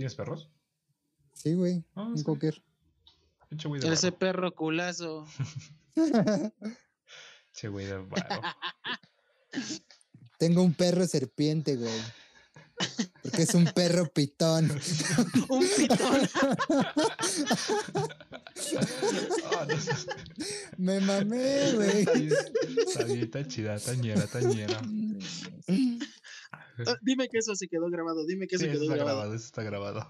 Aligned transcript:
¿Tienes 0.00 0.14
perros? 0.14 0.48
Sí, 1.34 1.52
güey. 1.52 1.84
Ah, 1.94 2.04
un 2.04 2.16
sí. 2.16 2.24
cocker. 2.24 2.64
Pinche 3.50 3.68
güey 3.68 3.82
de 3.82 3.92
Ese 3.92 4.12
perro 4.12 4.54
culazo. 4.54 5.26
Che, 7.52 7.68
güey 7.68 7.84
de 7.84 7.98
varo. 7.98 8.40
Tengo 10.38 10.62
un 10.62 10.72
perro 10.72 11.06
serpiente, 11.06 11.76
güey. 11.76 12.00
Porque 13.22 13.42
es 13.42 13.52
un 13.54 13.66
perro 13.66 14.06
pitón. 14.06 14.70
Un 15.50 15.66
pitón. 15.76 16.28
Ah, 19.52 19.66
no 19.68 19.76
sé. 19.78 19.92
Me 20.78 21.00
mamé, 21.00 21.72
güey. 21.72 22.06
Está 23.20 23.46
chida, 23.46 23.78
tañera, 23.78 24.26
tañera. 24.26 24.80
Ah, 26.86 26.96
Dime 27.02 27.28
que 27.28 27.38
eso 27.38 27.54
se 27.54 27.68
quedó 27.68 27.88
grabado. 27.90 28.24
Dime 28.26 28.46
que 28.46 28.56
eso 28.56 28.64
Sí, 28.64 28.70
eso 28.70 28.80
quedó 28.80 28.84
está 28.84 28.96
grabado. 28.96 29.16
grabado, 29.18 29.34
eso 29.36 29.46
está 29.46 29.62
grabado. 29.62 30.08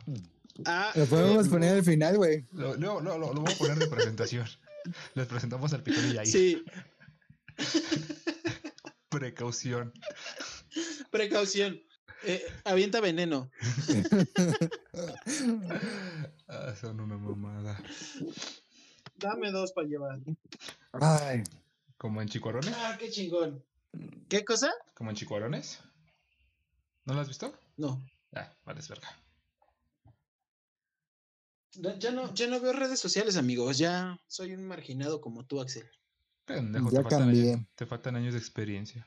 Ah, 0.67 0.93
Lo 0.95 1.07
podemos 1.07 1.47
eh, 1.47 1.51
poner 1.51 1.75
al 1.77 1.85
final, 1.85 2.17
güey. 2.17 2.45
Lo, 2.53 2.75
lo, 2.77 3.01
lo, 3.01 3.19
lo 3.19 3.33
voy 3.41 3.53
a 3.53 3.57
poner 3.57 3.79
de 3.79 3.87
presentación. 3.87 4.47
Les 5.15 5.27
presentamos 5.27 5.73
al 5.73 5.83
pitón 5.83 6.05
y 6.15 6.19
ahí. 6.19 6.27
Sí, 6.27 6.65
Precaución. 9.09 9.93
precaución. 11.11 11.81
Eh, 12.25 12.43
avienta 12.65 13.01
veneno. 13.01 13.51
Ah, 16.49 16.75
son 16.81 16.99
una 17.01 17.17
mamada. 17.17 17.81
Dame 19.19 19.51
dos 19.53 19.73
para 19.73 19.87
llevar. 19.87 20.19
Ay, 20.93 21.45
¿Como 21.97 22.21
en 22.21 22.29
chicuarones? 22.29 22.75
Ah, 22.77 22.97
qué 22.99 23.09
chingón. 23.09 23.63
¿Qué 24.29 24.45
cosa? 24.45 24.73
¿Como 24.95 25.11
en 25.11 25.17
chicuarones? 25.17 25.79
¿No 27.05 27.15
lo 27.15 27.21
has 27.21 27.29
visto? 27.29 27.53
No. 27.77 28.01
Ah, 28.33 28.53
vale, 28.65 28.81
es 28.81 28.89
verga. 28.89 29.09
No, 31.77 31.97
Ya 31.99 32.11
no, 32.11 32.33
ya 32.35 32.47
no 32.47 32.61
veo 32.61 32.73
redes 32.73 33.01
sociales, 33.01 33.37
amigos. 33.37 33.79
Ya 33.79 34.21
soy 34.27 34.53
un 34.55 34.65
marginado 34.67 35.21
como 35.21 35.45
tú, 35.47 35.61
Axel. 35.61 35.89
Pendejo, 36.45 36.91
Ya 36.91 36.99
te 36.99 37.03
faltan, 37.03 37.19
cambié. 37.21 37.53
años, 37.55 37.67
te 37.75 37.87
faltan 37.87 38.17
años 38.17 38.35
de 38.35 38.41
experiencia. 38.41 39.07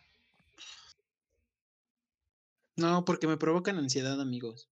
No, 2.75 3.05
porque 3.05 3.27
me 3.27 3.37
provocan 3.37 3.77
ansiedad, 3.77 4.19
amigos. 4.19 4.69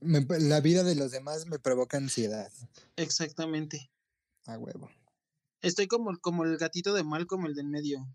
Me- 0.00 0.24
la 0.38 0.60
vida 0.60 0.84
de 0.84 0.94
los 0.94 1.10
demás 1.10 1.46
me 1.46 1.58
provoca 1.58 1.96
ansiedad. 1.96 2.52
Exactamente. 2.96 3.90
A 4.46 4.56
huevo. 4.56 4.88
Estoy 5.60 5.88
como, 5.88 6.16
como 6.18 6.44
el 6.44 6.56
gatito 6.56 6.94
de 6.94 7.02
mal, 7.02 7.26
como 7.26 7.48
el 7.48 7.54
del 7.54 7.66
medio. 7.66 8.06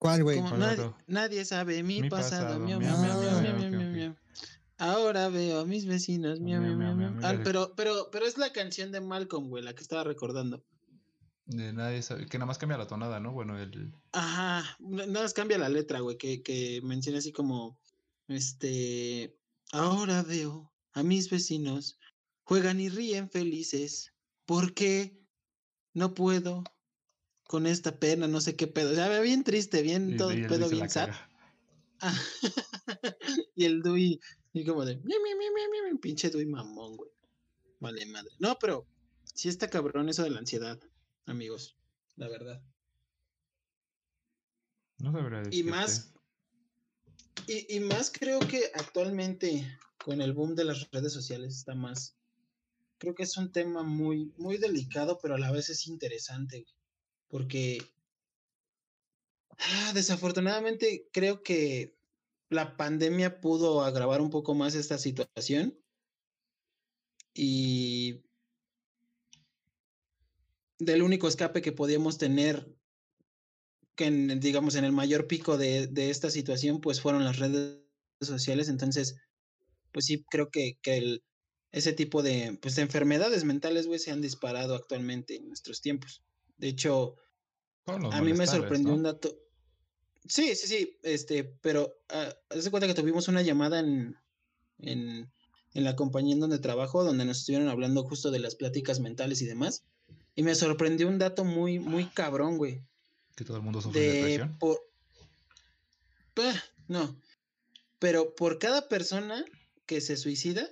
¿Cuál, 0.00 0.22
güey? 0.24 0.38
Como 0.38 0.56
¿cuál 0.56 0.94
nadie, 1.06 1.44
sabe 1.44 1.82
mi, 1.82 2.00
Mi 2.00 2.08
pasado. 2.08 2.46
pasado, 2.58 2.60
miau, 2.60 2.80
miau, 2.80 3.92
miau. 3.92 4.16
Ahora 4.78 5.28
veo 5.28 5.60
a 5.60 5.66
mis 5.66 5.84
vecinos. 5.84 6.40
miau, 6.40 6.62
Miau, 6.62 6.74
miau. 6.96 7.12
Ah, 7.22 7.34
pero, 7.44 7.74
pero, 7.76 8.08
pero 8.10 8.24
es 8.24 8.38
la 8.38 8.50
canción 8.50 8.92
de 8.92 9.02
Malcolm, 9.02 9.50
güey, 9.50 9.62
la 9.62 9.74
que 9.74 9.82
estaba 9.82 10.02
recordando. 10.02 10.64
De 11.44 11.74
nadie 11.74 12.00
sabe. 12.00 12.24
Que 12.24 12.38
nada 12.38 12.46
más 12.46 12.56
cambia 12.56 12.78
la 12.78 12.86
tonada, 12.86 13.20
¿no? 13.20 13.32
Bueno, 13.32 13.58
el. 13.58 13.92
Ajá, 14.12 14.64
na- 14.78 15.04
nada 15.04 15.24
más 15.24 15.34
cambia 15.34 15.58
la 15.58 15.68
letra, 15.68 16.00
güey, 16.00 16.16
que, 16.16 16.42
que 16.42 16.80
menciona 16.82 17.18
así 17.18 17.30
como, 17.30 17.78
este, 18.26 19.36
ahora 19.72 20.22
veo 20.22 20.72
a 20.94 21.02
mis 21.02 21.28
vecinos, 21.28 21.98
juegan 22.44 22.80
y 22.80 22.88
ríen 22.88 23.28
felices, 23.28 24.14
¿por 24.46 24.72
qué 24.72 25.20
no 25.92 26.14
puedo 26.14 26.64
con 27.50 27.66
esta 27.66 27.98
pena? 27.98 28.28
No 28.28 28.40
sé 28.40 28.54
qué 28.54 28.68
pedo, 28.68 28.92
o 28.92 28.94
sea, 28.94 29.20
bien 29.22 29.42
triste, 29.42 29.82
bien 29.82 30.10
y- 30.14 30.16
todo 30.16 30.30
y 30.32 30.36
el 30.42 30.46
pedo 30.46 30.68
bien 30.68 30.88
sad. 30.88 31.10
Ah, 31.98 32.16
y 33.56 33.64
el 33.64 33.82
Dui, 33.82 34.20
y 34.52 34.64
como 34.64 34.84
de, 34.84 34.98
mi, 34.98 35.02
mi, 35.02 35.34
mi, 35.34 35.46
mi, 35.50 35.82
mi, 35.82 35.92
mi, 35.92 35.98
pinche 35.98 36.30
Dui 36.30 36.46
mamón, 36.46 36.96
güey. 36.96 37.10
Vale, 37.80 38.06
madre. 38.06 38.30
No, 38.38 38.56
pero 38.60 38.86
sí 39.34 39.48
está 39.48 39.68
cabrón 39.68 40.08
eso 40.08 40.22
de 40.22 40.30
la 40.30 40.38
ansiedad, 40.38 40.78
amigos, 41.26 41.76
la 42.14 42.28
verdad. 42.28 42.62
No 44.98 45.10
Y 45.18 45.42
decirte. 45.42 45.64
más, 45.64 46.14
y, 47.48 47.76
y 47.76 47.80
más 47.80 48.12
creo 48.12 48.38
que 48.38 48.70
actualmente 48.74 49.76
con 50.04 50.20
el 50.20 50.34
boom 50.34 50.54
de 50.54 50.66
las 50.66 50.88
redes 50.92 51.12
sociales 51.12 51.56
está 51.56 51.74
más. 51.74 52.16
Creo 52.98 53.16
que 53.16 53.24
es 53.24 53.36
un 53.36 53.50
tema 53.50 53.82
muy, 53.82 54.32
muy 54.36 54.56
delicado, 54.56 55.18
pero 55.20 55.34
a 55.34 55.38
la 55.38 55.50
vez 55.50 55.68
es 55.68 55.88
interesante, 55.88 56.60
güey, 56.60 56.79
porque 57.30 57.78
ah, 59.58 59.92
desafortunadamente 59.94 61.08
creo 61.12 61.42
que 61.42 61.96
la 62.50 62.76
pandemia 62.76 63.40
pudo 63.40 63.82
agravar 63.82 64.20
un 64.20 64.30
poco 64.30 64.54
más 64.54 64.74
esta 64.74 64.98
situación 64.98 65.78
y 67.32 68.24
del 70.78 71.02
único 71.02 71.28
escape 71.28 71.62
que 71.62 71.72
podíamos 71.72 72.18
tener 72.18 72.76
que 73.94 74.10
digamos 74.10 74.74
en 74.74 74.84
el 74.84 74.92
mayor 74.92 75.26
pico 75.26 75.56
de, 75.56 75.86
de 75.86 76.10
esta 76.10 76.30
situación 76.30 76.80
pues 76.80 77.00
fueron 77.00 77.24
las 77.24 77.38
redes 77.38 77.78
sociales. 78.20 78.68
Entonces 78.68 79.16
pues 79.92 80.06
sí 80.06 80.24
creo 80.30 80.50
que, 80.50 80.78
que 80.82 80.96
el, 80.96 81.24
ese 81.70 81.92
tipo 81.92 82.22
de 82.22 82.58
pues 82.60 82.74
de 82.74 82.82
enfermedades 82.82 83.44
mentales 83.44 83.86
se 84.02 84.10
han 84.10 84.20
disparado 84.20 84.74
actualmente 84.74 85.36
en 85.36 85.48
nuestros 85.48 85.80
tiempos 85.80 86.24
de 86.60 86.68
hecho 86.68 87.16
a 87.86 88.22
mí 88.22 88.32
me 88.34 88.46
sorprendió 88.46 88.90
¿no? 88.90 88.96
un 88.96 89.02
dato 89.02 89.34
sí 90.26 90.54
sí 90.54 90.66
sí 90.66 90.98
este 91.02 91.44
pero 91.44 91.92
ah, 92.10 92.32
haz 92.50 92.64
de 92.64 92.70
cuenta 92.70 92.86
que 92.86 92.94
tuvimos 92.94 93.28
una 93.28 93.42
llamada 93.42 93.80
en 93.80 94.16
en 94.78 95.32
en 95.72 95.84
la 95.84 95.96
compañía 95.96 96.34
en 96.34 96.40
donde 96.40 96.58
trabajo 96.58 97.02
donde 97.02 97.24
nos 97.24 97.38
estuvieron 97.38 97.68
hablando 97.68 98.04
justo 98.04 98.30
de 98.30 98.40
las 98.40 98.54
pláticas 98.54 99.00
mentales 99.00 99.40
y 99.42 99.46
demás 99.46 99.84
y 100.34 100.42
me 100.42 100.54
sorprendió 100.54 101.08
un 101.08 101.18
dato 101.18 101.44
muy 101.44 101.78
muy 101.78 102.04
cabrón 102.14 102.58
güey 102.58 102.82
Que 103.34 103.44
todo 103.44 103.56
el 103.56 103.62
mundo 103.62 103.80
sufre 103.80 104.00
de 104.00 104.12
depresión. 104.12 104.58
por 104.58 104.78
Bah, 106.36 106.62
no 106.88 107.16
pero 107.98 108.34
por 108.34 108.58
cada 108.58 108.88
persona 108.88 109.44
que 109.86 110.00
se 110.00 110.16
suicida 110.16 110.68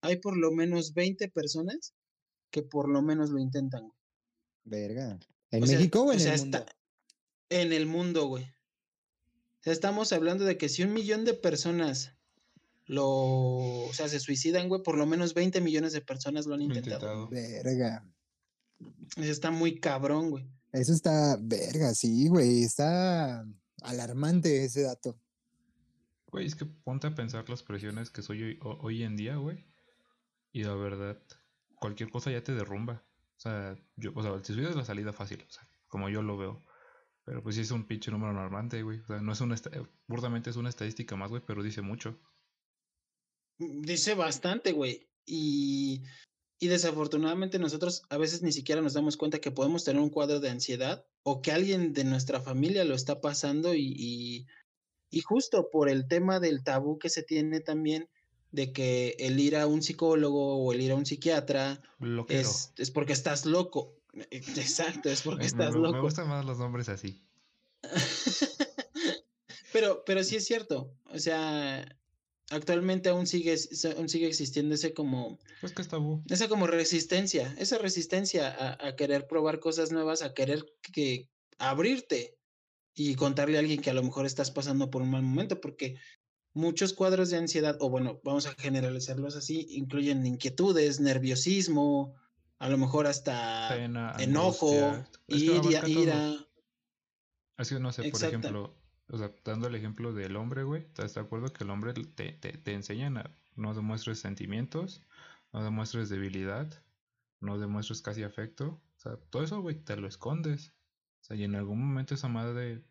hay 0.00 0.16
por 0.16 0.36
lo 0.36 0.50
menos 0.50 0.92
20 0.94 1.28
personas 1.28 1.94
que 2.50 2.62
por 2.62 2.88
lo 2.88 3.02
menos 3.02 3.30
lo 3.30 3.38
intentan. 3.38 3.92
Verga. 4.66 5.18
¿En 5.50 5.62
O 5.62 5.66
sea- 5.66 5.78
México 5.78 6.02
o 6.02 6.12
en 6.12 6.18
o 6.18 6.20
sea, 6.20 6.34
el 6.34 6.40
está- 6.40 6.58
mundo? 6.58 6.72
en 7.48 7.72
el 7.72 7.86
mundo 7.86 8.26
güey 8.26 8.44
o 8.44 9.62
sea, 9.62 9.72
estamos 9.72 10.12
hablando 10.12 10.44
de 10.44 10.58
que 10.58 10.68
si 10.68 10.82
un 10.82 10.92
millón 10.92 11.24
de 11.24 11.32
personas 11.34 12.12
lo 12.86 13.06
o 13.08 13.90
sea 13.92 14.08
se 14.08 14.20
suicidan 14.20 14.68
güey 14.68 14.82
por 14.82 14.96
lo 14.98 15.06
menos 15.06 15.32
20 15.34 15.60
millones 15.60 15.92
de 15.92 16.00
personas 16.02 16.46
lo 16.46 16.54
han 16.54 16.62
intentado 16.62 17.24
intentado. 17.24 17.28
Verga. 17.28 18.04
O 19.16 19.22
sea, 19.22 19.30
está 19.32 19.50
muy 19.50 19.80
cabrón 19.80 20.30
güey 20.30 20.44
Eso 20.72 20.92
está, 20.92 21.38
verga, 21.40 21.94
sí, 21.94 22.28
güey. 22.28 22.62
Está 22.62 23.46
alarmante 23.82 24.64
ese 24.64 24.82
dato. 24.82 25.18
Güey, 26.30 26.46
es 26.46 26.54
que 26.54 26.66
ponte 26.66 27.06
a 27.06 27.14
pensar 27.14 27.48
las 27.48 27.62
presiones 27.62 28.10
que 28.10 28.20
soy 28.20 28.42
hoy, 28.42 28.58
ho- 28.60 28.78
hoy 28.82 29.02
en 29.04 29.16
día, 29.16 29.36
güey. 29.36 29.64
Y 30.52 30.64
la 30.64 30.74
verdad, 30.74 31.18
cualquier 31.76 32.10
cosa 32.10 32.30
ya 32.30 32.42
te 32.44 32.52
derrumba. 32.52 33.05
O 33.36 33.40
sea, 33.40 33.76
yo, 33.96 34.12
o 34.14 34.22
sea, 34.22 34.32
el 34.34 34.44
suicidio 34.44 34.70
es 34.70 34.76
la 34.76 34.84
salida 34.84 35.12
fácil, 35.12 35.44
o 35.46 35.50
sea, 35.50 35.68
como 35.88 36.08
yo 36.08 36.22
lo 36.22 36.36
veo. 36.36 36.64
Pero 37.24 37.42
pues 37.42 37.56
sí 37.56 37.62
es 37.62 37.70
un 37.72 37.86
pinche 37.86 38.10
número 38.10 38.30
alarmante, 38.30 38.82
güey. 38.82 39.00
O 39.00 39.06
sea, 39.06 39.20
no 39.20 39.32
es 39.32 39.40
una, 39.40 39.56
burdamente 40.06 40.50
es 40.50 40.56
una 40.56 40.68
estadística 40.68 41.16
más, 41.16 41.28
güey, 41.28 41.42
pero 41.44 41.62
dice 41.62 41.82
mucho. 41.82 42.18
Dice 43.58 44.14
bastante, 44.14 44.72
güey. 44.72 45.08
Y, 45.26 46.04
y 46.60 46.68
desafortunadamente 46.68 47.58
nosotros 47.58 48.04
a 48.10 48.16
veces 48.16 48.42
ni 48.42 48.52
siquiera 48.52 48.80
nos 48.80 48.94
damos 48.94 49.16
cuenta 49.16 49.40
que 49.40 49.50
podemos 49.50 49.82
tener 49.82 50.00
un 50.00 50.10
cuadro 50.10 50.38
de 50.38 50.50
ansiedad 50.50 51.04
o 51.24 51.42
que 51.42 51.50
alguien 51.50 51.92
de 51.92 52.04
nuestra 52.04 52.40
familia 52.40 52.84
lo 52.84 52.94
está 52.94 53.20
pasando 53.20 53.74
y, 53.74 54.46
y 55.10 55.20
justo 55.20 55.68
por 55.70 55.88
el 55.88 56.06
tema 56.06 56.38
del 56.38 56.62
tabú 56.62 56.98
que 56.98 57.08
se 57.08 57.22
tiene 57.22 57.60
también 57.60 58.08
de 58.52 58.72
que 58.72 59.16
el 59.18 59.38
ir 59.40 59.56
a 59.56 59.66
un 59.66 59.82
psicólogo 59.82 60.56
o 60.64 60.72
el 60.72 60.80
ir 60.80 60.92
a 60.92 60.96
un 60.96 61.06
psiquiatra 61.06 61.80
es, 62.28 62.72
es 62.76 62.90
porque 62.90 63.12
estás 63.12 63.44
loco. 63.46 63.94
Exacto, 64.30 65.10
es 65.10 65.22
porque 65.22 65.40
me, 65.42 65.46
estás 65.46 65.74
me- 65.74 65.80
me 65.80 65.88
loco. 65.88 66.02
gustan 66.02 66.28
más 66.28 66.44
los 66.44 66.58
nombres 66.58 66.88
así. 66.88 67.22
pero, 69.72 70.02
pero 70.04 70.24
sí 70.24 70.36
es 70.36 70.46
cierto. 70.46 70.94
O 71.06 71.18
sea, 71.18 71.86
actualmente 72.50 73.08
aún 73.08 73.26
sigue, 73.26 73.54
aún 73.96 74.08
sigue 74.08 74.26
existiendo 74.26 74.74
ese 74.74 74.94
como 74.94 75.38
Pues 75.60 75.72
que 75.72 75.82
es 75.82 75.88
tabú. 75.88 76.22
esa 76.28 76.48
como 76.48 76.66
resistencia, 76.66 77.54
esa 77.58 77.78
resistencia 77.78 78.48
a, 78.48 78.86
a 78.88 78.96
querer 78.96 79.26
probar 79.26 79.60
cosas 79.60 79.92
nuevas, 79.92 80.22
a 80.22 80.34
querer 80.34 80.64
que 80.92 81.28
abrirte 81.58 82.38
y 82.94 83.14
contarle 83.14 83.56
a 83.58 83.60
alguien 83.60 83.80
que 83.82 83.90
a 83.90 83.94
lo 83.94 84.02
mejor 84.02 84.24
estás 84.24 84.50
pasando 84.50 84.90
por 84.90 85.02
un 85.02 85.10
mal 85.10 85.22
momento, 85.22 85.60
porque 85.60 85.96
muchos 86.56 86.94
cuadros 86.94 87.30
de 87.30 87.36
ansiedad, 87.36 87.76
o 87.80 87.90
bueno, 87.90 88.18
vamos 88.24 88.46
a 88.46 88.54
generalizarlos 88.54 89.36
así, 89.36 89.66
incluyen 89.70 90.26
inquietudes, 90.26 91.00
nerviosismo, 91.00 92.16
a 92.58 92.70
lo 92.70 92.78
mejor 92.78 93.06
hasta 93.06 93.68
Pena, 93.68 94.16
enojo, 94.18 94.70
que 95.28 95.36
ira, 95.36 95.58
abarca 95.58 95.80
todo. 95.82 95.90
ira. 95.90 96.34
Así 97.58 97.74
no 97.78 97.92
sé, 97.92 98.10
por 98.10 98.24
ejemplo, 98.24 98.74
o 99.08 99.18
sea, 99.18 99.30
dando 99.44 99.68
el 99.68 99.74
ejemplo 99.74 100.14
del 100.14 100.36
hombre, 100.36 100.62
güey, 100.62 100.82
¿estás 100.82 101.14
de 101.14 101.20
acuerdo 101.20 101.52
que 101.52 101.64
el 101.64 101.70
hombre 101.70 101.92
te, 101.92 102.32
te, 102.32 102.52
te 102.52 102.72
enseñan 102.72 103.18
a 103.18 103.36
no 103.54 103.74
demuestres 103.74 104.18
sentimientos, 104.18 105.02
no 105.52 105.62
demuestres 105.62 106.08
debilidad, 106.08 106.82
no 107.40 107.58
demuestres 107.58 108.00
casi 108.00 108.22
afecto? 108.22 108.80
O 108.96 108.98
sea, 108.98 109.16
todo 109.28 109.44
eso, 109.44 109.60
güey, 109.60 109.76
te 109.76 109.96
lo 109.96 110.08
escondes. 110.08 110.72
O 111.20 111.24
sea, 111.26 111.36
y 111.36 111.44
en 111.44 111.54
algún 111.54 111.86
momento 111.86 112.14
esa 112.14 112.28
madre, 112.28 112.82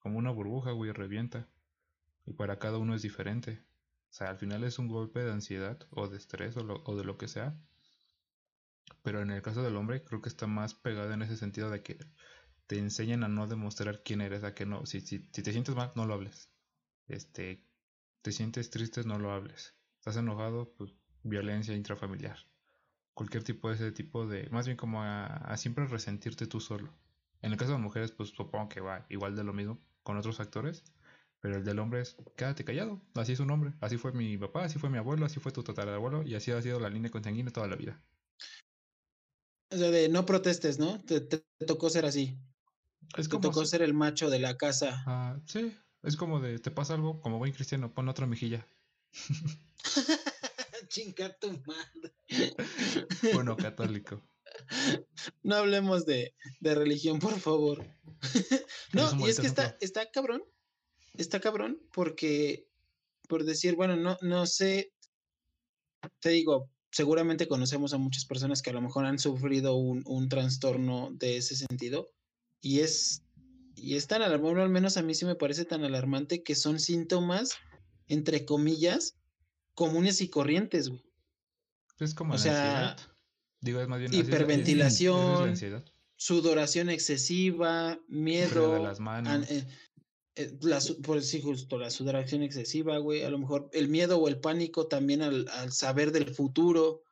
como 0.00 0.18
una 0.18 0.30
burbuja, 0.30 0.72
güey, 0.72 0.90
revienta. 0.90 1.48
Y 2.30 2.32
para 2.32 2.58
cada 2.58 2.78
uno 2.78 2.94
es 2.94 3.02
diferente. 3.02 3.62
O 4.08 4.12
sea, 4.14 4.30
al 4.30 4.38
final 4.38 4.64
es 4.64 4.78
un 4.78 4.88
golpe 4.88 5.20
de 5.22 5.32
ansiedad 5.32 5.78
o 5.90 6.08
de 6.08 6.16
estrés 6.16 6.56
o, 6.56 6.62
lo- 6.62 6.82
o 6.86 6.96
de 6.96 7.04
lo 7.04 7.18
que 7.18 7.28
sea. 7.28 7.60
Pero 9.02 9.20
en 9.22 9.30
el 9.30 9.42
caso 9.42 9.62
del 9.62 9.76
hombre, 9.76 10.04
creo 10.04 10.20
que 10.22 10.28
está 10.28 10.46
más 10.46 10.74
pegado 10.74 11.12
en 11.12 11.22
ese 11.22 11.36
sentido 11.36 11.70
de 11.70 11.82
que 11.82 11.98
te 12.66 12.78
enseñan 12.78 13.24
a 13.24 13.28
no 13.28 13.46
demostrar 13.46 14.02
quién 14.04 14.20
eres, 14.20 14.44
a 14.44 14.54
que 14.54 14.66
no. 14.66 14.86
Si, 14.86 15.00
si, 15.02 15.20
te 15.20 15.52
sientes 15.52 15.74
mal, 15.74 15.92
no 15.96 16.06
lo 16.06 16.14
hables. 16.14 16.50
Este, 17.08 17.64
te 18.22 18.32
sientes 18.32 18.70
triste, 18.70 19.04
no 19.04 19.18
lo 19.18 19.32
hables. 19.32 19.74
Estás 19.98 20.16
enojado, 20.18 20.74
pues 20.78 20.94
violencia 21.24 21.74
intrafamiliar. 21.76 22.38
Cualquier 23.14 23.44
tipo 23.44 23.68
de 23.70 23.76
ese 23.76 23.92
tipo 23.92 24.26
de. 24.26 24.48
Más 24.50 24.66
bien 24.66 24.76
como 24.78 25.02
a, 25.02 25.26
a 25.26 25.56
siempre 25.58 25.86
resentirte 25.86 26.46
tú 26.46 26.60
solo. 26.60 26.92
En 27.42 27.52
el 27.52 27.58
caso 27.58 27.72
de 27.72 27.78
las 27.78 27.84
mujeres, 27.84 28.12
pues 28.12 28.30
supongo 28.30 28.68
que 28.70 28.80
va 28.80 29.06
igual 29.10 29.36
de 29.36 29.44
lo 29.44 29.52
mismo 29.54 29.80
con 30.02 30.16
otros 30.18 30.36
factores. 30.38 30.84
Pero 31.40 31.56
el 31.56 31.64
del 31.64 31.78
hombre 31.78 32.02
es 32.02 32.16
quédate 32.36 32.64
callado. 32.64 33.00
Así 33.14 33.32
es 33.32 33.40
un 33.40 33.50
hombre. 33.50 33.72
Así 33.80 33.96
fue 33.96 34.12
mi 34.12 34.36
papá, 34.36 34.64
así 34.64 34.78
fue 34.78 34.90
mi 34.90 34.98
abuelo, 34.98 35.24
así 35.24 35.40
fue 35.40 35.52
tu 35.52 35.62
tatarabuelo. 35.62 36.22
Y 36.22 36.34
así 36.34 36.50
ha 36.52 36.60
sido 36.60 36.78
la 36.80 36.90
línea 36.90 37.10
consanguínea 37.10 37.52
toda 37.52 37.66
la 37.66 37.76
vida. 37.76 38.02
O 39.72 39.76
sea, 39.76 39.90
de 39.90 40.08
no 40.08 40.26
protestes, 40.26 40.78
¿no? 40.78 41.00
Te, 41.04 41.20
te- 41.20 41.44
te 41.58 41.66
tocó 41.66 41.88
ser 41.90 42.04
así. 42.04 42.36
Es 43.16 43.26
Te 43.28 43.30
como. 43.30 43.40
tocó 43.42 43.64
ser 43.64 43.82
el 43.82 43.94
macho 43.94 44.28
de 44.28 44.38
la 44.40 44.56
casa. 44.56 45.02
Ah, 45.06 45.40
sí, 45.46 45.74
es 46.02 46.16
como 46.16 46.40
de 46.40 46.58
te 46.58 46.70
pasa 46.70 46.94
algo, 46.94 47.20
como 47.20 47.38
buen 47.38 47.52
cristiano, 47.52 47.92
pon 47.94 48.08
otra 48.08 48.26
mejilla. 48.26 48.66
Chingar 50.88 51.36
tu 51.40 51.52
madre. 51.52 52.14
Bueno, 53.34 53.56
católico. 53.56 54.20
No 55.42 55.56
hablemos 55.56 56.04
de, 56.06 56.34
de 56.60 56.74
religión, 56.74 57.18
por 57.18 57.38
favor. 57.40 57.84
no, 58.92 59.26
y 59.26 59.30
es 59.30 59.40
que 59.40 59.46
está, 59.46 59.76
está 59.80 60.10
cabrón. 60.10 60.42
Está 61.14 61.40
cabrón 61.40 61.80
porque, 61.92 62.68
por 63.28 63.44
decir, 63.44 63.74
bueno, 63.76 63.96
no, 63.96 64.16
no 64.22 64.46
sé, 64.46 64.92
te 66.20 66.30
digo, 66.30 66.70
seguramente 66.90 67.48
conocemos 67.48 67.92
a 67.92 67.98
muchas 67.98 68.24
personas 68.24 68.62
que 68.62 68.70
a 68.70 68.74
lo 68.74 68.80
mejor 68.80 69.04
han 69.04 69.18
sufrido 69.18 69.74
un, 69.76 70.02
un 70.06 70.28
trastorno 70.28 71.10
de 71.12 71.36
ese 71.36 71.56
sentido 71.56 72.10
y 72.60 72.80
es, 72.80 73.22
y 73.76 73.96
es 73.96 74.06
tan 74.06 74.22
alarmante, 74.22 74.60
al 74.60 74.70
menos 74.70 74.96
a 74.96 75.02
mí 75.02 75.14
sí 75.14 75.24
me 75.24 75.34
parece 75.34 75.64
tan 75.64 75.84
alarmante 75.84 76.42
que 76.42 76.54
son 76.54 76.78
síntomas, 76.80 77.54
entre 78.08 78.44
comillas, 78.44 79.14
comunes 79.74 80.20
y 80.20 80.28
corrientes, 80.28 80.88
güey. 80.88 81.02
Es 81.98 82.14
como 82.14 82.34
O 82.34 82.36
la 82.36 82.42
sea, 82.42 82.90
ansiedad. 82.92 83.16
Digo, 83.62 83.80
es 83.80 83.88
más 83.88 83.98
bien 83.98 84.10
así 84.10 84.20
es 84.20 84.26
es- 84.26 84.28
hiperventilación, 84.28 85.50
es 85.52 85.84
sudoración 86.16 86.88
excesiva, 86.88 87.98
miedo, 88.08 88.72
de 88.72 88.80
las 88.80 88.98
an- 88.98 89.04
manos. 89.04 89.50
eh, 89.50 89.66
eh, 90.36 90.56
la, 90.62 90.80
sí, 90.80 91.40
justo 91.42 91.78
la 91.78 91.90
sudoración 91.90 92.42
excesiva, 92.42 92.98
güey, 92.98 93.22
a 93.24 93.30
lo 93.30 93.38
mejor 93.38 93.68
el 93.72 93.88
miedo 93.88 94.18
o 94.18 94.28
el 94.28 94.38
pánico 94.40 94.86
también 94.86 95.22
al, 95.22 95.48
al 95.48 95.72
saber 95.72 96.12
del 96.12 96.34
futuro, 96.34 97.02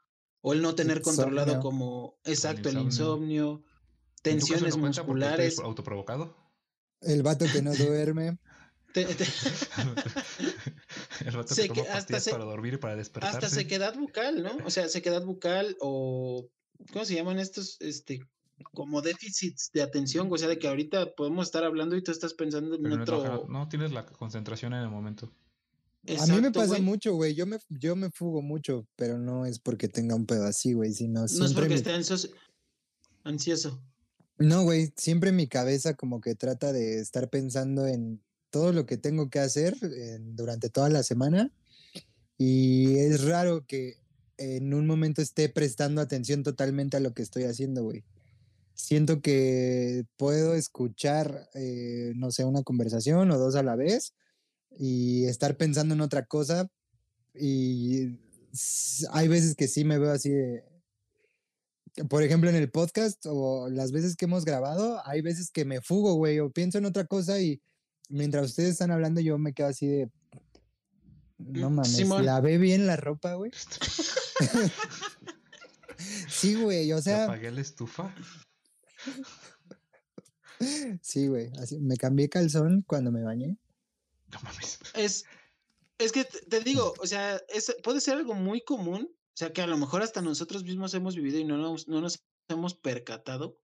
o 0.41 0.53
el 0.53 0.63
no 0.63 0.75
tener 0.75 1.03
controlado 1.03 1.53
Insomnio. 1.55 1.63
como, 1.63 2.19
exacto, 2.25 2.69
el 2.69 2.79
insomnio. 2.79 2.87
insomnio, 2.87 3.51
¿En 3.51 3.59
tu 3.59 3.65
caso 3.67 4.23
tensiones 4.23 4.77
no 4.77 4.87
musculares. 4.87 5.59
autoprovocado? 5.59 6.37
El 7.01 7.23
vato 7.23 7.45
que 7.53 7.63
no 7.63 7.75
duerme. 7.75 8.39
te- 8.95 9.05
te- 9.05 9.25
El 11.25 11.33
rato 11.33 11.55
Se 11.55 11.63
que 11.63 11.69
toma 11.69 11.81
hasta 11.83 11.93
pastillas 11.95 12.25
se- 12.25 12.31
para 12.31 12.45
dormir 12.45 12.75
y 12.75 12.77
para 12.79 12.97
despertarse. 12.97 13.37
hasta 13.37 13.49
sequedad 13.49 13.95
bucal, 13.97 14.43
¿no? 14.43 14.57
O 14.65 14.71
sea, 14.71 14.89
sequedad 14.89 15.25
bucal 15.25 15.77
o, 15.81 16.49
¿cómo 16.93 17.05
se 17.05 17.15
llaman 17.15 17.39
estos? 17.39 17.77
Este, 17.81 18.21
como 18.73 19.03
déficits 19.03 19.71
de 19.73 19.83
atención, 19.83 20.29
o 20.31 20.37
sea, 20.39 20.49
de 20.49 20.59
que 20.59 20.69
ahorita 20.69 21.15
podemos 21.15 21.47
estar 21.47 21.65
hablando 21.65 21.97
y 21.97 22.03
tú 22.03 22.11
estás 22.13 22.35
pensando 22.35 22.75
en 22.75 22.83
Pero 22.83 23.03
otro... 23.03 23.47
no- 23.49 23.61
no 23.61 23.69
tienes 23.69 23.93
la 23.93 24.05
concentración 24.07 24.73
en 24.75 24.81
el 24.81 24.89
momento. 24.91 25.33
a 26.19 26.27
mí 26.27 26.41
me 26.41 26.51
pasa 26.53 26.79
mucho, 26.81 27.15
güey. 27.15 27.35
Yo 27.35 27.47
me, 27.47 27.59
yo 27.69 27.95
me 27.97 28.11
fugo 28.11 28.41
mucho, 28.43 28.87
pero 28.97 29.19
no 29.19 29.47
es 29.47 29.59
porque 29.59 29.89
tenga 29.89 30.15
un 30.15 30.27
pedo 30.27 30.45
así, 30.47 30.73
güey, 30.73 30.93
sino 30.93 31.21
No 31.21 31.27
es 31.47 31.53
porque 31.53 31.69
mi- 31.71 31.75
esté 31.75 31.93
ansioso. 31.93 32.29
ansioso. 33.25 33.81
No, 34.39 34.63
güey, 34.63 34.93
siempre 34.97 35.33
mi 35.33 35.49
cabeza 35.49 35.95
como 35.95 36.21
que 36.21 36.35
trata 36.35 36.73
de 36.73 37.01
estar 37.01 37.29
pensando 37.29 37.87
en 37.87 38.23
todo 38.51 38.73
lo 38.73 38.87
que 38.87 38.97
tengo 38.97 39.29
que 39.31 39.41
hacer 39.41 39.77
en- 39.83 40.37
durante 40.37 40.71
toda 40.71 40.89
la 40.89 41.03
semana 41.03 41.51
y 42.39 42.97
es 42.99 43.25
raro 43.25 43.67
que 43.67 43.97
en 44.37 44.73
un 44.73 44.87
momento 44.87 45.21
esté 45.21 45.49
prestando 45.49 46.01
atención 46.01 46.45
totalmente 46.45 46.97
a 46.97 47.01
lo 47.01 47.13
que 47.13 47.23
estoy 47.23 47.43
haciendo, 47.45 47.83
güey. 47.83 48.05
Siento 48.79 49.21
que 49.21 50.05
puedo 50.17 50.55
escuchar, 50.55 51.49
eh, 51.55 52.13
no 52.15 52.31
sé, 52.31 52.45
una 52.45 52.63
conversación 52.63 53.29
o 53.33 53.37
dos 53.37 53.57
a 53.57 53.65
la 53.65 53.75
vez 53.75 54.15
y 54.79 55.25
estar 55.25 55.57
pensando 55.57 55.95
en 55.95 56.01
otra 56.01 56.27
cosa 56.27 56.71
y 57.35 58.19
hay 59.11 59.27
veces 59.27 59.57
que 59.57 59.67
sí 59.67 59.85
me 59.85 59.99
veo 59.99 60.13
así 60.13 60.31
de, 60.31 60.63
por 62.09 62.23
ejemplo, 62.23 62.49
en 62.49 62.55
el 62.55 62.71
podcast 62.71 63.27
o 63.27 63.69
las 63.69 63.91
veces 63.91 64.15
que 64.15 64.27
hemos 64.27 64.45
grabado, 64.45 65.03
hay 65.05 65.23
veces 65.23 65.51
que 65.51 65.65
me 65.65 65.81
fugo, 65.81 66.15
güey, 66.15 66.39
o 66.39 66.51
pienso 66.53 66.79
en 66.79 66.85
otra 66.85 67.05
cosa 67.05 67.41
y 67.41 67.61
mientras 68.09 68.47
ustedes 68.47 68.71
están 68.71 68.93
hablando 68.93 69.21
yo 69.21 69.39
me 69.39 69.55
quedo 69.55 69.67
así 69.67 69.89
de... 69.89 70.11
No 71.39 71.69
Mm, 71.69 71.75
mames, 71.75 71.93
Simón. 71.93 72.25
¿la 72.25 72.41
ve 72.41 72.59
bien 72.59 72.87
la 72.87 72.97
ropa, 72.97 73.35
güey? 73.35 73.51
Sí, 76.29 76.55
güey, 76.55 76.93
o 76.93 76.97
¿Ya 76.99 77.03
sea, 77.03 77.25
apagué 77.25 77.51
la 77.51 77.61
estufa? 77.61 78.15
Sí, 81.03 81.27
güey, 81.29 81.51
así, 81.59 81.79
me 81.79 81.97
cambié 81.97 82.29
calzón 82.29 82.83
cuando 82.87 83.13
me 83.13 83.23
bañé. 83.23 83.57
No 84.33 84.41
mames. 84.43 84.79
Es, 84.95 85.25
es 85.99 86.13
que 86.13 86.25
te, 86.25 86.41
te 86.41 86.61
digo, 86.61 86.95
o 87.01 87.07
sea, 87.07 87.41
es, 87.49 87.75
puede 87.83 88.01
ser 88.01 88.17
algo 88.17 88.35
muy 88.35 88.63
común, 88.63 89.09
o 89.11 89.37
sea, 89.37 89.53
que 89.53 89.63
a 89.63 89.67
lo 89.67 89.77
mejor 89.77 90.03
hasta 90.03 90.21
nosotros 90.21 90.65
mismos 90.65 90.95
hemos 90.95 91.15
vivido 91.17 91.39
y 91.39 91.45
no 91.45 91.57
nos, 91.57 91.89
no 91.89 92.01
nos 92.01 92.23
hemos 92.49 92.75
percatado, 92.75 93.59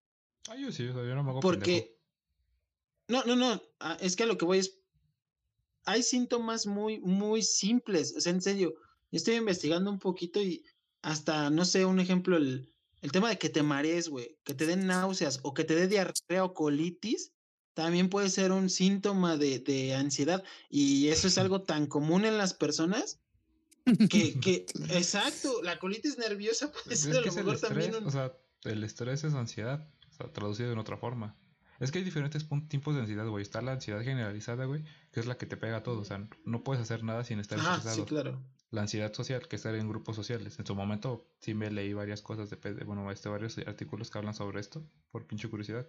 Ah, 0.48 0.56
yo 0.56 0.70
sí, 0.70 0.86
o 0.86 0.92
sea, 0.92 1.02
yo 1.02 1.14
no 1.14 1.25
me 1.25 1.31
hago 1.31 1.40
pendejo. 1.40 1.60
porque... 1.60 1.96
No, 3.08 3.22
no, 3.25 3.37
no, 3.37 3.62
ah, 3.80 3.96
es 4.00 4.16
que 4.16 4.22
a 4.22 4.26
lo 4.26 4.38
que 4.38 4.44
voy 4.44 4.58
es... 4.58 4.78
Hay 5.87 6.02
síntomas 6.02 6.66
muy, 6.66 7.00
muy 7.00 7.42
simples, 7.42 8.14
o 8.16 8.20
sea, 8.20 8.32
en 8.32 8.40
serio, 8.40 8.75
yo 9.11 9.16
estoy 9.16 9.35
investigando 9.35 9.90
un 9.90 9.99
poquito 9.99 10.40
y 10.40 10.64
hasta, 11.02 11.50
no 11.50 11.66
sé, 11.66 11.85
un 11.85 12.00
ejemplo, 12.00 12.38
el, 12.38 12.74
el 13.04 13.12
tema 13.12 13.28
de 13.28 13.37
que 13.38 13.50
te 13.50 13.62
marees, 13.62 14.08
güey, 14.08 14.38
que 14.44 14.54
te 14.54 14.64
den 14.64 14.87
náuseas 14.87 15.40
o 15.42 15.52
que 15.52 15.64
te 15.64 15.75
dé 15.75 15.88
diarrea 15.88 16.42
o 16.44 16.54
colitis, 16.54 17.32
también 17.75 18.08
puede 18.08 18.30
ser 18.30 18.50
un 18.50 18.70
síntoma 18.70 19.37
de, 19.37 19.58
de 19.58 19.94
ansiedad. 19.94 20.42
Y 20.70 21.08
eso 21.08 21.28
es 21.28 21.37
algo 21.37 21.62
tan 21.62 21.87
común 21.87 22.25
en 22.25 22.38
las 22.38 22.54
personas 22.54 23.20
que, 24.08 24.40
que 24.40 24.64
exacto, 24.90 25.62
la 25.62 25.78
colitis 25.78 26.16
nerviosa 26.16 26.73
puede 26.73 26.94
Es 26.94 27.00
ser 27.00 27.16
a 27.16 27.20
lo 27.20 27.32
mejor 27.32 27.61
también 27.61 27.90
estrés, 27.90 28.02
un... 28.02 28.08
o 28.08 28.11
sea, 28.11 28.32
el 28.64 28.82
estrés 28.84 29.25
es 29.25 29.34
ansiedad, 29.34 29.87
o 30.11 30.14
sea, 30.14 30.32
traducido 30.32 30.73
en 30.73 30.78
otra 30.78 30.96
forma. 30.96 31.37
Es 31.80 31.90
que 31.92 31.99
hay 31.99 32.04
diferentes 32.04 32.46
tipos 32.68 32.94
de 32.94 33.00
ansiedad, 33.02 33.26
güey. 33.28 33.42
Está 33.42 33.61
la 33.61 33.73
ansiedad 33.73 34.00
generalizada, 34.02 34.64
güey, 34.64 34.84
que 35.12 35.20
es 35.20 35.26
la 35.26 35.37
que 35.37 35.44
te 35.46 35.56
pega 35.58 35.78
a 35.78 35.82
todo. 35.82 36.00
O 36.00 36.04
sea, 36.04 36.26
no 36.44 36.62
puedes 36.64 36.80
hacer 36.82 37.02
nada 37.02 37.25
sin 37.25 37.40
estar 37.40 37.58
Ah, 37.61 37.76
estresado. 37.78 37.96
sí, 37.96 38.04
claro. 38.04 38.42
La 38.71 38.83
ansiedad 38.83 39.12
social, 39.14 39.47
que 39.49 39.56
es 39.56 39.61
estar 39.61 39.75
en 39.75 39.88
grupos 39.88 40.16
sociales. 40.16 40.59
En 40.59 40.66
su 40.66 40.75
momento 40.75 41.30
sí 41.40 41.54
me 41.54 41.71
leí 41.71 41.92
varias 41.92 42.23
cosas, 42.23 42.50
de, 42.50 42.56
bueno, 42.85 43.11
este, 43.11 43.28
varios 43.28 43.56
artículos 43.59 44.11
que 44.11 44.18
hablan 44.18 44.35
sobre 44.35 44.61
esto, 44.61 44.90
por 45.11 45.26
pinche 45.26 45.49
curiosidad. 45.49 45.88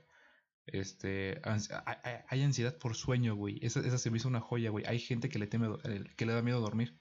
Este, 0.68 1.42
hay, 1.44 2.24
hay- 2.30 2.44
ansiedad 2.44 2.78
por 2.78 2.96
sueño, 2.96 3.36
güey. 3.36 3.60
Esa, 3.66 3.82
esa 3.82 3.98
se 4.00 4.12
me 4.12 4.18
hizo 4.18 4.28
una 4.30 4.42
joya, 4.42 4.70
güey. 4.72 4.86
Hay 4.88 5.00
gente 5.00 5.30
que 5.30 5.40
le 5.40 5.48
teme, 5.48 5.70
que 6.18 6.26
le 6.26 6.34
da 6.34 6.42
miedo 6.44 6.62
dormir. 6.62 7.00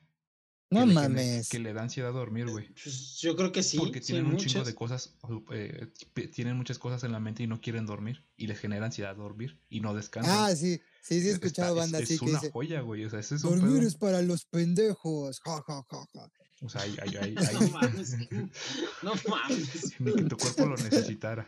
No 0.74 0.80
que 0.80 0.86
le 0.86 0.92
gene- 0.94 1.08
mames. 1.08 1.48
que 1.48 1.58
le 1.58 1.72
da 1.72 1.82
ansiedad 1.82 2.12
dormir, 2.12 2.46
güey. 2.50 2.68
Pues 2.82 3.16
yo 3.20 3.34
creo 3.36 3.52
que 3.52 3.62
sí. 3.62 3.78
Porque 3.78 4.00
sí, 4.00 4.12
tienen 4.12 4.26
un 4.26 4.36
chingo 4.36 4.64
de 4.64 4.74
cosas, 4.74 5.14
eh, 5.52 5.88
tienen 6.32 6.56
muchas 6.56 6.78
cosas 6.78 7.04
en 7.04 7.12
la 7.12 7.20
mente 7.20 7.42
y 7.42 7.46
no 7.46 7.60
quieren 7.60 7.86
dormir. 7.86 8.24
Y 8.36 8.46
les 8.46 8.58
genera 8.58 8.86
ansiedad 8.86 9.14
dormir 9.16 9.58
y 9.70 9.80
no 9.80 9.94
descansan. 9.94 10.32
Ah, 10.36 10.54
sí, 10.56 10.80
sí, 11.02 11.20
sí 11.20 11.28
he 11.28 11.32
escuchado 11.32 11.74
es- 11.74 11.80
banda 11.80 11.98
es, 11.98 12.04
así 12.04 12.18
que 12.18 12.24
una 12.26 12.40
dice, 12.40 12.52
joya, 12.52 12.80
güey. 12.80 13.04
O 13.04 13.10
sea, 13.10 13.20
ese 13.20 13.36
es 13.36 13.44
un 13.44 13.50
dormir 13.60 13.78
pedo. 13.78 13.88
es 13.88 13.94
para 13.96 14.22
los 14.22 14.44
pendejos. 14.44 15.40
Ja, 15.40 15.62
ja, 15.66 15.82
ja, 15.90 16.06
ja. 16.12 16.30
O 16.62 16.68
sea, 16.68 16.82
hay, 16.82 16.96
hay, 17.02 17.16
hay, 17.16 17.34
No 17.60 17.68
mames. 17.70 18.16
No 19.02 19.12
mames. 19.28 20.00
ni 20.00 20.12
que 20.14 20.22
tu 20.24 20.36
cuerpo 20.36 20.66
lo 20.66 20.76
necesitara. 20.76 21.46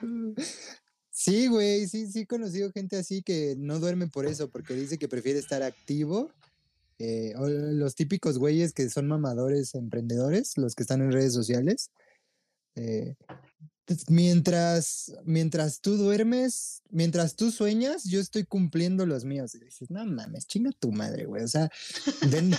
Sí, 1.10 1.46
güey, 1.46 1.86
sí, 1.88 2.06
sí 2.12 2.20
he 2.20 2.26
conocido 2.26 2.70
gente 2.72 2.96
así 2.98 3.22
que 3.22 3.54
no 3.56 3.78
duerme 3.78 4.06
por 4.08 4.26
eso, 4.26 4.50
porque 4.50 4.74
dice 4.74 4.98
que 4.98 5.08
prefiere 5.08 5.38
estar 5.38 5.62
activo. 5.62 6.30
Eh, 6.98 7.34
los 7.38 7.94
típicos 7.94 8.38
güeyes 8.38 8.72
que 8.72 8.88
son 8.90 9.08
mamadores 9.08 9.74
emprendedores, 9.74 10.56
los 10.56 10.74
que 10.74 10.82
están 10.82 11.02
en 11.02 11.12
redes 11.12 11.32
sociales. 11.34 11.90
eh, 12.76 13.14
mientras, 14.08 15.12
mientras 15.24 15.80
tú 15.80 15.96
duermes, 15.96 16.82
mientras 16.90 17.36
tú 17.36 17.52
sueñas, 17.52 18.04
yo 18.04 18.20
estoy 18.20 18.44
cumpliendo 18.44 19.06
los 19.06 19.24
míos. 19.24 19.54
Y 19.54 19.60
dices, 19.60 19.90
no 19.90 20.04
mames, 20.04 20.46
chinga 20.46 20.72
tu 20.72 20.90
madre, 20.90 21.24
güey. 21.26 21.44
O 21.44 21.48
sea, 21.48 21.70
de, 22.22 22.56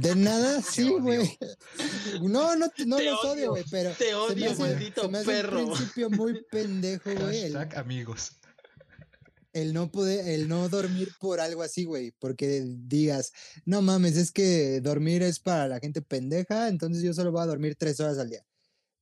de 0.00 0.16
nada, 0.16 0.60
sí, 0.62 0.90
güey. 0.90 1.38
No, 2.20 2.56
no, 2.56 2.66
no 2.86 2.96
Te 2.96 3.04
los 3.04 3.24
odio, 3.24 3.50
güey, 3.50 3.64
pero 3.70 3.90
Te 3.92 4.04
se 4.04 4.10
me 4.10 4.14
odio, 4.14 4.50
hace, 4.50 4.60
maldito 4.60 5.02
se 5.02 5.08
me 5.08 5.18
hace 5.18 5.26
perro. 5.26 5.66
un 5.66 5.72
principio 5.74 6.10
muy 6.10 6.42
pendejo, 6.50 7.10
güey. 7.14 7.52
Amigos. 7.74 8.32
El 9.62 9.72
no 9.74 9.90
poder, 9.90 10.28
el 10.28 10.48
no 10.48 10.68
dormir 10.68 11.08
por 11.20 11.40
algo 11.40 11.62
así, 11.62 11.84
güey. 11.84 12.12
Porque 12.18 12.64
digas, 12.66 13.32
no 13.64 13.82
mames, 13.82 14.16
es 14.16 14.32
que 14.32 14.80
dormir 14.80 15.22
es 15.22 15.40
para 15.40 15.68
la 15.68 15.80
gente 15.80 16.02
pendeja, 16.02 16.68
entonces 16.68 17.02
yo 17.02 17.12
solo 17.14 17.32
voy 17.32 17.42
a 17.42 17.46
dormir 17.46 17.76
tres 17.76 18.00
horas 18.00 18.18
al 18.18 18.30
día. 18.30 18.44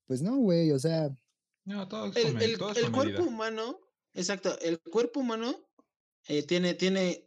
Pues 0.07 0.23
no, 0.23 0.37
güey, 0.37 0.71
o 0.73 0.79
sea, 0.79 1.11
No, 1.65 1.89
todo 1.89 2.07
es 2.07 2.17
El, 2.17 2.41
el- 2.43 2.59
todo 2.59 2.73
es 2.73 2.79
el 2.79 2.85
con 2.85 2.93
cuerpo 2.93 3.25
humano, 3.25 3.81
exacto, 4.13 4.59
el 4.61 4.81
cuerpo 4.81 5.21
humano 5.21 5.67
eh, 6.29 6.43
tiene, 6.43 6.75
tiene, 6.75 7.27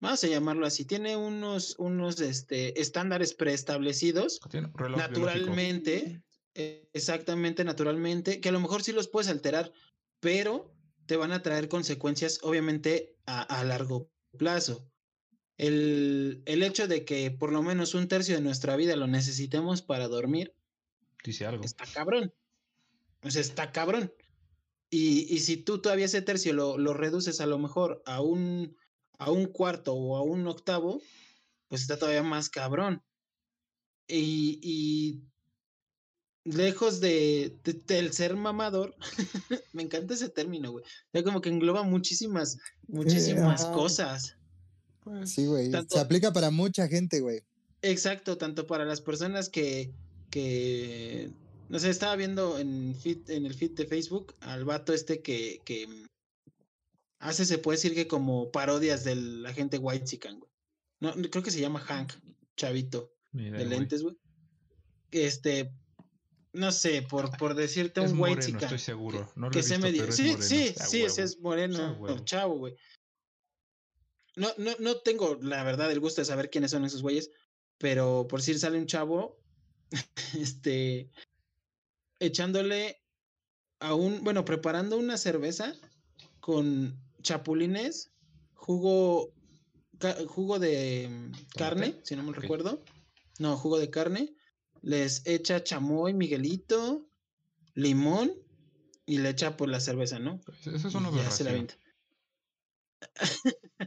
vamos 0.00 0.22
a 0.24 0.28
llamarlo 0.28 0.66
así, 0.66 0.84
tiene 0.84 1.16
unos, 1.16 1.76
unos 1.78 2.20
este, 2.20 2.80
estándares 2.80 3.34
preestablecidos 3.34 4.40
naturalmente, 4.96 6.22
eh, 6.54 6.88
exactamente 6.92 7.64
naturalmente, 7.64 8.40
que 8.40 8.48
a 8.48 8.52
lo 8.52 8.60
mejor 8.60 8.82
sí 8.82 8.92
los 8.92 9.08
puedes 9.08 9.28
alterar, 9.28 9.72
pero 10.20 10.75
te 11.06 11.16
van 11.16 11.32
a 11.32 11.42
traer 11.42 11.68
consecuencias, 11.68 12.40
obviamente, 12.42 13.16
a, 13.26 13.42
a 13.42 13.64
largo 13.64 14.10
plazo. 14.36 14.90
El, 15.56 16.42
el 16.44 16.62
hecho 16.62 16.86
de 16.86 17.04
que 17.04 17.30
por 17.30 17.52
lo 17.52 17.62
menos 17.62 17.94
un 17.94 18.08
tercio 18.08 18.34
de 18.34 18.42
nuestra 18.42 18.76
vida 18.76 18.94
lo 18.96 19.06
necesitemos 19.06 19.82
para 19.82 20.08
dormir, 20.08 20.54
Dice 21.24 21.46
algo. 21.46 21.64
está 21.64 21.84
cabrón. 21.86 22.32
O 23.22 23.30
sea, 23.30 23.40
está 23.40 23.72
cabrón. 23.72 24.12
Y, 24.90 25.32
y 25.34 25.40
si 25.40 25.56
tú 25.56 25.80
todavía 25.80 26.04
ese 26.04 26.22
tercio 26.22 26.52
lo, 26.52 26.78
lo 26.78 26.94
reduces 26.94 27.40
a 27.40 27.46
lo 27.46 27.58
mejor 27.58 28.02
a 28.06 28.20
un, 28.20 28.76
a 29.18 29.30
un 29.30 29.46
cuarto 29.46 29.94
o 29.94 30.16
a 30.16 30.22
un 30.22 30.46
octavo, 30.46 31.00
pues 31.68 31.82
está 31.82 31.98
todavía 31.98 32.22
más 32.22 32.50
cabrón. 32.50 33.02
Y, 34.06 34.60
y 34.62 35.24
lejos 36.46 37.00
de, 37.00 37.56
de- 37.64 37.72
del 37.86 38.12
ser 38.12 38.36
mamador, 38.36 38.94
me 39.72 39.82
encanta 39.82 40.14
ese 40.14 40.28
término, 40.28 40.72
güey. 40.72 40.84
Ya 41.12 41.22
como 41.22 41.40
que 41.40 41.48
engloba 41.48 41.82
muchísimas, 41.82 42.58
muchísimas 42.88 43.64
cosas. 43.66 44.36
Pues, 45.02 45.30
sí, 45.32 45.46
güey. 45.46 45.70
Tanto- 45.70 45.94
Se 45.96 46.00
aplica 46.00 46.32
para 46.32 46.50
mucha 46.50 46.88
gente, 46.88 47.20
güey. 47.20 47.42
Exacto, 47.82 48.38
tanto 48.38 48.66
para 48.66 48.84
las 48.84 49.00
personas 49.00 49.48
que, 49.48 49.92
que 50.30 51.30
no 51.68 51.78
sé, 51.78 51.90
estaba 51.90 52.16
viendo 52.16 52.58
en, 52.58 52.94
feed- 52.94 53.28
en 53.30 53.46
el 53.46 53.54
feed 53.54 53.72
de 53.72 53.86
Facebook 53.86 54.34
al 54.40 54.64
vato 54.64 54.92
este 54.92 55.20
que, 55.22 55.60
que 55.64 55.86
hace, 57.18 57.44
se 57.44 57.58
puede 57.58 57.76
decir 57.76 57.94
que 57.94 58.06
como 58.08 58.50
parodias 58.50 59.04
de 59.04 59.16
la 59.16 59.52
gente 59.52 59.78
white 59.78 60.04
chican, 60.04 60.38
güey. 60.38 60.50
No, 61.00 61.12
creo 61.30 61.42
que 61.42 61.50
se 61.50 61.60
llama 61.60 61.80
Hank, 61.80 62.12
chavito, 62.56 63.12
idea, 63.34 63.52
de 63.52 63.66
lentes, 63.66 64.02
güey. 64.02 64.16
Este, 65.10 65.70
no 66.56 66.72
sé, 66.72 67.02
por, 67.02 67.36
por 67.36 67.54
decirte 67.54 68.00
Es 68.02 68.12
un 68.12 68.18
moreno, 68.18 68.40
chican. 68.42 68.62
estoy 68.64 68.78
seguro. 68.78 69.30
No 69.36 69.46
lo 69.46 69.52
que 69.52 69.60
he 69.60 69.62
se 69.62 69.78
medio. 69.78 70.02
pero 70.02 70.10
es 70.10 70.16
Sí, 70.16 70.22
moreno. 70.28 70.42
sí, 70.44 70.74
A 70.80 70.86
sí, 70.86 71.02
ese 71.04 71.22
es 71.22 71.38
moreno, 71.40 71.78
A 71.78 71.92
huevo. 71.92 72.24
chavo, 72.24 72.58
güey. 72.58 72.74
No, 74.36 74.48
no, 74.58 74.72
no 74.80 74.96
tengo, 74.98 75.38
la 75.40 75.62
verdad, 75.62 75.90
el 75.90 76.00
gusto 76.00 76.20
de 76.20 76.26
saber 76.26 76.50
quiénes 76.50 76.70
son 76.70 76.84
esos 76.84 77.02
güeyes, 77.02 77.30
pero 77.78 78.26
por 78.28 78.42
si 78.42 78.58
sale 78.58 78.78
un 78.78 78.86
chavo, 78.86 79.38
este, 80.38 81.10
echándole 82.18 83.02
a 83.80 83.94
un, 83.94 84.22
bueno, 84.24 84.44
preparando 84.44 84.98
una 84.98 85.16
cerveza 85.16 85.74
con 86.40 86.98
chapulines, 87.22 88.10
jugo, 88.54 89.32
ca- 89.98 90.16
jugo 90.26 90.58
de 90.58 91.08
mm, 91.10 91.32
carne, 91.56 91.86
¿Tomate? 91.90 92.06
si 92.06 92.16
no 92.16 92.22
me 92.22 92.32
recuerdo. 92.32 92.82
No, 93.38 93.56
jugo 93.56 93.78
de 93.78 93.90
carne. 93.90 94.35
Les 94.86 95.26
echa 95.26 95.64
chamoy, 95.64 96.14
Miguelito, 96.14 97.08
limón 97.74 98.30
y 99.04 99.18
le 99.18 99.30
echa 99.30 99.56
por 99.56 99.68
la 99.68 99.80
cerveza, 99.80 100.20
¿no? 100.20 100.40
Eso 100.60 100.76
es 100.88 100.94
Y 100.94 100.96
una 100.96 101.10
ya 101.10 101.28
se 101.28 101.42
la 101.42 101.50
aberración. 101.50 101.80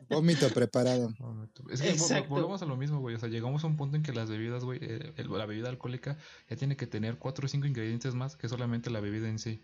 Vómito 0.09 0.49
preparado. 0.49 1.09
Es 1.71 1.81
que 1.81 1.89
Exacto. 1.91 2.29
volvemos 2.29 2.61
a 2.61 2.65
lo 2.65 2.75
mismo, 2.75 2.99
güey. 2.99 3.15
O 3.15 3.19
sea, 3.19 3.29
llegamos 3.29 3.63
a 3.63 3.67
un 3.67 3.77
punto 3.77 3.95
en 3.95 4.03
que 4.03 4.11
las 4.11 4.29
bebidas, 4.29 4.65
güey, 4.65 4.79
eh, 4.81 5.13
el- 5.15 5.29
la 5.31 5.45
bebida 5.45 5.69
alcohólica 5.69 6.17
ya 6.49 6.55
tiene 6.57 6.75
que 6.75 6.85
tener 6.85 7.17
cuatro 7.17 7.45
o 7.45 7.49
cinco 7.49 7.65
ingredientes 7.67 8.13
más 8.13 8.35
que 8.35 8.49
solamente 8.49 8.89
la 8.89 8.99
bebida 8.99 9.29
en 9.29 9.39
sí. 9.39 9.61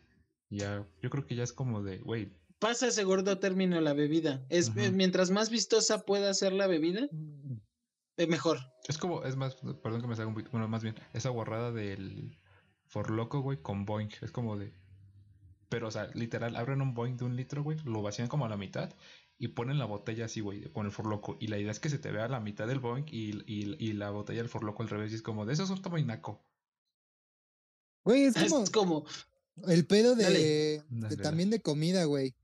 Ya, 0.50 0.88
yo 1.02 1.10
creo 1.10 1.26
que 1.26 1.36
ya 1.36 1.44
es 1.44 1.52
como 1.54 1.84
de, 1.84 1.98
güey, 2.00 2.32
Pasa 2.60 2.88
ese 2.88 3.04
gordo 3.04 3.38
término 3.40 3.82
la 3.82 3.92
bebida. 3.94 4.46
Es 4.48 4.74
mientras 4.74 5.30
más 5.30 5.50
vistosa 5.50 6.06
pueda 6.06 6.34
ser 6.34 6.54
la 6.54 6.68
bebida, 6.68 7.02
eh, 7.02 7.60
mejor. 8.18 8.60
es 8.88 8.98
como, 8.98 9.24
es 9.24 9.36
más, 9.36 9.56
perdón 9.84 10.02
que 10.02 10.08
me 10.08 10.16
salga 10.16 10.30
un 10.30 10.36
poquito, 10.36 10.52
bueno, 10.52 10.68
más 10.68 10.84
bien, 10.84 10.96
esa 11.14 11.30
guarrada 11.30 11.72
del 11.72 12.38
For 12.88 13.10
Loco, 13.12 13.42
güey, 13.42 13.62
con 13.62 13.86
Boeing. 13.86 14.10
Es 14.22 14.32
como 14.32 14.58
de, 14.58 14.74
pero, 15.70 15.88
o 15.88 15.92
sea, 15.92 16.08
literal, 16.14 16.56
abren 16.56 16.82
un 16.82 16.94
Boeing 16.94 17.18
de 17.18 17.26
un 17.26 17.36
litro, 17.36 17.64
güey, 17.64 17.78
lo 17.84 18.02
vacían 18.02 18.28
como 18.28 18.46
a 18.46 18.50
la 18.50 18.58
mitad 18.58 18.94
y 19.38 19.50
ponen 19.50 19.78
la 19.78 19.86
botella 19.86 20.26
así, 20.26 20.40
güey, 20.40 20.72
con 20.72 20.86
el 20.86 20.92
For 20.92 21.08
Loco. 21.08 21.38
Y 21.40 21.48
la 21.48 21.58
idea 21.58 21.72
es 21.72 21.80
que 21.80 21.90
se 21.90 22.00
te 22.00 22.12
vea 22.12 22.28
la 22.28 22.40
mitad 22.40 22.68
del 22.68 22.80
Boeing 22.80 23.06
y, 23.08 23.32
y, 23.46 23.76
y 23.80 23.94
la 23.94 24.10
botella 24.12 24.40
del 24.40 24.50
For 24.50 24.64
Loco 24.64 24.84
al 24.84 24.90
revés. 24.90 25.12
Y 25.12 25.16
es 25.16 25.22
como, 25.22 25.46
de 25.46 25.54
eso 25.54 25.64
es 25.64 25.70
un 25.70 25.82
tamaño 25.82 26.06
naco. 26.06 26.46
Güey, 28.04 28.24
es 28.26 28.36
Es 28.70 28.70
como 28.70 29.06
el 29.68 29.86
pedo 29.86 30.16
de, 30.16 30.24
Dale. 30.24 30.84
de 30.90 31.18
también 31.18 31.50
de 31.50 31.62
comida, 31.62 32.06
güey. 32.06 32.36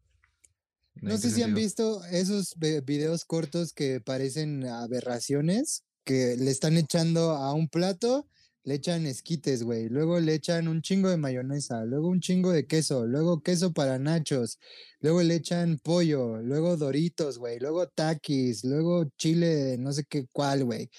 No 1.01 1.11
¿En 1.15 1.19
sé 1.19 1.31
si 1.31 1.41
han 1.41 1.53
visto 1.55 2.03
esos 2.05 2.55
videos 2.57 3.25
cortos 3.25 3.73
que 3.73 3.99
parecen 4.01 4.65
aberraciones, 4.65 5.83
que 6.03 6.35
le 6.37 6.51
están 6.51 6.77
echando 6.77 7.31
a 7.31 7.53
un 7.53 7.67
plato, 7.67 8.27
le 8.63 8.75
echan 8.75 9.07
esquites, 9.07 9.63
güey. 9.63 9.89
Luego 9.89 10.19
le 10.19 10.35
echan 10.35 10.67
un 10.67 10.83
chingo 10.83 11.09
de 11.09 11.17
mayonesa, 11.17 11.83
luego 11.85 12.07
un 12.09 12.19
chingo 12.19 12.51
de 12.51 12.67
queso, 12.67 13.07
luego 13.07 13.41
queso 13.41 13.73
para 13.73 13.97
nachos, 13.97 14.59
luego 14.99 15.23
le 15.23 15.33
echan 15.35 15.79
pollo, 15.79 16.37
luego 16.37 16.77
doritos, 16.77 17.39
güey, 17.39 17.59
luego 17.59 17.87
taquis, 17.87 18.63
luego 18.63 19.05
chile, 19.17 19.77
no 19.79 19.91
sé 19.93 20.03
qué 20.07 20.27
cuál, 20.31 20.63
güey. 20.65 20.91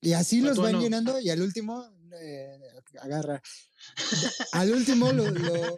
Y 0.00 0.12
así 0.12 0.40
los 0.40 0.58
van 0.58 0.80
llenando 0.80 1.18
y 1.20 1.30
al 1.30 1.42
último, 1.42 1.84
eh, 2.20 2.58
agarra. 3.00 3.42
Al 4.52 4.70
último 4.72 5.10
lo, 5.12 5.28
lo- 5.30 5.76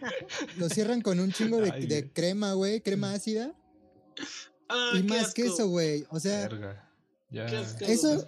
lo 0.59 0.69
cierran 0.69 1.01
con 1.01 1.19
un 1.21 1.33
chingo 1.33 1.59
de, 1.63 1.71
Ay, 1.71 1.87
de 1.87 2.13
crema, 2.13 2.53
güey, 2.53 2.83
crema 2.83 3.15
ácida 3.15 3.55
ah, 4.69 4.93
y 4.95 5.03
qué 5.03 5.09
más 5.09 5.29
asco. 5.29 5.35
queso, 5.35 5.69
güey. 5.69 6.05
O 6.11 6.21
sea, 6.21 6.49
Verga. 6.49 6.89
Ya. 7.31 7.47
Eso, 7.47 8.27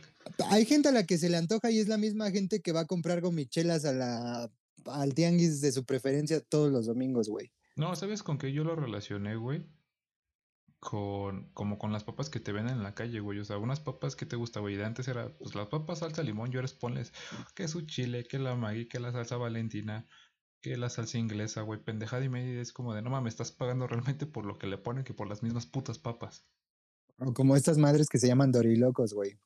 hay 0.50 0.64
gente 0.64 0.88
a 0.88 0.92
la 0.92 1.04
que 1.04 1.18
se 1.18 1.28
le 1.28 1.36
antoja 1.36 1.70
y 1.70 1.78
es 1.78 1.88
la 1.88 1.98
misma 1.98 2.30
gente 2.30 2.62
que 2.62 2.72
va 2.72 2.80
a 2.80 2.86
comprar 2.86 3.20
gomichelas 3.20 3.84
a 3.84 3.92
la, 3.92 4.50
al 4.86 5.14
tianguis 5.14 5.60
de 5.60 5.72
su 5.72 5.84
preferencia 5.84 6.40
todos 6.40 6.72
los 6.72 6.86
domingos, 6.86 7.28
güey. 7.28 7.52
No, 7.76 7.94
¿sabes 7.96 8.22
con 8.22 8.38
qué 8.38 8.52
yo 8.52 8.64
lo 8.64 8.76
relacioné, 8.76 9.36
güey? 9.36 9.66
Con, 10.80 11.50
como 11.52 11.78
con 11.78 11.92
las 11.92 12.04
papas 12.04 12.30
que 12.30 12.40
te 12.40 12.52
venden 12.52 12.76
en 12.76 12.82
la 12.82 12.94
calle, 12.94 13.20
güey. 13.20 13.38
O 13.40 13.44
sea, 13.44 13.58
unas 13.58 13.80
papas 13.80 14.16
que 14.16 14.26
te 14.26 14.36
gusta, 14.36 14.60
güey. 14.60 14.76
De 14.76 14.84
antes 14.84 15.08
era, 15.08 15.36
pues 15.36 15.54
las 15.54 15.68
papas, 15.68 15.98
salsa, 15.98 16.22
limón, 16.22 16.50
y 16.52 16.56
ahora 16.56 16.66
es 16.66 16.74
ponles 16.74 17.12
que 17.54 17.68
su 17.68 17.82
chile, 17.82 18.24
que 18.24 18.38
la 18.38 18.54
Maggi, 18.54 18.86
que 18.86 19.00
la 19.00 19.12
salsa 19.12 19.36
valentina, 19.36 20.06
que 20.64 20.78
la 20.78 20.88
salsa 20.88 21.18
inglesa, 21.18 21.60
güey. 21.60 21.78
Pendejada 21.78 22.24
y 22.24 22.30
media. 22.30 22.54
y 22.54 22.56
Es 22.58 22.72
como 22.72 22.94
de, 22.94 23.02
no 23.02 23.10
mames, 23.10 23.34
estás 23.34 23.52
pagando 23.52 23.86
realmente 23.86 24.24
por 24.24 24.46
lo 24.46 24.56
que 24.58 24.66
le 24.66 24.78
ponen 24.78 25.04
que 25.04 25.12
por 25.12 25.28
las 25.28 25.42
mismas 25.42 25.66
putas 25.66 25.98
papas. 25.98 26.46
O 27.18 27.34
como 27.34 27.54
estas 27.54 27.76
madres 27.76 28.08
que 28.08 28.18
se 28.18 28.26
llaman 28.28 28.50
dorilocos, 28.50 29.12
güey. 29.12 29.38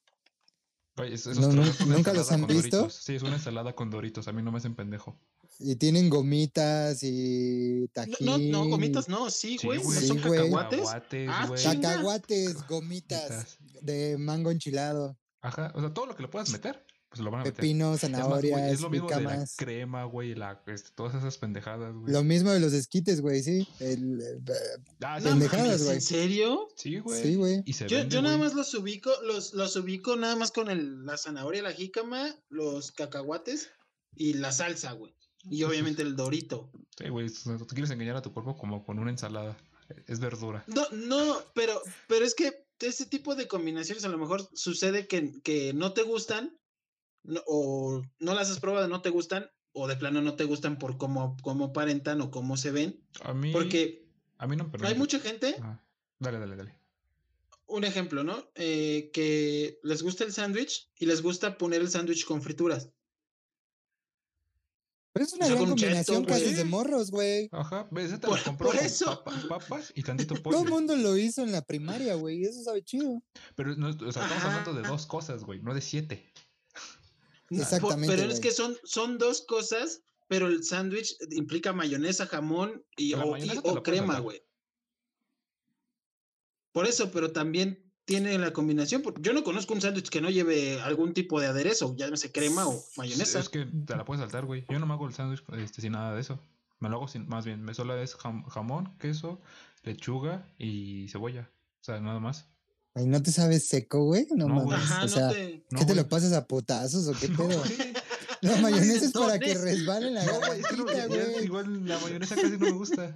Güey, 0.96 1.14
es- 1.14 1.26
No, 1.26 1.32
es- 1.32 1.80
no, 1.80 1.86
¿nunca 1.96 2.12
los 2.12 2.30
ensalada 2.30 2.34
han 2.34 2.40
con 2.42 2.48
visto? 2.48 2.76
Doritos. 2.76 2.94
Sí, 3.02 3.16
es 3.16 3.22
una 3.24 3.34
ensalada 3.34 3.74
con 3.74 3.90
doritos. 3.90 4.28
A 4.28 4.32
mí 4.32 4.42
no 4.42 4.52
me 4.52 4.58
hacen 4.58 4.76
pendejo. 4.76 5.18
Y 5.58 5.74
tienen 5.74 6.08
gomitas 6.08 7.00
y 7.02 7.88
tajín. 7.88 8.14
no, 8.24 8.38
no, 8.38 8.68
gomitas 8.70 9.08
no, 9.08 9.28
sí, 9.28 9.58
Sí, 9.58 9.66
güey. 9.66 9.80
¿No 9.82 9.90
son 9.90 10.18
Sí, 10.18 10.22
cacahuates? 10.22 10.78
Cacahuates, 10.82 11.28
Ah, 11.32 11.46
güey. 11.48 11.62
Cacahuates, 11.64 12.66
gomitas 12.68 13.28
Gomitas. 13.28 13.58
de 13.82 14.16
mango 14.18 14.52
enchilado, 14.52 15.18
Ajá, 15.40 15.72
o 15.74 15.80
sea, 15.80 15.92
todo 15.92 16.06
lo 16.06 16.14
que 16.14 16.22
le 16.22 16.28
puedas 16.28 16.50
meter, 16.50 16.84
pues 17.08 17.20
lo 17.20 17.30
van 17.30 17.40
a 17.40 17.44
meter. 17.44 17.54
pepino, 17.56 17.94
Es 17.94 18.02
más, 18.02 18.10
güey, 18.10 18.20
zanahorias, 18.20 18.72
es 18.72 18.80
lo 18.80 18.90
mismo 18.90 19.08
de 19.08 19.20
la 19.22 19.46
crema, 19.56 20.04
güey, 20.04 20.34
la, 20.34 20.62
este, 20.66 20.90
todas 20.94 21.14
esas 21.14 21.38
pendejadas, 21.38 21.94
güey. 21.94 22.12
Lo 22.12 22.22
mismo 22.22 22.50
de 22.50 22.60
los 22.60 22.72
esquites, 22.72 23.20
güey, 23.20 23.42
sí. 23.42 23.66
El, 23.80 24.20
eh, 24.20 24.52
Ah, 25.02 25.18
pendejadas, 25.22 25.82
güey. 25.84 25.94
¿En 25.96 26.00
serio? 26.02 26.68
Sí, 26.76 26.98
güey. 26.98 27.22
sí, 27.22 27.34
güey. 27.36 27.62
Yo, 27.64 27.86
vende, 27.98 28.08
yo 28.14 28.22
nada 28.22 28.36
güey. 28.36 28.48
más 28.48 28.54
los 28.56 28.74
ubico, 28.74 29.10
los, 29.24 29.54
los 29.54 29.74
ubico 29.76 30.16
nada 30.16 30.36
más 30.36 30.50
con 30.52 30.70
el, 30.70 31.04
la 31.06 31.16
zanahoria, 31.16 31.62
la 31.62 31.72
jícama, 31.72 32.34
los 32.50 32.92
cacahuates 32.92 33.70
y 34.14 34.34
la 34.34 34.52
salsa, 34.52 34.92
güey. 34.92 35.14
Y 35.50 35.62
obviamente 35.62 36.02
el 36.02 36.14
dorito. 36.16 36.70
Sí, 36.98 37.08
güey, 37.08 37.28
tú 37.30 37.56
tú 37.58 37.66
quieres 37.68 37.90
engañar 37.90 38.16
a 38.16 38.22
tu 38.22 38.32
cuerpo 38.34 38.56
como 38.56 38.84
con 38.84 38.98
una 38.98 39.10
ensalada. 39.10 39.56
Es 40.06 40.20
verdura. 40.20 40.64
No, 40.66 40.86
no, 40.92 41.38
pero, 41.54 41.80
pero 42.08 42.24
es 42.26 42.34
que 42.34 42.66
ese 42.80 43.06
tipo 43.06 43.34
de 43.34 43.48
combinaciones 43.48 44.04
a 44.04 44.08
lo 44.08 44.18
mejor 44.18 44.46
sucede 44.52 45.06
que, 45.06 45.40
que 45.42 45.72
no 45.72 45.94
te 45.94 46.02
gustan 46.02 46.54
no- 47.22 47.42
o 47.46 48.02
no 48.18 48.34
las 48.34 48.50
has 48.50 48.60
probado, 48.60 48.88
no 48.88 49.02
te 49.02 49.10
gustan 49.10 49.50
o 49.72 49.86
de 49.86 49.96
plano 49.96 50.20
no 50.22 50.34
te 50.34 50.44
gustan 50.44 50.78
por 50.78 50.96
cómo, 50.98 51.36
cómo 51.42 51.66
aparentan 51.66 52.20
o 52.20 52.30
cómo 52.30 52.56
se 52.56 52.70
ven. 52.70 53.04
A 53.22 53.32
mí. 53.34 53.52
Porque 53.52 54.08
A 54.38 54.46
mí 54.46 54.56
no, 54.56 54.70
pero. 54.70 54.86
hay 54.88 54.94
mucha 54.96 55.20
gente, 55.20 55.56
Ajá. 55.58 55.84
Dale, 56.18 56.38
dale, 56.40 56.56
dale. 56.56 56.74
un 57.66 57.84
ejemplo, 57.84 58.24
¿no? 58.24 58.50
Eh, 58.54 59.10
que 59.12 59.78
les 59.82 60.02
gusta 60.02 60.24
el 60.24 60.32
sándwich 60.32 60.90
y 60.96 61.06
les 61.06 61.20
gusta 61.22 61.58
poner 61.58 61.80
el 61.82 61.90
sándwich 61.90 62.24
con 62.24 62.40
frituras. 62.42 62.90
Pero 65.12 65.24
es 65.24 65.32
una 65.32 65.46
sea, 65.46 65.54
gran 65.56 65.66
con 65.68 65.76
cheto, 65.76 65.86
combinación 66.12 66.24
casi 66.24 66.54
de 66.54 66.64
morros, 66.64 67.10
güey. 67.10 67.48
Ajá, 67.52 67.88
ves, 67.90 68.06
ese 68.06 68.18
te 68.18 68.26
Por- 68.28 68.38
lo 68.38 68.44
compró 68.44 68.68
por 68.68 68.76
con 68.76 68.86
eso. 68.86 69.24
papas, 69.24 69.44
papas 69.46 69.92
y 69.94 70.02
tantito 70.02 70.34
Todo 70.42 70.42
pollo. 70.42 70.62
el 70.62 70.68
mundo 70.70 70.96
lo 70.96 71.16
hizo 71.16 71.42
en 71.42 71.50
la 71.52 71.62
primaria, 71.62 72.14
güey. 72.14 72.42
Eso 72.44 72.62
sabe 72.62 72.82
chido. 72.84 73.22
Pero 73.56 73.74
no, 73.76 73.88
o 73.88 73.92
sea, 73.92 74.06
estamos 74.24 74.32
Ajá. 74.32 74.48
hablando 74.60 74.80
de 74.80 74.88
dos 74.88 75.06
cosas, 75.06 75.44
güey, 75.44 75.60
no 75.62 75.74
de 75.74 75.80
siete. 75.80 76.32
No, 77.50 77.62
Exactamente, 77.62 78.14
Pero 78.16 78.30
es 78.30 78.40
que 78.40 78.50
son, 78.50 78.76
son 78.84 79.16
dos 79.18 79.42
cosas, 79.46 80.02
pero 80.28 80.46
el 80.48 80.62
sándwich 80.64 81.16
implica 81.30 81.72
mayonesa, 81.72 82.26
jamón 82.26 82.84
y, 82.96 83.14
o, 83.14 83.30
mayonesa 83.30 83.60
y- 83.60 83.62
te 83.62 83.70
o 83.70 83.82
crema, 83.82 84.20
güey. 84.20 84.42
Por 86.72 86.86
eso, 86.86 87.10
pero 87.10 87.32
también 87.32 87.90
tiene 88.04 88.38
la 88.38 88.52
combinación. 88.52 89.02
porque 89.02 89.22
Yo 89.22 89.32
no 89.32 89.42
conozco 89.44 89.74
un 89.74 89.80
sándwich 89.80 90.08
que 90.10 90.20
no 90.20 90.30
lleve 90.30 90.80
algún 90.80 91.12
tipo 91.14 91.40
de 91.40 91.46
aderezo, 91.46 91.94
ya 91.96 92.14
sé 92.16 92.30
crema 92.32 92.66
o 92.68 92.82
mayonesa. 92.96 93.40
Es 93.40 93.48
que 93.48 93.64
te 93.66 93.96
la 93.96 94.04
puedes 94.04 94.20
saltar, 94.20 94.44
güey. 94.44 94.64
Yo 94.68 94.78
no 94.78 94.86
me 94.86 94.94
hago 94.94 95.06
el 95.06 95.14
sándwich 95.14 95.42
este, 95.58 95.80
sin 95.80 95.92
nada 95.92 96.14
de 96.14 96.20
eso. 96.20 96.38
Me 96.80 96.88
lo 96.88 96.96
hago 96.96 97.08
sin, 97.08 97.26
más 97.28 97.44
bien, 97.44 97.62
me 97.62 97.74
solo 97.74 98.00
es 98.00 98.16
jam- 98.16 98.44
jamón, 98.48 98.96
queso, 98.98 99.40
lechuga 99.82 100.54
y 100.58 101.08
cebolla. 101.08 101.50
O 101.80 101.84
sea, 101.84 102.00
nada 102.00 102.20
más. 102.20 102.48
Ay, 102.98 103.06
¿no 103.06 103.22
te 103.22 103.30
sabes 103.30 103.66
seco, 103.68 104.04
güey? 104.06 104.26
No, 104.34 104.48
No, 104.48 104.54
mames. 104.56 104.74
Ajá, 104.74 104.98
o 104.98 105.02
no 105.02 105.08
sea, 105.08 105.28
te. 105.30 105.64
No, 105.70 105.78
¿qué 105.78 105.84
te 105.84 105.94
lo 105.94 106.08
pasas 106.08 106.32
a 106.32 106.46
putazos 106.46 107.06
o 107.06 107.12
qué 107.12 107.28
No, 107.28 107.36
pedo? 107.48 107.62
La 108.40 108.56
mayonesa 108.56 109.04
es 109.06 109.12
para 109.12 109.38
que 109.38 109.54
Mayonesones. 109.54 109.78
resbale 109.78 110.10
la 110.10 110.24
No, 110.24 110.38
güey, 110.40 110.62
no, 111.08 111.40
igual 111.42 111.86
la 111.86 111.98
mayonesa 112.00 112.34
casi 112.34 112.50
no 112.50 112.58
me 112.58 112.70
gusta. 112.72 113.14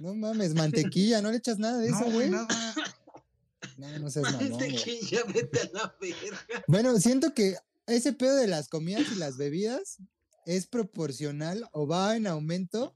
No 0.00 0.14
mames, 0.14 0.54
mantequilla, 0.54 1.20
no 1.22 1.30
le 1.30 1.38
echas 1.38 1.58
nada 1.58 1.78
de 1.78 1.88
eso, 1.88 2.00
no, 2.00 2.04
güey, 2.06 2.28
güey. 2.28 2.30
nada. 2.30 2.74
No, 3.78 3.98
no 3.98 4.10
seas 4.10 4.32
mamón. 4.32 4.50
Mantequilla, 4.50 5.24
vete 5.34 5.60
a 5.60 5.70
la 5.72 5.96
verga. 6.00 6.64
Bueno, 6.68 6.98
siento 7.00 7.34
que 7.34 7.56
ese 7.86 8.12
pedo 8.12 8.36
de 8.36 8.46
las 8.46 8.68
comidas 8.68 9.04
y 9.12 9.16
las 9.16 9.36
bebidas 9.36 9.98
es 10.46 10.66
proporcional 10.66 11.68
o 11.72 11.86
va 11.86 12.16
en 12.16 12.26
aumento 12.26 12.94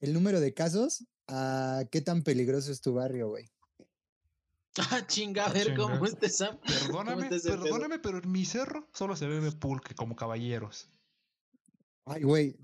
el 0.00 0.12
número 0.12 0.40
de 0.40 0.52
casos 0.54 1.04
a 1.28 1.84
qué 1.90 2.00
tan 2.00 2.22
peligroso 2.22 2.72
es 2.72 2.80
tu 2.80 2.94
barrio, 2.94 3.28
güey. 3.28 3.50
Ah, 4.78 5.06
chinga, 5.06 5.44
a 5.44 5.50
Ah, 5.50 5.52
ver 5.52 5.74
cómo 5.76 5.94
chinga. 5.96 6.08
está 6.08 6.26
esa. 6.26 6.60
Perdóname, 6.60 7.24
está 7.24 7.36
ese 7.36 7.50
pedo? 7.50 7.62
perdóname, 7.64 7.98
pero 7.98 8.18
en 8.18 8.30
mi 8.32 8.44
cerro 8.46 8.88
solo 8.94 9.16
se 9.16 9.26
bebe 9.26 9.52
pulque 9.52 9.94
como 9.94 10.16
caballeros. 10.16 10.88
Ay, 12.06 12.22
güey. 12.22 12.56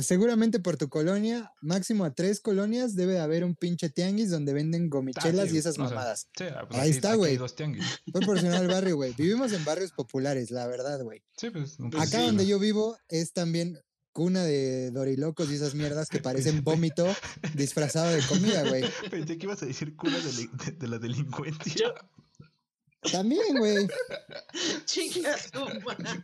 Seguramente 0.00 0.58
por 0.58 0.78
tu 0.78 0.88
colonia, 0.88 1.52
máximo 1.60 2.04
a 2.06 2.14
tres 2.14 2.40
colonias, 2.40 2.94
debe 2.96 3.12
de 3.12 3.20
haber 3.20 3.44
un 3.44 3.54
pinche 3.54 3.90
tianguis 3.90 4.30
donde 4.30 4.54
venden 4.54 4.88
gomichelas 4.88 5.46
Ah, 5.46 5.48
sí, 5.50 5.56
y 5.56 5.58
esas 5.58 5.72
o 5.74 5.76
sea, 5.76 5.84
mamadas. 5.84 6.28
Sí, 6.36 6.44
ah, 6.44 6.64
pues 6.66 6.80
Ahí 6.80 6.88
aquí- 6.88 6.96
está, 6.96 7.14
güey. 7.14 7.36
dos 7.36 7.54
tianguis. 7.54 7.84
Proporcional 8.10 8.62
al 8.62 8.68
barrio, 8.68 8.96
güey. 8.96 9.12
Vivimos 9.18 9.52
en 9.52 9.62
barrios 9.66 9.92
populares, 9.92 10.50
la 10.50 10.66
verdad, 10.66 11.02
güey. 11.02 11.22
Sí, 11.36 11.50
pues. 11.50 11.76
Pues 11.78 11.94
Acá 12.08 12.20
sí. 12.20 12.26
donde 12.26 12.46
yo 12.46 12.58
vivo 12.58 12.96
es 13.08 13.34
también 13.34 13.78
cuna 14.12 14.42
de 14.44 14.90
dorilocos 14.90 15.50
y 15.50 15.54
esas 15.54 15.74
mierdas 15.74 16.08
que 16.08 16.18
parecen 16.22 16.62
vómito 16.64 17.06
disfrazado 17.54 18.10
de 18.10 18.20
comida, 18.22 18.68
güey. 18.68 18.84
Pensé 19.10 19.38
que 19.38 19.46
ibas 19.46 19.62
a 19.62 19.66
decir 19.66 19.96
cuna 19.96 20.18
de, 20.18 20.32
li- 20.32 20.50
de- 20.64 20.72
de 20.72 20.88
la 20.88 20.98
delincuencia. 20.98 21.74
Yo- 21.74 21.94
También, 23.10 23.56
güey. 23.58 23.88
Chinga 24.84 25.36
su 25.38 25.58
madre. 25.84 26.22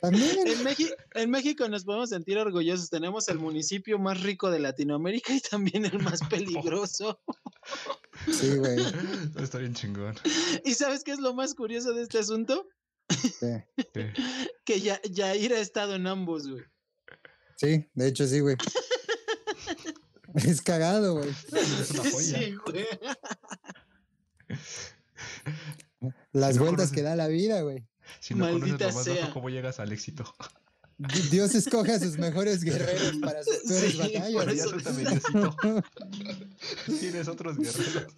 También. 0.00 0.46
En, 0.46 0.62
México, 0.62 0.94
en 1.14 1.30
México 1.30 1.68
nos 1.68 1.84
podemos 1.84 2.10
sentir 2.10 2.36
orgullosos. 2.38 2.90
Tenemos 2.90 3.28
el 3.28 3.38
municipio 3.38 3.98
más 3.98 4.20
rico 4.20 4.50
de 4.50 4.58
Latinoamérica 4.58 5.32
y 5.34 5.40
también 5.40 5.86
el 5.86 5.98
más 6.02 6.20
peligroso. 6.28 7.20
Sí, 8.30 8.56
güey. 8.56 8.78
Está 9.40 9.58
bien 9.58 9.74
chingón. 9.74 10.16
¿Y 10.64 10.74
sabes 10.74 11.02
qué 11.04 11.12
es 11.12 11.18
lo 11.18 11.32
más 11.34 11.54
curioso 11.54 11.92
de 11.94 12.02
este 12.02 12.18
asunto? 12.18 12.68
Sí. 13.08 13.46
Sí. 13.76 14.02
Que 14.64 14.80
ya, 14.80 15.00
Yair 15.02 15.54
ha 15.54 15.60
estado 15.60 15.94
en 15.94 16.06
ambos, 16.06 16.46
güey. 16.48 16.62
Sí, 17.56 17.88
de 17.94 18.06
hecho 18.08 18.26
sí, 18.26 18.40
güey. 18.40 18.56
Es 20.34 20.60
cagado, 20.62 21.14
güey. 21.14 21.30
Sí, 22.20 22.54
güey. 22.66 22.86
Las 26.32 26.56
No 26.56 26.62
vueltas 26.64 26.90
conoces- 26.90 26.94
que 26.94 27.02
da 27.02 27.16
la 27.16 27.28
vida, 27.28 27.62
güey. 27.62 27.86
Si 28.20 28.34
no 28.34 28.46
conoces 28.46 28.60
Maldita 28.68 28.88
lo 28.88 28.94
más 28.94 29.04
sea. 29.04 29.20
bajo, 29.22 29.32
¿cómo 29.34 29.48
llegas 29.50 29.80
al 29.80 29.92
éxito? 29.92 30.24
Di- 30.98 31.20
Dios 31.30 31.54
escoge 31.54 31.92
a 31.92 32.00
sus 32.00 32.18
mejores 32.18 32.64
guerreros 32.64 33.16
para 33.20 33.42
sus 33.44 33.56
peores 33.68 33.92
Sí, 33.92 33.98
batallas. 33.98 34.32
por 34.32 34.50
eso- 34.50 34.68
suéltame, 34.70 35.04
Diosito. 35.04 35.56
Tienes 36.98 37.28
otros 37.28 37.56
guerreros. 37.56 38.12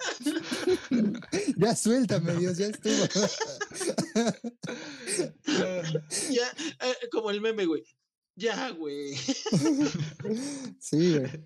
Ya 1.56 1.76
suéltame, 1.76 2.34
Dios, 2.36 2.56
ya 2.56 2.66
estuvo. 2.68 3.04
Ya, 6.30 6.46
eh, 6.86 7.08
como 7.12 7.30
el 7.30 7.40
meme, 7.40 7.66
güey. 7.66 7.84
Ya, 8.36 8.70
güey. 8.70 9.14
Sí, 10.78 11.18
güey. 11.18 11.44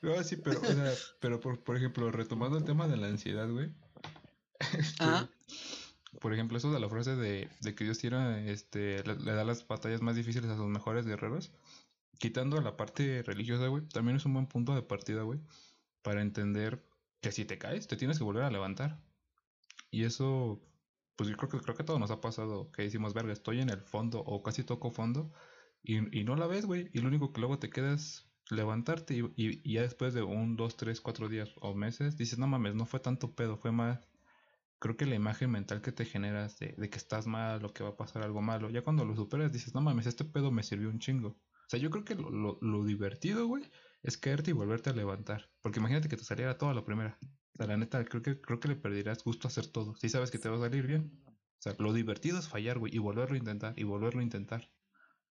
No, 0.00 0.22
sí, 0.24 0.36
pero, 0.36 0.60
o 0.60 0.64
sea, 0.66 0.92
pero 1.20 1.38
por, 1.40 1.62
por 1.62 1.76
ejemplo, 1.76 2.10
retomando 2.10 2.58
el 2.58 2.64
tema 2.64 2.88
de 2.88 2.96
la 2.96 3.06
ansiedad, 3.06 3.48
güey. 3.48 3.70
este, 4.78 5.04
Ajá. 5.04 5.30
Por 6.20 6.32
ejemplo, 6.34 6.58
eso 6.58 6.72
de 6.72 6.80
la 6.80 6.88
frase 6.88 7.16
de, 7.16 7.48
de 7.60 7.74
que 7.74 7.84
Dios 7.84 7.98
tiene, 7.98 8.50
este, 8.50 9.02
le, 9.04 9.16
le 9.16 9.32
da 9.32 9.44
las 9.44 9.66
batallas 9.66 10.02
más 10.02 10.16
difíciles 10.16 10.50
a 10.50 10.56
sus 10.56 10.66
mejores 10.68 11.06
guerreros. 11.06 11.52
Quitando 12.18 12.60
la 12.60 12.76
parte 12.76 13.22
religiosa, 13.24 13.68
güey, 13.68 13.86
también 13.88 14.16
es 14.18 14.26
un 14.26 14.34
buen 14.34 14.46
punto 14.48 14.74
de 14.74 14.82
partida, 14.82 15.22
güey, 15.22 15.40
para 16.02 16.22
entender 16.22 16.84
que 17.22 17.32
si 17.32 17.44
te 17.46 17.58
caes, 17.58 17.88
te 17.88 17.96
tienes 17.96 18.18
que 18.18 18.24
volver 18.24 18.44
a 18.44 18.50
levantar. 18.50 19.00
Y 19.90 20.04
eso, 20.04 20.60
pues 21.16 21.30
yo 21.30 21.36
creo 21.36 21.48
que 21.50 21.60
creo 21.60 21.76
que 21.76 21.82
a 21.82 21.86
todos 21.86 22.00
nos 22.00 22.10
ha 22.10 22.20
pasado 22.20 22.70
que 22.72 22.82
decimos, 22.82 23.14
verga, 23.14 23.32
estoy 23.32 23.60
en 23.60 23.70
el 23.70 23.80
fondo 23.82 24.20
o 24.20 24.42
casi 24.42 24.64
toco 24.64 24.90
fondo 24.90 25.32
y, 25.82 26.18
y 26.18 26.24
no 26.24 26.36
la 26.36 26.46
ves, 26.46 26.66
güey. 26.66 26.90
Y 26.92 27.00
lo 27.00 27.08
único 27.08 27.32
que 27.32 27.40
luego 27.40 27.58
te 27.58 27.70
queda 27.70 27.94
es 27.94 28.26
levantarte 28.50 29.14
y, 29.16 29.20
y- 29.36 29.60
y 29.64 29.74
ya 29.74 29.82
después 29.82 30.14
de 30.14 30.22
un, 30.22 30.56
dos, 30.56 30.76
tres, 30.76 31.00
cuatro 31.00 31.28
días 31.28 31.52
o 31.60 31.74
meses 31.74 32.16
dices, 32.16 32.38
no 32.38 32.46
mames, 32.46 32.74
no 32.74 32.86
fue 32.86 33.00
tanto 33.00 33.34
pedo, 33.34 33.56
fue 33.56 33.72
más... 33.72 34.11
Creo 34.82 34.96
que 34.96 35.06
la 35.06 35.14
imagen 35.14 35.48
mental 35.48 35.80
que 35.80 35.92
te 35.92 36.04
generas 36.04 36.58
de, 36.58 36.74
que 36.74 36.98
estás 36.98 37.28
mal 37.28 37.64
o 37.64 37.72
que 37.72 37.84
va 37.84 37.90
a 37.90 37.96
pasar 37.96 38.24
algo 38.24 38.42
malo, 38.42 38.68
ya 38.68 38.82
cuando 38.82 39.04
lo 39.04 39.14
superas 39.14 39.52
dices, 39.52 39.76
no 39.76 39.80
mames, 39.80 40.06
este 40.06 40.24
pedo 40.24 40.50
me 40.50 40.64
sirvió 40.64 40.88
un 40.88 40.98
chingo. 40.98 41.28
O 41.28 41.68
sea, 41.68 41.78
yo 41.78 41.88
creo 41.88 42.04
que 42.04 42.16
lo, 42.16 42.84
divertido, 42.84 43.46
güey, 43.46 43.62
es 44.02 44.18
caerte 44.18 44.50
y 44.50 44.54
volverte 44.54 44.90
a 44.90 44.92
levantar. 44.92 45.52
Porque 45.60 45.78
imagínate 45.78 46.08
que 46.08 46.16
te 46.16 46.24
saliera 46.24 46.58
todo 46.58 46.70
a 46.70 46.74
la 46.74 46.84
primera. 46.84 47.16
La 47.54 47.76
neta, 47.76 48.04
creo 48.04 48.22
que, 48.22 48.40
creo 48.40 48.58
que 48.58 48.66
le 48.66 48.74
perderías 48.74 49.22
gusto 49.22 49.46
a 49.46 49.50
hacer 49.50 49.68
todo. 49.68 49.94
Si 49.94 50.08
sabes 50.08 50.32
que 50.32 50.38
te 50.38 50.48
va 50.48 50.56
a 50.56 50.68
salir 50.68 50.84
bien. 50.84 51.22
O 51.28 51.62
sea, 51.62 51.76
lo 51.78 51.92
divertido 51.92 52.40
es 52.40 52.48
fallar, 52.48 52.80
güey, 52.80 52.92
y 52.92 52.98
volverlo 52.98 53.36
a 53.36 53.38
intentar, 53.38 53.78
y 53.78 53.84
volverlo 53.84 54.18
a 54.18 54.24
intentar. 54.24 54.68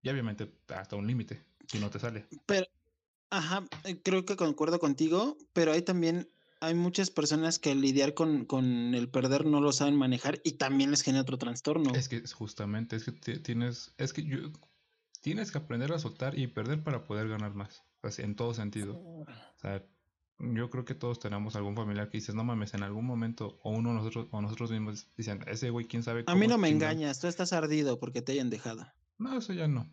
Y 0.01 0.09
obviamente 0.09 0.51
hasta 0.75 0.97
un 0.97 1.07
límite, 1.07 1.41
si 1.69 1.79
no 1.79 1.89
te 1.89 1.99
sale. 1.99 2.27
Pero, 2.45 2.65
ajá, 3.29 3.65
eh, 3.85 4.01
creo 4.03 4.25
que 4.25 4.35
concuerdo 4.35 4.77
contigo, 4.77 5.37
pero 5.53 5.71
hay 5.71 5.83
también, 5.83 6.29
hay 6.61 6.73
muchas 6.75 7.09
personas 7.11 7.59
que 7.59 7.75
lidiar 7.75 8.13
con, 8.13 8.45
con 8.45 8.93
el 8.95 9.09
perder 9.09 9.45
no 9.45 9.61
lo 9.61 9.71
saben 9.71 9.95
manejar 9.95 10.39
y 10.43 10.53
también 10.53 10.91
les 10.91 11.01
genera 11.03 11.21
otro 11.21 11.37
trastorno. 11.37 11.93
Es 11.95 12.09
que 12.09 12.21
justamente, 12.27 12.95
es 12.95 13.03
que 13.03 13.11
ti- 13.11 13.39
tienes, 13.39 13.93
es 13.97 14.13
que 14.13 14.23
yo, 14.23 14.37
tienes 15.21 15.51
que 15.51 15.57
aprender 15.59 15.91
a 15.93 15.99
soltar 15.99 16.37
y 16.37 16.47
perder 16.47 16.83
para 16.83 17.03
poder 17.05 17.27
ganar 17.29 17.53
más. 17.53 17.83
O 18.01 18.09
sea, 18.11 18.25
en 18.25 18.35
todo 18.35 18.53
sentido. 18.53 18.93
O 18.95 19.25
sea, 19.59 19.83
yo 20.39 20.69
creo 20.69 20.85
que 20.85 20.93
todos 20.95 21.19
tenemos 21.19 21.55
algún 21.55 21.75
familiar 21.75 22.09
que 22.09 22.17
dices, 22.19 22.35
no 22.35 22.43
mames, 22.43 22.73
en 22.75 22.83
algún 22.83 23.05
momento, 23.05 23.59
o 23.63 23.71
uno 23.71 23.93
nosotros, 23.93 24.27
o 24.31 24.41
nosotros 24.41 24.69
mismos 24.71 25.07
dicen, 25.17 25.43
ese 25.47 25.69
güey, 25.71 25.87
quién 25.87 26.03
sabe 26.03 26.23
A 26.27 26.35
mí 26.35 26.41
cómo 26.41 26.49
no 26.49 26.57
me 26.59 26.67
chingado". 26.69 26.91
engañas, 26.91 27.19
tú 27.19 27.27
estás 27.27 27.53
ardido 27.53 27.99
porque 27.99 28.21
te 28.21 28.33
hayan 28.33 28.49
dejado. 28.49 28.87
No, 29.17 29.37
eso 29.37 29.53
ya 29.53 29.67
no. 29.67 29.91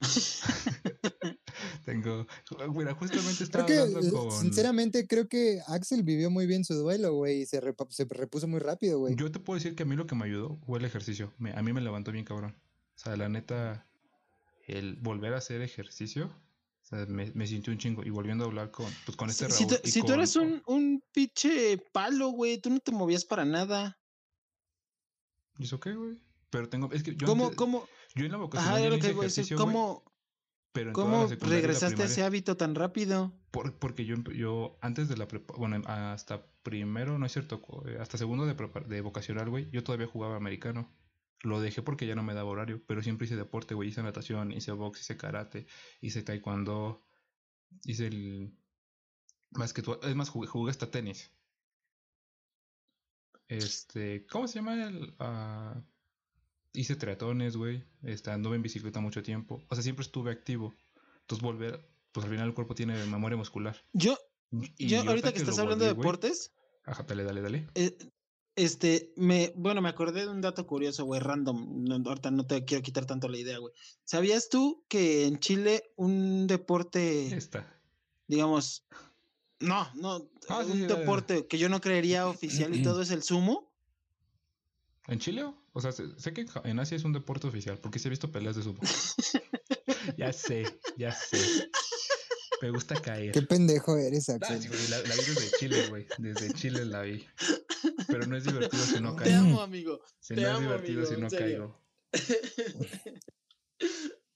Tengo, 1.84 2.26
mira, 2.74 2.94
justamente 2.94 3.36
Creo 3.36 3.44
estaba 3.44 3.66
que, 3.66 3.78
hablando 3.78 4.06
eh, 4.08 4.10
con... 4.10 4.30
sinceramente, 4.32 5.06
creo 5.06 5.28
que 5.28 5.60
Axel 5.68 6.02
vivió 6.02 6.30
muy 6.30 6.46
bien 6.46 6.64
su 6.64 6.74
duelo, 6.74 7.12
güey, 7.14 7.42
y 7.42 7.46
se, 7.46 7.60
se 7.90 8.04
repuso 8.04 8.48
muy 8.48 8.60
rápido, 8.60 8.98
güey. 8.98 9.14
Yo 9.16 9.30
te 9.30 9.38
puedo 9.40 9.56
decir 9.58 9.74
que 9.74 9.82
a 9.82 9.86
mí 9.86 9.96
lo 9.96 10.06
que 10.06 10.14
me 10.14 10.24
ayudó 10.24 10.56
fue 10.66 10.78
el 10.78 10.84
ejercicio. 10.84 11.32
Me- 11.38 11.52
a 11.52 11.62
mí 11.62 11.72
me 11.72 11.80
levantó 11.80 12.12
bien 12.12 12.24
cabrón. 12.24 12.56
O 12.94 12.98
sea, 12.98 13.16
la 13.16 13.28
neta, 13.28 13.86
el 14.66 14.96
volver 14.96 15.34
a 15.34 15.38
hacer 15.38 15.60
ejercicio, 15.62 16.26
o 16.82 16.86
sea, 16.86 17.06
me, 17.06 17.30
me 17.32 17.46
sintió 17.46 17.72
un 17.72 17.78
chingo. 17.78 18.04
Y 18.04 18.10
volviendo 18.10 18.44
a 18.44 18.46
hablar 18.48 18.70
con, 18.70 18.86
pues, 19.04 19.16
con 19.16 19.28
este 19.30 19.50
Si, 19.50 19.52
si 19.52 19.64
Raúl. 19.64 19.76
tú, 19.80 19.88
y 19.88 19.90
si 19.90 20.00
tú 20.00 20.06
con- 20.06 20.14
eres 20.14 20.36
un, 20.36 20.62
un 20.66 21.02
pinche 21.12 21.78
palo, 21.92 22.28
güey, 22.30 22.58
tú 22.58 22.70
no 22.70 22.78
te 22.80 22.92
movías 22.92 23.24
para 23.24 23.44
nada. 23.44 23.98
¿Y 25.58 25.64
eso 25.64 25.78
qué, 25.80 25.94
güey? 25.94 26.18
Pero 26.50 26.68
tengo, 26.68 26.90
es 26.92 27.02
que 27.02 27.16
yo, 27.16 27.26
¿Cómo, 27.26 27.44
antes- 27.44 27.56
cómo, 27.56 27.88
yo 28.14 28.26
en 28.26 28.32
la 28.32 28.38
vocación 28.38 28.68
ajá, 28.72 28.80
yo 28.80 28.90
lo 28.90 28.98
que 28.98 29.12
voy 29.12 29.24
a 29.24 29.28
decir, 29.28 29.56
¿cómo, 29.56 30.04
pero 30.74 30.92
cómo 30.92 31.26
regresaste 31.28 32.02
a 32.02 32.06
ese 32.06 32.22
hábito 32.24 32.56
tan 32.58 32.74
rápido? 32.74 33.32
por- 33.52 33.78
porque 33.78 34.04
yo, 34.04 34.16
yo 34.24 34.76
antes 34.82 35.08
de 35.08 35.16
la 35.16 35.28
prepa, 35.28 35.54
bueno, 35.56 35.80
hasta 35.86 36.44
primero, 36.64 37.18
no 37.18 37.24
es 37.26 37.32
cierto, 37.32 37.62
eh, 37.86 37.98
hasta 38.00 38.18
segundo 38.18 38.44
de, 38.46 38.56
prepa- 38.56 38.84
de 38.84 39.00
vocacional, 39.00 39.48
güey, 39.48 39.70
yo 39.70 39.84
todavía 39.84 40.08
jugaba 40.08 40.36
americano. 40.36 40.92
lo 41.42 41.60
dejé 41.60 41.82
porque 41.82 42.06
ya 42.06 42.14
no 42.14 42.22
me 42.22 42.32
daba 42.34 42.48
horario, 42.50 42.82
pero 42.86 43.02
siempre 43.02 43.26
hice 43.26 43.36
deporte, 43.36 43.74
güey. 43.74 43.90
Hice 43.90 44.02
natación, 44.02 44.50
hice 44.50 44.72
box, 44.72 45.00
hice 45.02 45.16
karate, 45.18 45.66
hice 46.00 46.22
taekwondo, 46.22 47.06
hice 47.84 48.06
el 48.06 48.56
básquetbol. 49.50 49.98
Es 50.02 50.14
más, 50.16 50.30
jugué, 50.30 50.48
jugué 50.48 50.70
hasta 50.70 50.90
tenis. 50.90 51.30
Este, 53.46 54.26
¿cómo 54.26 54.48
se 54.48 54.54
llama 54.58 54.84
el...? 54.88 55.14
ah, 55.18 55.82
hice 56.74 56.96
triatones, 56.96 57.56
güey. 57.56 57.84
Este, 58.02 58.30
anduve 58.30 58.56
en 58.56 58.62
bicicleta 58.62 59.00
mucho 59.00 59.22
tiempo. 59.22 59.62
O 59.68 59.74
sea, 59.74 59.82
siempre 59.82 60.02
estuve 60.04 60.30
activo. 60.32 60.74
Entonces 61.22 61.42
volver, 61.42 61.88
pues 62.12 62.24
al 62.24 62.30
final 62.32 62.48
el 62.48 62.54
cuerpo 62.54 62.74
tiene 62.74 63.02
memoria 63.06 63.36
muscular. 63.38 63.76
Yo, 63.92 64.18
Y 64.76 64.86
yo 64.88 65.00
ahorita 65.00 65.32
que 65.32 65.38
estás 65.38 65.58
hablando 65.58 65.84
de 65.84 65.92
volví, 65.92 66.02
deportes, 66.02 66.52
Ajá, 66.84 67.04
dale, 67.04 67.24
dale, 67.24 67.40
dale. 67.40 67.66
eh, 67.74 67.96
este, 68.56 69.12
me, 69.16 69.52
bueno, 69.56 69.80
me 69.82 69.88
acordé 69.88 70.20
de 70.22 70.28
un 70.28 70.40
dato 70.40 70.66
curioso, 70.66 71.04
güey, 71.04 71.20
random. 71.20 71.84
no, 71.84 71.94
ahorita 72.08 72.30
no 72.30 72.46
te 72.46 72.64
quiero 72.64 72.82
quitar 72.82 73.06
tanto 73.06 73.28
la 73.28 73.38
idea, 73.38 73.58
güey. 73.58 73.72
¿Sabías 74.04 74.48
tú 74.48 74.84
que 74.88 75.26
en 75.26 75.38
Chile 75.40 75.82
un 75.96 76.46
deporte, 76.46 77.34
Esta. 77.34 77.80
digamos, 78.28 78.86
no, 79.60 79.88
no, 79.94 80.30
Ah, 80.48 80.58
un 80.66 80.72
sí, 80.72 80.80
deporte 80.86 81.46
que 81.48 81.58
yo 81.58 81.68
no 81.68 81.80
creería 81.80 82.28
oficial 82.28 82.74
y 82.76 82.82
todo 82.82 83.02
es 83.02 83.10
el 83.10 83.22
sumo? 83.22 83.72
¿En 85.08 85.18
Chile? 85.18 85.44
O 85.76 85.80
sea, 85.80 85.92
sé, 85.92 86.04
sé 86.18 86.32
que 86.32 86.46
en 86.64 86.78
Asia 86.78 86.96
es 86.96 87.04
un 87.04 87.12
deporte 87.12 87.46
oficial, 87.48 87.78
porque 87.78 87.98
sí 87.98 88.06
he 88.08 88.10
visto 88.10 88.30
peleas 88.30 88.54
de 88.56 88.62
sumo. 88.62 88.80
ya 90.16 90.32
sé, 90.32 90.64
ya 90.96 91.12
sé. 91.12 91.68
Me 92.62 92.70
gusta 92.70 92.94
caer. 93.02 93.32
Qué 93.32 93.42
pendejo 93.42 93.96
eres, 93.98 94.28
Ah, 94.30 94.36
Axel. 94.40 94.62
sí, 94.62 94.90
la, 94.90 94.98
la 94.98 95.14
vi 95.16 95.22
desde 95.22 95.50
Chile, 95.58 95.88
güey. 95.88 96.06
Desde 96.18 96.52
Chile 96.54 96.84
la 96.86 97.02
vi. 97.02 97.26
Pero 98.06 98.26
no 98.26 98.36
es 98.36 98.44
divertido 98.44 98.82
si 98.84 99.00
no 99.00 99.16
Te 99.16 99.24
caigo. 99.24 99.38
amo, 99.38 99.60
amigo. 99.60 100.00
Si 100.20 100.34
te 100.34 100.42
no 100.42 100.52
es 100.52 100.60
divertido 100.60 101.00
amigo, 101.02 101.14
si 101.14 101.20
no 101.20 101.28
caigo. 101.28 101.84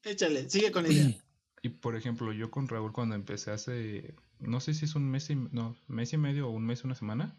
Échale, 0.03 0.49
sigue 0.51 0.73
con 0.73 0.83
la 0.85 0.89
idea. 0.93 1.15
Y 1.61 1.71
por 1.71 1.97
ejemplo, 1.97 2.33
yo 2.33 2.53
con 2.53 2.69
Raúl 2.69 2.93
cuando 2.93 3.17
empecé 3.17 3.51
hace, 3.51 4.15
no 4.39 4.61
sé 4.61 4.75
si 4.75 4.85
es 4.85 4.95
un 4.95 5.11
mes 5.11 5.29
y, 5.29 5.35
no, 5.35 5.77
mes 5.89 6.13
y 6.13 6.17
medio 6.17 6.47
o 6.47 6.51
un 6.53 6.65
mes, 6.65 6.85
una 6.85 6.95
semana. 6.95 7.37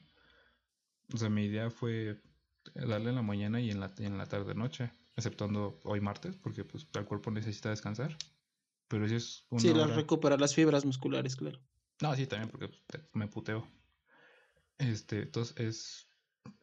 O 1.13 1.17
sea, 1.17 1.29
mi 1.29 1.45
idea 1.45 1.69
fue 1.71 2.21
darle 2.75 3.09
en 3.09 3.15
la 3.15 3.21
mañana 3.21 3.59
y 3.61 3.71
en 3.71 3.79
la, 3.79 3.93
en 3.99 4.17
la 4.17 4.25
tarde 4.27 4.55
noche, 4.55 4.91
exceptuando 5.15 5.79
hoy 5.83 6.01
martes, 6.01 6.37
porque 6.37 6.63
pues 6.65 6.87
el 6.93 7.05
cuerpo 7.05 7.31
necesita 7.31 7.69
descansar. 7.69 8.17
Pero 8.89 9.07
si 9.07 9.15
es 9.15 9.47
una 9.51 9.73
Sí, 9.73 9.73
recuperar 9.73 10.41
las 10.41 10.55
fibras 10.55 10.85
musculares, 10.85 11.35
claro. 11.35 11.59
No, 12.01 12.13
sí, 12.15 12.27
también 12.27 12.49
porque 12.49 12.67
pues, 12.87 13.03
me 13.13 13.27
puteo. 13.27 13.65
Este, 14.77 15.23
entonces 15.23 15.57
es 15.59 16.07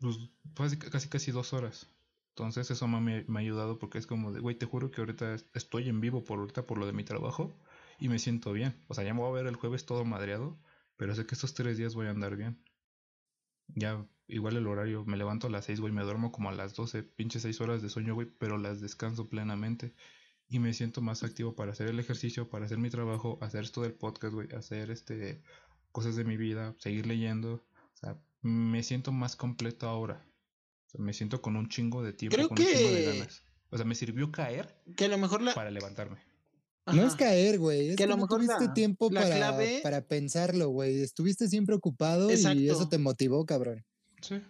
pues, 0.01 0.17
casi, 0.55 0.79
casi 0.79 1.09
casi 1.09 1.33
dos 1.33 1.53
horas. 1.53 1.89
Entonces 2.31 2.71
eso 2.71 2.87
me, 2.89 3.25
me 3.29 3.39
ha 3.39 3.43
ayudado 3.43 3.79
porque 3.79 3.99
es 3.99 4.07
como 4.07 4.33
de, 4.33 4.41
güey, 4.41 4.57
te 4.59 4.67
juro 4.67 4.91
que 4.91 5.01
ahorita 5.01 5.35
es- 5.35 5.47
estoy 5.55 5.89
en 5.89 6.01
vivo 6.01 6.25
por 6.25 6.39
ahorita 6.39 6.67
por 6.67 6.79
lo 6.79 6.87
de 6.87 6.93
mi 6.93 7.05
trabajo 7.05 7.59
y 7.99 8.09
me 8.09 8.19
siento 8.19 8.53
bien. 8.53 8.85
O 8.89 8.95
sea, 8.95 9.05
ya 9.05 9.15
me 9.15 9.21
voy 9.21 9.31
a 9.31 9.43
ver 9.43 9.47
el 9.47 9.57
jueves 9.57 9.87
todo 9.87 10.05
madreado, 10.05 10.59
pero 10.97 11.15
sé 11.15 11.27
que 11.27 11.35
estos 11.35 11.55
tres 11.55 11.79
días 11.79 11.95
voy 11.95 12.07
a 12.07 12.11
andar 12.11 12.37
bien. 12.37 12.63
Ya, 13.77 14.07
igual 14.29 14.57
el 14.57 14.67
horario, 14.67 15.05
me 15.05 15.17
levanto 15.17 15.47
a 15.47 15.51
las 15.51 15.65
seis, 15.67 15.81
güey, 15.81 15.93
me 15.93 16.03
duermo 16.03 16.33
como 16.33 16.49
a 16.49 16.53
las 16.53 16.75
12, 16.75 17.03
pinches 17.03 17.43
seis 17.43 17.61
horas 17.61 17.83
de 17.83 17.89
sueño, 17.91 18.15
güey, 18.15 18.29
pero 18.39 18.59
las 18.59 18.81
descanso 18.81 19.29
plenamente 19.29 19.95
y 20.49 20.59
me 20.59 20.73
siento 20.75 21.01
más 21.01 21.23
activo 21.25 21.55
para 21.55 21.73
hacer 21.73 21.89
el 21.89 21.99
ejercicio, 21.99 22.49
para 22.49 22.67
hacer 22.67 22.79
mi 22.79 22.91
trabajo, 22.91 23.39
hacer 23.41 23.65
esto 23.65 23.83
del 23.83 23.95
podcast, 23.95 24.35
güey, 24.35 24.49
hacer 24.55 24.91
este 24.91 25.43
cosas 25.93 26.15
de 26.17 26.25
mi 26.25 26.37
vida, 26.37 26.75
seguir 26.79 27.07
leyendo, 27.07 27.55
o 27.95 27.97
sea, 27.97 28.19
me 28.43 28.83
siento 28.83 29.13
más 29.13 29.35
completo 29.37 29.89
ahora. 29.89 30.25
O 30.87 30.91
sea, 30.91 31.01
me 31.05 31.13
siento 31.13 31.41
con 31.43 31.57
un 31.57 31.69
chingo 31.69 32.03
de 32.03 32.13
tiempo, 32.13 32.37
Creo 32.37 32.49
con 32.49 32.59
un 32.61 32.65
chingo 32.65 32.91
de 32.91 32.97
que- 33.05 33.19
ganas. 33.19 33.43
O 33.71 33.77
sea, 33.77 33.85
me 33.87 33.95
sirvió 33.97 34.31
caer 34.31 34.81
Que 34.97 35.07
a 35.07 35.09
lo 35.09 35.19
mejor 35.19 35.43
la. 35.43 35.53
para 35.55 35.71
levantarme. 35.73 36.19
No 36.87 37.03
es 37.05 37.17
caer, 37.17 37.59
güey. 37.59 37.89
Es 37.89 37.91
Que 37.93 37.97
que, 37.97 38.05
a 38.05 38.07
lo 38.07 38.17
no 38.17 38.23
mejor 38.23 38.39
tuviste 38.43 38.67
la- 38.67 38.75
tiempo 38.75 39.09
la 39.11 39.23
para, 39.23 39.37
clave- 39.37 39.81
para 39.83 40.07
pensarlo, 40.07 40.69
güey. 40.69 41.01
Estuviste 41.03 41.49
siempre 41.49 41.75
ocupado 41.75 42.31
y 42.31 42.35
Exacto. 42.35 42.61
eso 42.63 42.89
te 42.89 42.99
motivó, 42.99 43.45
cabrón. 43.45 43.85
Sí. 44.21 44.41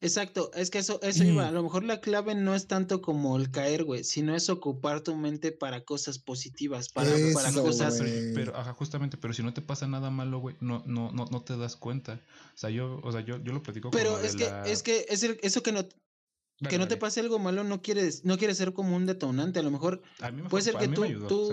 Exacto, 0.00 0.50
es 0.54 0.68
que 0.70 0.78
eso, 0.78 1.00
eso 1.02 1.24
iba. 1.24 1.48
A 1.48 1.50
lo 1.50 1.62
mejor 1.62 1.82
la 1.82 2.00
clave 2.02 2.34
no 2.34 2.54
es 2.54 2.66
tanto 2.66 3.00
como 3.00 3.38
el 3.38 3.50
caer, 3.50 3.84
güey, 3.84 4.04
sino 4.04 4.36
es 4.36 4.50
ocupar 4.50 5.00
tu 5.00 5.16
mente 5.16 5.50
para 5.50 5.82
cosas 5.84 6.18
positivas, 6.18 6.90
para, 6.90 7.10
para 7.32 7.52
cosas. 7.52 8.02
pero, 8.34 8.54
ajá, 8.54 8.74
justamente, 8.74 9.16
pero 9.16 9.32
si 9.32 9.42
no 9.42 9.54
te 9.54 9.62
pasa 9.62 9.86
nada 9.86 10.10
malo, 10.10 10.40
güey, 10.40 10.56
no, 10.60 10.82
no, 10.86 11.10
no, 11.12 11.24
no 11.30 11.42
te 11.42 11.56
das 11.56 11.76
cuenta. 11.76 12.20
O 12.54 12.58
sea, 12.58 12.68
yo, 12.68 13.00
o 13.02 13.12
sea, 13.12 13.22
yo, 13.22 13.42
yo 13.42 13.52
lo 13.54 13.62
platico 13.62 13.90
con 13.90 13.98
Pero 13.98 14.20
es 14.20 14.36
que, 14.36 14.44
la- 14.44 14.62
es 14.66 14.82
que 14.82 15.06
es 15.08 15.22
el- 15.22 15.38
eso 15.42 15.62
que 15.62 15.72
no, 15.72 15.82
Dale, 15.84 16.68
que 16.68 16.78
no 16.78 16.86
te 16.86 16.98
pase 16.98 17.20
algo 17.20 17.38
malo 17.38 17.64
no 17.64 17.80
quiere, 17.80 18.10
no 18.24 18.36
quiere 18.36 18.54
ser 18.54 18.74
como 18.74 18.94
un 18.96 19.06
detonante. 19.06 19.58
A 19.60 19.62
lo 19.62 19.70
mejor 19.70 20.02
A 20.20 20.30
mí 20.30 20.42
me 20.42 20.48
puede 20.50 20.64
fue- 20.64 20.72
ser 20.72 20.76
a 20.76 20.80
que 20.80 20.88
mí 20.88 20.94
tú, 20.96 21.00
me 21.00 21.06
ayudó, 21.08 21.28
tú... 21.28 21.40
o 21.40 21.46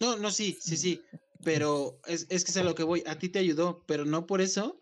sea, 0.00 0.08
No, 0.08 0.16
no, 0.16 0.30
sí, 0.30 0.56
sí, 0.60 0.76
sí. 0.78 1.02
Pero 1.44 2.00
es, 2.06 2.26
es 2.30 2.44
que 2.44 2.52
es 2.52 2.56
a 2.56 2.62
lo 2.64 2.74
que 2.74 2.84
voy. 2.84 3.02
A 3.06 3.18
ti 3.18 3.28
te 3.28 3.38
ayudó, 3.38 3.84
pero 3.86 4.04
no 4.04 4.26
por 4.26 4.40
eso 4.40 4.81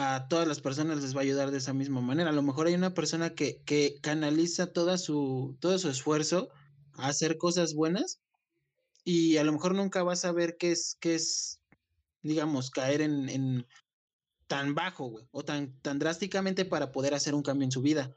a 0.00 0.28
todas 0.28 0.48
las 0.48 0.60
personas 0.60 1.02
les 1.02 1.14
va 1.14 1.20
a 1.20 1.22
ayudar 1.22 1.50
de 1.50 1.58
esa 1.58 1.72
misma 1.72 2.00
manera. 2.00 2.30
A 2.30 2.32
lo 2.32 2.42
mejor 2.42 2.66
hay 2.66 2.74
una 2.74 2.94
persona 2.94 3.34
que, 3.34 3.62
que 3.64 3.98
canaliza 4.00 4.72
toda 4.72 4.98
su, 4.98 5.56
todo 5.60 5.78
su 5.78 5.88
esfuerzo 5.88 6.48
a 6.94 7.08
hacer 7.08 7.38
cosas 7.38 7.74
buenas 7.74 8.20
y 9.04 9.36
a 9.36 9.44
lo 9.44 9.52
mejor 9.52 9.74
nunca 9.74 10.02
vas 10.02 10.24
a 10.24 10.32
ver 10.32 10.56
qué 10.58 10.72
es, 10.72 10.96
qué 11.00 11.14
es, 11.14 11.60
digamos, 12.22 12.70
caer 12.70 13.00
en, 13.00 13.28
en 13.28 13.66
tan 14.46 14.74
bajo, 14.74 15.28
o 15.30 15.44
tan, 15.44 15.78
tan 15.80 15.98
drásticamente 15.98 16.64
para 16.64 16.90
poder 16.92 17.14
hacer 17.14 17.34
un 17.34 17.42
cambio 17.42 17.64
en 17.66 17.72
su 17.72 17.82
vida. 17.82 18.16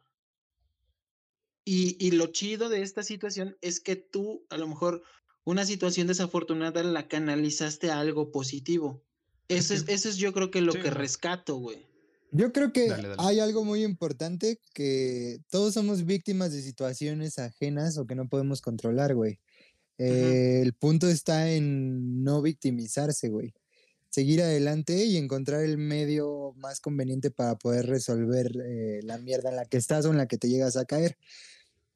Y, 1.65 1.95
y 2.05 2.11
lo 2.11 2.27
chido 2.27 2.69
de 2.69 2.81
esta 2.81 3.03
situación 3.03 3.57
es 3.61 3.79
que 3.79 3.95
tú, 3.95 4.45
a 4.49 4.57
lo 4.57 4.67
mejor, 4.67 5.03
una 5.43 5.65
situación 5.65 6.07
desafortunada 6.07 6.83
la 6.83 7.07
canalizaste 7.07 7.91
a 7.91 7.99
algo 7.99 8.31
positivo. 8.31 9.03
Es 9.47 9.65
Eso 9.65 9.73
es, 9.75 9.83
que- 9.83 9.93
eso 9.93 10.09
es 10.09 10.15
yo 10.17 10.33
creo 10.33 10.49
que 10.51 10.61
lo 10.61 10.71
sí, 10.73 10.79
que 10.81 10.89
rescato, 10.89 11.55
güey. 11.57 11.85
Yo 12.31 12.51
creo 12.51 12.73
que 12.73 12.87
Dale, 12.89 13.09
dale. 13.09 13.21
hay 13.21 13.39
algo 13.39 13.63
muy 13.63 13.83
importante 13.83 14.59
que 14.73 15.39
todos 15.51 15.75
somos 15.75 16.05
víctimas 16.05 16.51
de 16.51 16.63
situaciones 16.63 17.37
ajenas 17.37 17.97
o 17.99 18.07
que 18.07 18.15
no 18.15 18.27
podemos 18.27 18.61
controlar, 18.61 19.13
güey. 19.13 19.39
Eh, 19.99 20.61
El 20.63 20.73
punto 20.73 21.07
está 21.07 21.51
en 21.51 22.23
no 22.23 22.41
victimizarse, 22.41 23.29
güey. 23.29 23.53
Seguir 24.09 24.41
adelante 24.41 25.05
y 25.05 25.17
encontrar 25.17 25.63
el 25.63 25.77
medio 25.77 26.53
más 26.57 26.79
conveniente 26.79 27.29
para 27.29 27.55
poder 27.55 27.85
resolver 27.85 28.51
eh, 28.65 28.99
la 29.03 29.17
mierda 29.19 29.49
en 29.49 29.55
la 29.55 29.65
que 29.65 29.77
estás 29.77 30.05
o 30.05 30.11
en 30.11 30.17
la 30.17 30.27
que 30.27 30.37
te 30.39 30.49
llegas 30.49 30.75
a 30.77 30.85
caer. 30.85 31.17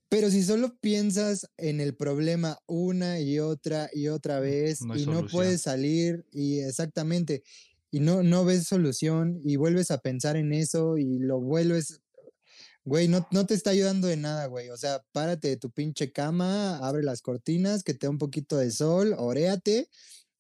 Pero 0.09 0.29
si 0.31 0.43
solo 0.43 0.77
piensas 0.79 1.49
en 1.57 1.81
el 1.81 1.95
problema 1.95 2.59
una 2.65 3.19
y 3.19 3.39
otra 3.39 3.89
y 3.93 4.07
otra 4.07 4.39
vez 4.39 4.81
no 4.81 4.93
hay 4.93 5.03
y 5.03 5.05
no 5.05 5.27
puedes 5.27 5.63
salir 5.63 6.25
y 6.31 6.59
exactamente 6.59 7.43
y 7.91 7.99
no, 7.99 8.23
no 8.23 8.45
ves 8.45 8.67
solución 8.67 9.41
y 9.43 9.55
vuelves 9.55 9.91
a 9.91 9.99
pensar 9.99 10.37
en 10.37 10.53
eso 10.53 10.97
y 10.97 11.19
lo 11.19 11.39
vuelves, 11.39 12.01
güey, 12.83 13.07
no, 13.07 13.27
no 13.31 13.45
te 13.45 13.53
está 13.53 13.71
ayudando 13.71 14.07
de 14.07 14.17
nada, 14.17 14.45
güey. 14.47 14.69
O 14.69 14.77
sea, 14.77 15.03
párate 15.11 15.49
de 15.49 15.57
tu 15.57 15.71
pinche 15.71 16.11
cama, 16.11 16.77
abre 16.77 17.03
las 17.03 17.21
cortinas, 17.21 17.83
que 17.83 17.93
te 17.93 18.07
dé 18.07 18.09
un 18.09 18.17
poquito 18.17 18.57
de 18.57 18.71
sol, 18.71 19.15
oréate 19.17 19.89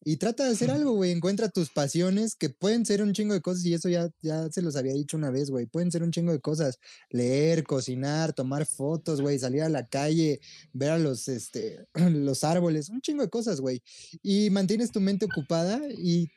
y 0.09 0.15
trata 0.15 0.45
de 0.45 0.51
hacer 0.51 0.71
algo, 0.71 0.93
güey. 0.93 1.11
Encuentra 1.11 1.49
tus 1.49 1.69
pasiones 1.69 2.37
que 2.37 2.49
pueden 2.49 2.85
ser 2.85 3.01
un 3.01 3.11
chingo 3.11 3.33
de 3.33 3.41
cosas 3.41 3.65
y 3.65 3.73
eso 3.73 3.89
ya, 3.89 4.09
ya 4.21 4.49
se 4.49 4.61
los 4.61 4.77
había 4.77 4.93
dicho 4.93 5.17
una 5.17 5.31
vez, 5.31 5.49
güey. 5.49 5.65
Pueden 5.65 5.91
ser 5.91 6.01
un 6.01 6.11
chingo 6.11 6.31
de 6.31 6.39
cosas. 6.39 6.79
Leer, 7.09 7.65
cocinar, 7.65 8.31
tomar 8.31 8.65
fotos, 8.65 9.19
güey, 9.19 9.37
salir 9.37 9.63
a 9.63 9.69
la 9.69 9.85
calle, 9.89 10.39
ver 10.71 10.91
a 10.91 10.97
los, 10.97 11.27
este, 11.27 11.87
los 11.93 12.45
árboles, 12.45 12.87
un 12.87 13.01
chingo 13.01 13.21
de 13.21 13.29
cosas, 13.29 13.59
güey. 13.59 13.83
Y 14.23 14.49
mantienes 14.49 14.91
tu 14.91 15.01
mente 15.01 15.25
ocupada 15.25 15.81
y 15.89 16.29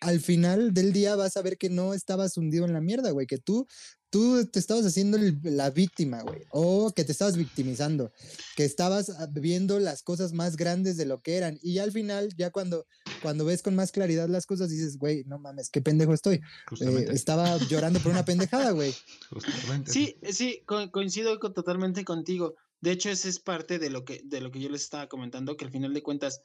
al 0.00 0.20
final 0.20 0.72
del 0.74 0.92
día 0.92 1.16
vas 1.16 1.36
a 1.36 1.42
ver 1.42 1.58
que 1.58 1.70
no 1.70 1.94
estabas 1.94 2.36
hundido 2.36 2.64
en 2.64 2.72
la 2.72 2.80
mierda, 2.80 3.10
güey, 3.10 3.26
que 3.26 3.38
tú, 3.38 3.66
tú 4.10 4.44
te 4.46 4.58
estabas 4.58 4.84
haciendo 4.84 5.16
el- 5.16 5.38
la 5.42 5.70
víctima, 5.70 6.22
güey, 6.22 6.42
o 6.50 6.92
que 6.94 7.04
te 7.04 7.12
estabas 7.12 7.36
victimizando, 7.36 8.12
que 8.56 8.64
estabas 8.64 9.10
ah, 9.10 9.26
viendo 9.32 9.78
las 9.78 10.02
cosas 10.02 10.32
más 10.32 10.56
grandes 10.56 10.96
de 10.96 11.06
lo 11.06 11.22
que 11.22 11.36
eran. 11.36 11.58
Y 11.62 11.74
ya 11.74 11.82
al 11.84 11.92
final, 11.92 12.28
ya 12.36 12.50
cuando, 12.50 12.86
cuando 13.22 13.44
ves 13.44 13.62
con 13.62 13.74
más 13.74 13.90
claridad 13.92 14.28
las 14.28 14.44
cosas, 14.46 14.68
dices, 14.70 14.98
güey, 14.98 15.24
no 15.24 15.38
mames, 15.38 15.70
qué 15.70 15.80
pendejo 15.80 16.12
estoy. 16.12 16.40
Eh, 16.80 17.06
estaba 17.10 17.56
llorando 17.68 18.00
por 18.00 18.12
una 18.12 18.24
pendejada, 18.24 18.72
güey. 18.72 18.94
justamente. 19.30 19.90
Sí, 19.92 20.16
sí, 20.30 20.62
co- 20.66 20.90
coincido 20.90 21.38
co- 21.40 21.52
totalmente 21.52 22.04
contigo. 22.04 22.54
De 22.80 22.90
hecho, 22.90 23.10
ese 23.10 23.28
es 23.28 23.38
parte 23.38 23.78
de 23.78 23.90
lo 23.90 24.04
que, 24.04 24.20
de 24.24 24.40
lo 24.40 24.50
que 24.50 24.58
yo 24.60 24.68
les 24.68 24.82
estaba 24.82 25.08
comentando, 25.08 25.56
que 25.56 25.64
al 25.64 25.70
final 25.70 25.94
de 25.94 26.02
cuentas, 26.02 26.40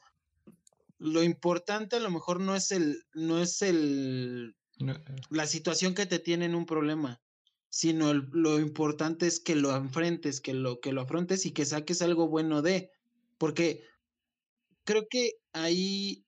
lo 0.98 1.22
importante 1.22 1.96
a 1.96 2.00
lo 2.00 2.10
mejor 2.10 2.40
no 2.40 2.54
es 2.54 2.70
el, 2.72 3.02
no 3.14 3.40
es 3.40 3.62
el, 3.62 4.54
No, 4.78 4.92
eh, 4.92 5.16
la 5.30 5.46
situación 5.46 5.94
que 5.94 6.06
te 6.06 6.18
tiene 6.18 6.44
en 6.46 6.54
un 6.54 6.66
problema, 6.66 7.20
sino 7.70 8.10
el- 8.10 8.28
lo 8.32 8.58
importante 8.58 9.26
es 9.26 9.40
que 9.40 9.54
lo 9.56 9.74
enfrentes, 9.76 10.40
que 10.40 10.54
lo, 10.54 10.80
que 10.80 10.92
lo 10.92 11.02
afrontes 11.02 11.46
y 11.46 11.52
que 11.52 11.64
saques 11.64 12.02
algo 12.02 12.28
bueno 12.28 12.62
de, 12.62 12.90
porque 13.38 13.84
creo 14.84 15.06
que 15.08 15.32
ahí 15.52 16.24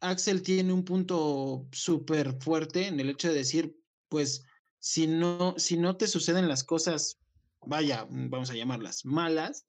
Axel 0.00 0.42
tiene 0.42 0.72
un 0.72 0.84
punto 0.84 1.66
súper 1.72 2.40
fuerte 2.40 2.86
en 2.86 3.00
el 3.00 3.10
hecho 3.10 3.28
de 3.28 3.34
decir, 3.34 3.76
pues, 4.08 4.44
si 4.78 5.06
no, 5.06 5.54
si 5.58 5.76
no 5.76 5.96
te 5.96 6.06
suceden 6.06 6.48
las 6.48 6.64
cosas 6.64 7.18
vaya, 7.60 8.06
vamos 8.08 8.50
a 8.50 8.54
llamarlas 8.54 9.04
malas, 9.04 9.64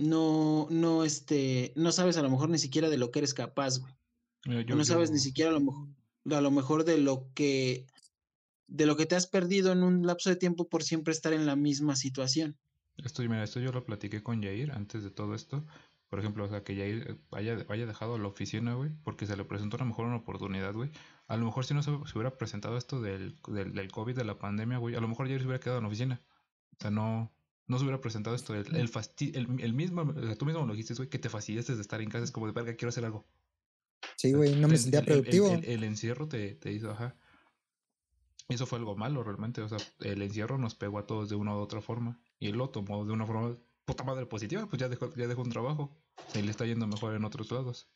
no, 0.00 0.66
no, 0.70 1.04
este, 1.04 1.72
no 1.76 1.92
sabes 1.92 2.16
a 2.16 2.22
lo 2.22 2.30
mejor 2.30 2.48
ni 2.48 2.58
siquiera 2.58 2.88
de 2.88 2.96
lo 2.96 3.10
que 3.10 3.18
eres 3.18 3.34
capaz, 3.34 3.78
güey. 3.78 4.64
no 4.64 4.84
sabes 4.84 5.10
ni 5.10 5.18
siquiera 5.18 5.50
a 5.50 5.54
lo 5.54 5.60
mejor, 5.60 5.88
a 6.30 6.40
lo 6.40 6.50
mejor 6.50 6.84
de 6.84 6.98
lo 6.98 7.28
que, 7.34 7.86
de 8.66 8.86
lo 8.86 8.96
que 8.96 9.04
te 9.04 9.14
has 9.14 9.26
perdido 9.26 9.72
en 9.72 9.82
un 9.82 10.06
lapso 10.06 10.30
de 10.30 10.36
tiempo 10.36 10.68
por 10.68 10.82
siempre 10.82 11.12
estar 11.12 11.34
en 11.34 11.44
la 11.44 11.54
misma 11.54 11.96
situación. 11.96 12.56
Esto, 12.96 13.22
mira, 13.22 13.44
esto 13.44 13.60
yo 13.60 13.72
lo 13.72 13.84
platiqué 13.84 14.22
con 14.22 14.42
Jair 14.42 14.72
antes 14.72 15.02
de 15.02 15.10
todo 15.10 15.34
esto. 15.34 15.66
Por 16.08 16.18
ejemplo, 16.18 16.44
o 16.44 16.48
sea, 16.48 16.64
que 16.64 16.74
Jair 16.74 17.20
haya, 17.30 17.64
haya 17.68 17.86
dejado 17.86 18.18
la 18.18 18.28
oficina, 18.28 18.74
güey, 18.74 18.90
porque 19.04 19.26
se 19.26 19.36
le 19.36 19.44
presentó 19.44 19.76
a 19.76 19.80
lo 19.80 19.86
mejor 19.86 20.06
una 20.06 20.16
oportunidad, 20.16 20.72
güey. 20.72 20.90
A 21.28 21.36
lo 21.36 21.44
mejor 21.44 21.66
si 21.66 21.74
no 21.74 21.82
se, 21.82 21.90
hubiera 21.90 22.36
presentado 22.36 22.76
esto 22.78 23.00
del, 23.00 23.36
del, 23.48 23.74
del, 23.74 23.92
COVID, 23.92 24.16
de 24.16 24.24
la 24.24 24.38
pandemia, 24.38 24.78
güey, 24.78 24.96
a 24.96 25.00
lo 25.00 25.08
mejor 25.08 25.26
Jair 25.26 25.40
se 25.40 25.46
hubiera 25.46 25.60
quedado 25.60 25.78
en 25.78 25.84
la 25.84 25.88
oficina. 25.88 26.20
O 26.72 26.76
sea, 26.80 26.90
no, 26.90 27.30
no 27.70 27.78
se 27.78 27.84
hubiera 27.84 28.00
presentado 28.00 28.34
esto. 28.34 28.52
El, 28.52 28.66
el, 28.74 28.90
el, 29.60 29.72
mismo, 29.72 30.12
tú 30.36 30.44
mismo 30.44 30.66
lo 30.66 30.72
dijiste, 30.72 30.94
güey, 30.94 31.08
que 31.08 31.20
te 31.20 31.28
fastidiaste 31.28 31.76
de 31.76 31.80
estar 31.80 32.02
en 32.02 32.10
casa. 32.10 32.24
Es 32.24 32.32
como 32.32 32.46
de 32.46 32.52
verga, 32.52 32.74
quiero 32.74 32.88
hacer 32.88 33.04
algo. 33.04 33.24
Sí, 34.16 34.32
güey, 34.32 34.56
no 34.56 34.66
me 34.66 34.76
sentía 34.76 35.04
productivo. 35.04 35.52
El, 35.62 35.84
encierro 35.84 36.26
te, 36.26 36.56
te, 36.56 36.72
hizo, 36.72 36.90
ajá. 36.90 37.14
Eso 38.48 38.66
fue 38.66 38.80
algo 38.80 38.96
malo 38.96 39.22
realmente. 39.22 39.62
O 39.62 39.68
sea, 39.68 39.78
el 40.00 40.20
encierro 40.20 40.58
nos 40.58 40.74
pegó 40.74 40.98
a 40.98 41.06
todos 41.06 41.28
de 41.28 41.36
una 41.36 41.54
u 41.54 41.58
otra 41.60 41.80
forma. 41.80 42.20
Y 42.40 42.48
él 42.48 42.56
lo 42.56 42.70
tomó 42.70 43.04
de 43.04 43.12
una 43.12 43.24
forma 43.24 43.56
puta 43.84 44.02
madre 44.02 44.26
positiva. 44.26 44.66
Pues 44.66 44.80
ya 44.80 44.88
dejó, 44.88 45.14
ya 45.14 45.28
dejó 45.28 45.42
un 45.42 45.50
trabajo. 45.50 45.96
Y 46.34 46.42
le 46.42 46.50
está 46.50 46.66
yendo 46.66 46.88
mejor 46.88 47.14
en 47.14 47.24
otros 47.24 47.52
lados. 47.52 47.88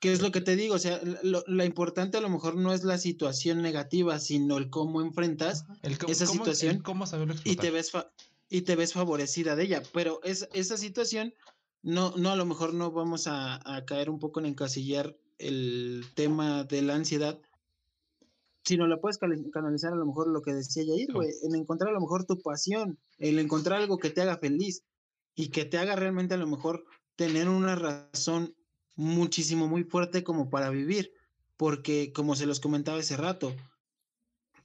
¿Qué 0.00 0.12
es 0.12 0.20
lo 0.20 0.30
que 0.30 0.40
te 0.40 0.54
digo? 0.54 0.74
O 0.74 0.78
sea, 0.78 1.00
lo, 1.22 1.42
la 1.46 1.64
importante 1.64 2.18
a 2.18 2.20
lo 2.20 2.28
mejor 2.28 2.56
no 2.56 2.72
es 2.72 2.84
la 2.84 2.98
situación 2.98 3.62
negativa, 3.62 4.20
sino 4.20 4.58
el 4.58 4.70
cómo 4.70 5.00
enfrentas 5.00 5.64
esa 5.82 6.26
situación. 6.26 6.82
cómo 6.82 7.06
saberlo 7.06 7.34
y 7.44 7.56
te 7.56 7.70
ves 7.70 7.90
y 8.48 8.62
te 8.62 8.76
ves 8.76 8.92
favorecida 8.92 9.56
de 9.56 9.64
ella. 9.64 9.82
Pero 9.92 10.20
es, 10.22 10.48
esa 10.52 10.76
situación, 10.76 11.34
no, 11.82 12.16
no, 12.16 12.30
a 12.30 12.36
lo 12.36 12.46
mejor 12.46 12.74
no 12.74 12.90
vamos 12.90 13.26
a, 13.26 13.60
caer 13.86 14.10
un 14.10 14.18
poco 14.18 14.40
en 14.40 14.46
encasillar 14.46 15.16
el 15.38 16.04
tema 16.14 16.64
de 16.64 16.82
la 16.82 16.94
ansiedad, 16.94 17.38
sino 18.64 18.86
la 18.86 19.00
puedes 19.00 19.18
canalizar 19.18 19.92
a 19.92 19.96
lo 19.96 20.04
mejor 20.04 20.28
lo 20.28 20.42
que 20.42 20.52
decía 20.52 20.82
Yair, 20.84 21.12
güey, 21.12 21.30
en 21.42 21.54
encontrar 21.54 21.90
a 21.90 21.94
lo 21.94 22.00
mejor 22.00 22.24
tu 22.24 22.38
pasión, 22.38 22.98
el 23.18 23.38
encontrar 23.38 23.80
algo 23.80 23.98
que 23.98 24.10
te 24.10 24.20
haga 24.20 24.36
feliz 24.36 24.82
y 25.34 25.48
que 25.48 25.64
te 25.64 25.78
haga 25.78 25.96
realmente 25.96 26.34
a 26.34 26.38
lo 26.38 26.46
mejor 26.46 26.84
tener 27.16 27.48
una 27.48 27.76
razón 27.76 28.54
muchísimo, 28.94 29.68
muy 29.68 29.84
fuerte 29.84 30.22
como 30.22 30.50
para 30.50 30.68
vivir, 30.68 31.12
porque 31.56 32.12
como 32.12 32.34
se 32.34 32.46
los 32.46 32.60
comentaba 32.60 32.98
hace 32.98 33.16
rato, 33.16 33.54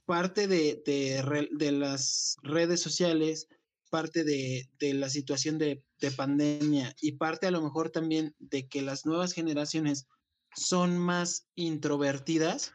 parte 0.04 0.48
de, 0.48 0.82
de, 0.84 1.48
de 1.52 1.72
las 1.72 2.36
redes 2.42 2.80
sociales, 2.80 3.48
parte 3.94 4.24
de, 4.24 4.68
la 4.80 5.08
situación 5.08 5.56
de, 5.56 5.84
pandemia 6.16 6.96
y 7.00 7.12
parte 7.12 7.46
a 7.46 7.52
lo 7.52 7.62
mejor 7.62 7.90
también 7.90 8.34
de 8.40 8.68
que 8.68 8.82
las 8.82 9.06
nuevas 9.06 9.32
generaciones 9.32 10.08
son 10.56 10.98
más 10.98 11.46
introvertidas, 11.54 12.72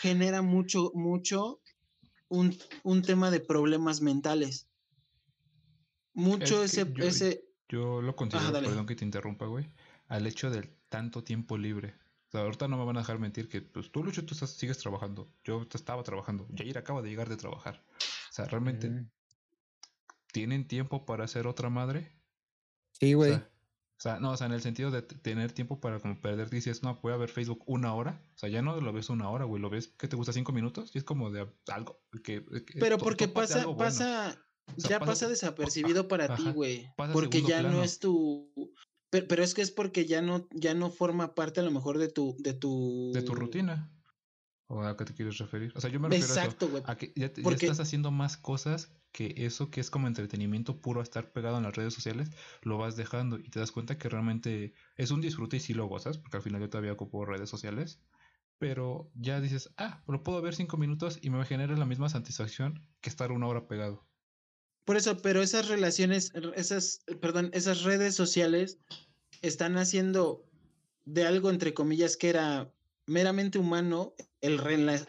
genera 0.00 0.40
mucho, 0.40 0.92
mucho 0.94 1.60
un, 2.28 2.56
tema 3.02 3.32
de 3.32 3.40
problemas 3.40 4.02
mentales. 4.02 4.68
Mucho 6.14 6.62
ese, 6.62 6.86
yo, 6.94 7.04
ese... 7.04 7.44
Yo 7.68 8.02
lo 8.02 8.14
considero, 8.14 8.52
perdón 8.52 8.86
que 8.86 8.94
te 8.94 9.04
interrumpa, 9.04 9.46
güey, 9.46 9.68
al 10.06 10.28
hecho 10.28 10.48
del 10.48 10.70
tanto 10.88 11.24
tiempo 11.24 11.58
libre. 11.58 11.96
O 12.28 12.30
sea, 12.30 12.42
ahorita 12.42 12.68
no 12.68 12.78
me 12.78 12.84
van 12.84 12.98
a 12.98 13.00
dejar 13.00 13.18
mentir 13.18 13.48
que 13.48 13.62
pues 13.62 13.90
tú, 13.90 14.04
Lucho, 14.04 14.24
tú 14.24 14.34
estás, 14.34 14.50
sigues 14.50 14.78
trabajando. 14.78 15.28
Yo 15.42 15.66
estaba 15.74 16.04
trabajando. 16.04 16.46
Jair 16.56 16.78
acaba 16.78 17.02
de 17.02 17.10
llegar 17.10 17.28
de 17.28 17.36
trabajar. 17.36 17.84
O 18.30 18.32
sea, 18.32 18.44
realmente 18.44 18.88
mm. 18.88 19.10
¿Tienen 20.32 20.66
tiempo 20.66 21.04
para 21.04 21.28
ser 21.28 21.46
otra 21.46 21.70
madre? 21.70 22.10
Sí, 22.92 23.14
güey. 23.14 23.32
O, 23.34 24.02
sea, 24.02 24.18
no, 24.18 24.32
o 24.32 24.36
sea, 24.36 24.48
en 24.48 24.52
el 24.52 24.62
sentido 24.62 24.90
de 24.90 25.02
tener 25.02 25.52
tiempo 25.52 25.80
para 25.80 26.00
como 26.00 26.20
perder, 26.20 26.50
dices, 26.50 26.82
no, 26.82 26.98
voy 27.00 27.12
a 27.12 27.16
ver 27.16 27.28
Facebook 27.28 27.62
una 27.66 27.94
hora. 27.94 28.20
O 28.34 28.38
sea, 28.38 28.48
ya 28.48 28.60
no 28.60 28.80
lo 28.80 28.92
ves 28.92 29.10
una 29.10 29.30
hora, 29.30 29.44
güey, 29.44 29.62
lo 29.62 29.70
ves 29.70 29.88
que 29.88 30.08
te 30.08 30.16
gusta 30.16 30.32
cinco 30.32 30.52
minutos 30.52 30.90
y 30.94 30.98
es 30.98 31.04
como 31.04 31.30
de 31.30 31.46
algo 31.68 32.02
que... 32.24 32.40
Pero 32.80 32.98
porque 32.98 33.28
pasa, 33.28 33.64
pasa, 33.76 34.44
ya 34.76 34.98
pasa, 34.98 35.28
desapercibido 35.28 36.08
para 36.08 36.34
ti, 36.34 36.50
güey. 36.50 36.90
Porque 37.12 37.42
ya 37.42 37.62
no 37.62 37.84
es 37.84 38.00
tu... 38.00 38.52
Pero, 39.10 39.44
es 39.44 39.52
que 39.52 39.60
es 39.60 39.70
porque 39.70 40.06
ya 40.06 40.22
no, 40.22 40.48
ya 40.52 40.72
no 40.72 40.90
forma 40.90 41.34
parte 41.34 41.60
a 41.60 41.62
lo 41.62 41.70
mejor 41.70 41.98
de 41.98 42.08
tu, 42.08 42.34
de 42.40 42.54
tu... 42.54 43.12
De 43.12 43.20
tu 43.22 43.34
rutina. 43.34 43.92
¿O 44.68 44.80
a 44.80 44.96
qué 44.96 45.04
te 45.04 45.12
quieres 45.12 45.36
referir? 45.36 45.70
O 45.76 45.80
sea, 45.82 45.90
yo 45.90 46.00
me 46.00 46.08
refiero 46.08 46.32
a, 46.86 46.96
que 46.96 47.12
ya, 47.14 47.26
estás 47.26 47.78
haciendo 47.78 48.10
más 48.10 48.38
cosas 48.38 48.90
que 49.12 49.34
eso 49.36 49.70
que 49.70 49.80
es 49.80 49.90
como 49.90 50.08
entretenimiento 50.08 50.80
puro 50.80 51.00
a 51.00 51.02
estar 51.02 51.32
pegado 51.32 51.58
en 51.58 51.64
las 51.64 51.76
redes 51.76 51.94
sociales, 51.94 52.30
lo 52.62 52.78
vas 52.78 52.96
dejando 52.96 53.38
y 53.38 53.48
te 53.50 53.60
das 53.60 53.70
cuenta 53.70 53.98
que 53.98 54.08
realmente 54.08 54.74
es 54.96 55.10
un 55.10 55.20
disfrute 55.20 55.58
y 55.58 55.60
sí 55.60 55.74
lo 55.74 55.86
gozas, 55.86 56.18
porque 56.18 56.38
al 56.38 56.42
final 56.42 56.62
yo 56.62 56.70
todavía 56.70 56.92
ocupo 56.92 57.24
redes 57.24 57.50
sociales, 57.50 58.00
pero 58.58 59.10
ya 59.14 59.40
dices, 59.40 59.72
ah, 59.76 60.02
lo 60.06 60.22
puedo 60.22 60.40
ver 60.40 60.54
cinco 60.54 60.76
minutos 60.76 61.18
y 61.20 61.30
me 61.30 61.44
genera 61.44 61.76
la 61.76 61.84
misma 61.84 62.08
satisfacción 62.08 62.86
que 63.00 63.10
estar 63.10 63.32
una 63.32 63.46
hora 63.46 63.68
pegado. 63.68 64.06
Por 64.84 64.96
eso, 64.96 65.16
pero 65.18 65.42
esas 65.42 65.68
relaciones, 65.68 66.32
esas, 66.56 67.04
perdón, 67.20 67.50
esas 67.52 67.82
redes 67.82 68.14
sociales 68.14 68.78
están 69.40 69.76
haciendo 69.76 70.44
de 71.04 71.26
algo 71.26 71.50
entre 71.50 71.74
comillas 71.74 72.16
que 72.16 72.30
era 72.30 72.72
meramente 73.06 73.58
humano 73.58 74.14
el, 74.40 74.60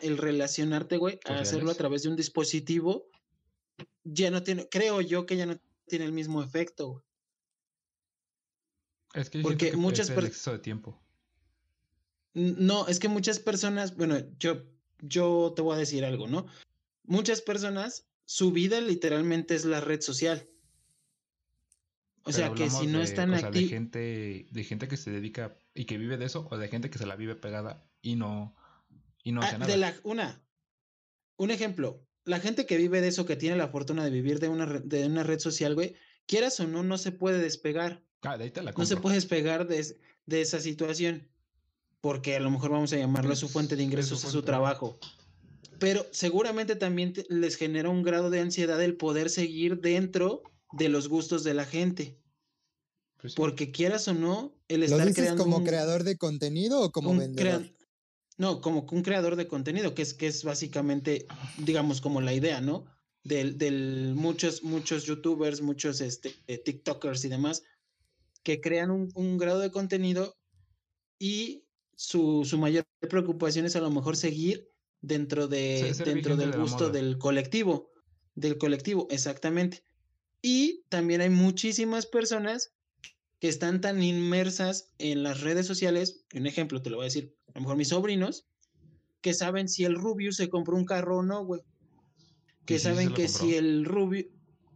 el 0.02 0.18
relacionarte, 0.18 0.98
güey, 0.98 1.20
a 1.26 1.40
hacerlo 1.40 1.72
a 1.72 1.76
través 1.76 2.04
de 2.04 2.10
un 2.10 2.16
dispositivo, 2.16 3.08
ya 4.04 4.32
no 4.32 4.44
tiene, 4.44 4.68
creo 4.70 5.02
yo 5.02 5.26
que 5.26 5.38
ya 5.38 5.46
no 5.46 5.60
tiene 5.88 6.06
el 6.06 6.12
mismo 6.12 6.44
efecto. 6.44 7.04
Es 9.14 9.30
que 9.30 9.42
porque 9.42 9.74
muchas 9.76 10.10
personas 10.10 10.58
de 10.58 10.60
tiempo. 10.60 11.00
No, 12.34 12.88
es 12.88 13.00
que 13.00 13.10
muchas 13.10 13.40
personas, 13.40 13.96
bueno, 13.96 14.18
yo, 14.40 14.64
yo 15.00 15.54
te 15.56 15.62
voy 15.62 15.76
a 15.76 15.80
decir 15.80 16.04
algo, 16.04 16.28
¿no? 16.28 16.48
Muchas 17.04 17.42
personas, 17.42 18.08
su 18.26 18.52
vida 18.52 18.82
literalmente 18.82 19.54
es 19.54 19.66
la 19.66 19.82
red 19.82 20.02
social. 20.02 20.50
O 22.24 22.32
sea 22.32 22.54
que 22.54 22.70
si 22.70 22.88
no 22.88 23.02
están 23.02 23.34
aquí. 23.34 23.64
De 23.64 23.68
gente, 23.68 24.48
de 24.50 24.64
gente 24.64 24.88
que 24.88 24.98
se 24.98 25.12
dedica 25.12 25.58
y 25.76 25.86
que 25.86 25.98
vive 25.98 26.18
de 26.18 26.26
eso, 26.26 26.48
o 26.50 26.58
de 26.58 26.70
gente 26.70 26.90
que 26.90 26.98
se 26.98 27.06
la 27.06 27.16
vive 27.16 27.36
pegada 27.36 27.86
y 28.02 28.16
no, 28.16 28.56
y 29.24 29.32
no 29.32 29.42
hace 29.42 29.58
ah, 29.58 29.68
De 29.68 29.78
la, 29.78 29.94
una, 30.04 30.42
un 31.38 31.52
ejemplo, 31.52 32.08
la 32.26 32.40
gente 32.40 32.66
que 32.66 32.78
vive 32.78 33.02
de 33.02 33.10
eso, 33.10 33.26
que 33.26 33.36
tiene 33.36 33.58
la 33.58 33.68
fortuna 33.68 34.04
de 34.04 34.10
vivir 34.10 34.40
de 34.40 34.50
una, 34.50 34.66
de 34.66 35.06
una 35.06 35.24
red 35.24 35.40
social, 35.40 35.76
güey, 35.76 35.96
quieras 36.26 36.60
o 36.60 36.68
no, 36.68 36.84
no 36.84 36.98
se 36.98 37.12
puede 37.12 37.40
despegar. 37.40 38.04
Ah, 38.22 38.38
de 38.38 38.46
ahí 38.46 38.52
te 38.52 38.62
la 38.62 38.72
no 38.72 38.86
se 38.86 38.98
puede 38.98 39.16
despegar 39.16 39.68
de, 39.68 39.98
de, 40.26 40.42
esa 40.42 40.60
situación. 40.60 41.28
Porque 42.00 42.36
a 42.36 42.40
lo 42.40 42.52
mejor 42.52 42.72
vamos 42.72 42.94
a 42.94 42.98
llamarlo 42.98 43.36
su 43.36 43.50
fuente 43.50 43.76
de 43.76 43.84
ingresos, 43.84 44.26
a 44.26 44.30
su 44.30 44.42
trabajo. 44.42 44.98
Pero 45.80 46.06
seguramente 46.12 46.76
también 46.76 47.14
les 47.30 47.56
genera 47.56 47.90
un 47.90 48.04
grado 48.04 48.30
de 48.30 48.40
ansiedad 48.40 48.82
el 48.82 48.96
poder 48.96 49.30
seguir 49.30 49.80
dentro 49.80 50.44
de 50.72 50.90
los 50.90 51.08
gustos 51.08 51.44
de 51.44 51.54
la 51.54 51.66
gente. 51.66 52.18
Pues 53.22 53.36
porque 53.36 53.72
quieras 53.72 54.08
o 54.10 54.14
no, 54.14 54.54
el 54.68 54.84
estar 54.84 55.00
¿Lo 55.00 55.06
dices 55.06 55.34
como 55.34 55.64
creador 55.64 56.04
de 56.04 56.18
contenido 56.18 56.82
o 56.82 56.92
como 56.92 57.16
vendedor? 57.16 57.70
No, 58.38 58.62
como 58.62 58.88
un 58.92 59.04
creador 59.04 59.36
de 59.36 59.48
contenido, 59.48 59.94
que 59.94 60.02
es, 60.02 60.14
que 60.14 60.28
es 60.28 60.44
básicamente, 60.44 61.28
digamos, 61.58 62.02
como 62.02 62.22
la 62.22 62.34
idea, 62.34 62.62
¿no? 62.62 62.86
Del, 63.24 63.58
del 63.58 64.14
muchos, 64.16 64.64
muchos 64.64 65.06
youtubers, 65.06 65.62
muchos 65.62 66.02
este, 66.02 66.36
eh, 66.48 66.58
TikTokers 66.58 67.24
y 67.26 67.30
demás, 67.30 67.64
que 68.44 68.60
crean 68.60 68.92
un, 68.92 69.10
un 69.16 69.38
grado 69.38 69.60
de 69.60 69.72
contenido 69.72 70.36
y 71.20 71.64
su, 71.96 72.44
su, 72.44 72.58
mayor 72.58 72.86
preocupación 73.00 73.66
es 73.66 73.76
a 73.76 73.82
lo 73.82 73.92
mejor 73.92 74.18
seguir 74.18 74.70
dentro, 75.00 75.48
de, 75.48 75.94
dentro 76.04 76.36
del 76.36 76.52
gusto 76.54 76.90
del 76.90 77.18
colectivo, 77.18 77.92
del 78.36 78.58
colectivo, 78.58 79.08
exactamente. 79.10 79.84
Y 80.42 80.84
también 80.90 81.22
hay 81.22 81.30
muchísimas 81.30 82.06
personas 82.06 82.74
que 83.44 83.50
están 83.50 83.82
tan 83.82 84.02
inmersas 84.02 84.94
en 85.00 85.22
las 85.22 85.42
redes 85.42 85.68
sociales, 85.68 86.24
un 86.34 86.48
ejemplo 86.48 86.82
te 86.82 86.90
lo 86.90 86.96
voy 86.96 87.04
a 87.04 87.12
decir, 87.12 87.36
a 87.50 87.52
lo 87.56 87.64
mejor 87.64 87.76
mis 87.76 87.90
sobrinos, 87.90 88.48
que 89.20 89.34
saben 89.34 89.68
si 89.68 89.84
el 89.84 89.96
Rubio 89.96 90.32
se 90.32 90.48
compró 90.48 90.78
un 90.78 90.86
carro 90.86 91.18
o 91.18 91.24
no, 91.24 91.44
güey. 91.44 91.62
Que 92.66 92.80
saben 92.80 93.14
que 93.14 93.28
si 93.28 93.56
el 93.56 93.84
Rubio... 93.84 94.28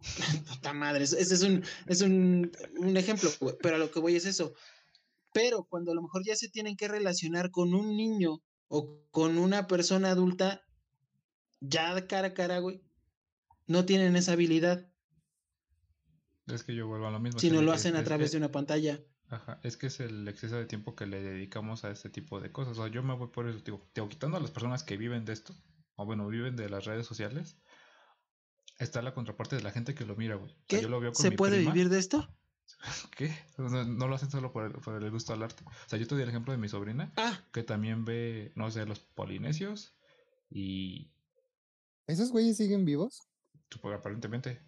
Puta 0.50 0.74
madre, 0.74 1.06
ese 1.06 1.22
es 1.22 1.42
un, 1.44 1.64
es 1.86 2.02
un, 2.02 2.52
un 2.80 2.98
ejemplo, 2.98 3.30
güey. 3.40 3.56
Pero 3.62 3.78
a 3.78 3.80
lo 3.80 3.90
que 3.90 4.02
voy 4.02 4.18
es 4.18 4.26
eso. 4.26 4.54
Pero 5.32 5.64
cuando 5.64 5.94
a 5.94 5.96
lo 5.96 6.02
mejor 6.02 6.26
ya 6.26 6.36
se 6.36 6.50
tienen 6.50 6.76
que 6.76 6.90
relacionar 6.90 7.52
con 7.52 7.74
un 7.74 7.96
niño 7.96 8.44
o 8.68 9.00
con 9.12 9.38
una 9.38 9.68
persona 9.68 10.10
adulta, 10.10 10.62
ya 11.62 12.06
cara 12.06 12.28
a 12.28 12.34
cara, 12.34 12.60
güey, 12.60 12.82
no 13.66 13.86
tienen 13.86 14.18
esa 14.18 14.34
habilidad. 14.34 14.92
Es 16.48 16.64
que 16.64 16.76
yo 16.76 16.88
vuelvo 16.88 17.08
a 17.08 17.12
lo 17.12 17.20
mismo. 17.20 17.40
Si 17.40 17.50
no 17.52 17.62
lo 17.62 17.72
hacen 17.72 17.96
a 17.96 18.04
través 18.04 18.32
de 18.32 18.38
una 18.38 18.52
pantalla. 18.52 19.00
Ajá, 19.30 19.60
es 19.64 19.76
que 19.76 19.88
es 19.88 20.00
el 20.00 20.26
exceso 20.28 20.56
de 20.56 20.66
tiempo 20.66 20.96
que 20.96 21.06
le 21.06 21.22
dedicamos 21.22 21.84
a 21.84 21.92
este 21.92 22.10
tipo 22.10 22.40
de 22.40 22.52
cosas. 22.52 22.78
O 22.78 22.84
sea, 22.84 22.92
yo 22.92 23.04
me 23.04 23.14
voy 23.14 23.28
por 23.28 23.50
eso, 23.50 23.60
digo, 23.60 23.90
quitando 24.08 24.38
a 24.38 24.40
las 24.40 24.52
personas 24.52 24.84
que 24.84 24.96
viven 24.96 25.26
de 25.26 25.34
esto, 25.34 25.54
o 25.96 26.06
bueno, 26.06 26.28
viven 26.28 26.56
de 26.56 26.70
las 26.70 26.86
redes 26.86 27.06
sociales, 27.06 27.58
está 28.80 29.02
la 29.02 29.14
contraparte 29.14 29.58
de 29.58 29.64
la 29.64 29.72
gente 29.72 29.94
que 29.96 30.06
lo 30.06 30.16
mira, 30.16 30.36
güey. 30.36 30.50
O 30.52 30.54
sea, 30.56 30.64
¿Qué? 30.68 30.82
yo 30.82 30.88
lo 30.88 31.02
veo 31.02 31.12
con 31.12 31.22
¿Se 31.22 31.32
mi 31.32 31.36
puede 31.36 31.58
prima. 31.58 31.74
vivir 31.74 31.90
de 31.90 32.00
esto? 32.00 32.26
¿Qué? 33.18 33.36
No, 33.58 33.84
no 33.84 34.08
lo 34.08 34.16
hacen 34.16 34.32
solo 34.32 34.54
por 34.54 34.66
el, 34.68 34.72
por 34.74 35.04
el 35.04 35.12
gusto 35.12 35.34
al 35.34 35.44
arte. 35.44 35.64
O 35.66 35.90
sea, 35.90 36.00
yo 36.00 36.08
te 36.08 36.16
di 36.16 36.22
el 36.22 36.30
ejemplo 36.30 36.54
de 36.54 36.58
mi 36.60 36.70
sobrina, 36.70 37.12
Ah, 37.18 37.38
que 37.52 37.64
también 37.64 38.06
ve, 38.06 38.54
no 38.56 38.72
sé, 38.72 38.86
los 38.86 39.00
polinesios 39.00 39.98
y 40.50 41.12
¿Esos 42.06 42.32
güeyes 42.32 42.56
siguen 42.56 42.86
vivos? 42.86 43.28
supongo, 43.70 43.96
aparentemente. 43.96 44.62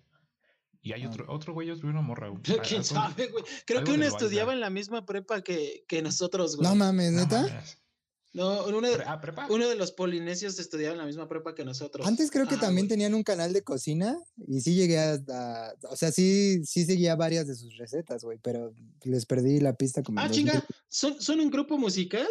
Y 0.82 0.94
hay 0.94 1.04
Ah. 1.04 1.10
otro, 1.10 1.26
otro 1.28 1.54
güey, 1.54 1.70
vi 1.72 1.88
una 1.88 2.02
morra, 2.02 2.30
güey. 2.30 2.42
Ah, 2.50 2.62
quién 2.64 2.82
algo- 2.82 2.84
sabe, 2.84 3.28
güey. 3.28 3.44
Creo 3.66 3.84
que 3.84 3.92
del 3.92 4.04
estudiaba 4.04 4.54
en 4.54 4.60
la 4.62 4.70
misma 4.70 5.06
prepa 5.06 5.42
que, 5.42 5.84
que 5.88 6.02
nosotros, 6.02 6.56
güey. 6.56 6.68
No 6.68 6.76
mames, 6.76 7.12
No 7.12 7.22
neta. 7.22 7.42
mames. 7.44 7.78
No, 8.32 8.64
uno 8.68 8.88
de, 8.88 8.96
Pre- 8.96 9.06
ah, 9.08 9.20
prepa. 9.20 9.48
uno 9.50 9.68
de 9.68 9.76
los 9.76 9.92
polinesios 9.92 10.60
estudiaba 10.60 10.94
en 10.94 11.00
la 11.00 11.06
misma 11.08 11.28
prepa 11.28 11.56
que 11.56 11.66
nosotros. 11.66 12.06
Antes 12.06 12.30
creo 12.30 12.48
que 12.48 12.54
Ajá, 12.56 12.68
también 12.68 12.86
güey. 12.86 12.90
tenían 12.90 13.16
un 13.16 13.24
canal 13.24 13.54
de 13.54 13.64
cocina 13.64 14.20
y 14.48 14.62
sí 14.62 14.76
llegué 14.76 15.00
a, 15.00 15.14
a- 15.30 15.74
o 15.90 15.96
sea, 15.96 16.12
sí, 16.12 16.64
sí 16.64 16.86
seguía 16.86 17.16
varias 17.16 17.48
de 17.48 17.56
sus 17.56 17.76
recetas, 17.76 18.24
güey, 18.24 18.38
pero 18.38 18.72
les 19.04 19.26
perdí 19.26 19.60
la 19.60 19.74
pista 19.74 20.04
como. 20.04 20.20
Ah, 20.20 20.28
2000. 20.28 20.46
chinga, 20.52 20.64
¿son, 20.90 21.20
¿son 21.20 21.40
un 21.40 21.50
grupo 21.50 21.78
musical? 21.80 22.28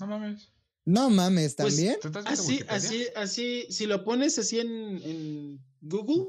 No 0.00 0.06
mames. 0.06 0.50
No 0.86 1.10
mames, 1.10 1.54
Pues, 1.56 1.76
también. 1.76 1.98
¿Te 2.00 2.08
estás 2.08 2.24
viendo 2.24 2.72
Así, 2.72 2.86
así, 2.88 3.06
así, 3.16 3.66
si 3.70 3.84
lo 3.86 4.02
pones 4.02 4.38
así 4.38 4.60
en, 4.60 4.70
en 5.02 5.60
Google, 5.82 6.26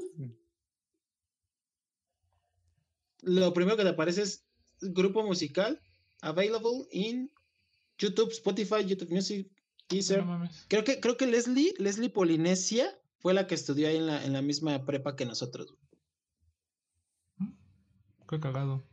lo 3.22 3.52
primero 3.52 3.76
que 3.76 3.82
te 3.82 3.90
aparece 3.90 4.22
es 4.22 4.44
grupo 4.80 5.22
musical, 5.24 5.80
available 6.20 6.86
in 6.90 7.30
YouTube, 7.98 8.30
Spotify, 8.30 8.84
YouTube 8.84 9.10
Music, 9.10 9.50
Deezer. 9.88 10.24
No. 10.24 10.48
Creo 10.68 10.84
que, 10.84 11.00
creo 11.00 11.16
que 11.16 11.26
Leslie, 11.26 11.74
Leslie 11.78 12.10
Polinesia 12.10 12.96
fue 13.18 13.34
la 13.34 13.46
que 13.46 13.54
estudió 13.54 13.88
ahí 13.88 13.96
en 13.96 14.06
la, 14.06 14.24
en 14.24 14.32
la 14.32 14.42
misma 14.42 14.84
prepa 14.84 15.16
que 15.16 15.24
nosotros. 15.26 15.74
Qué 18.28 18.38
cagado. 18.40 18.84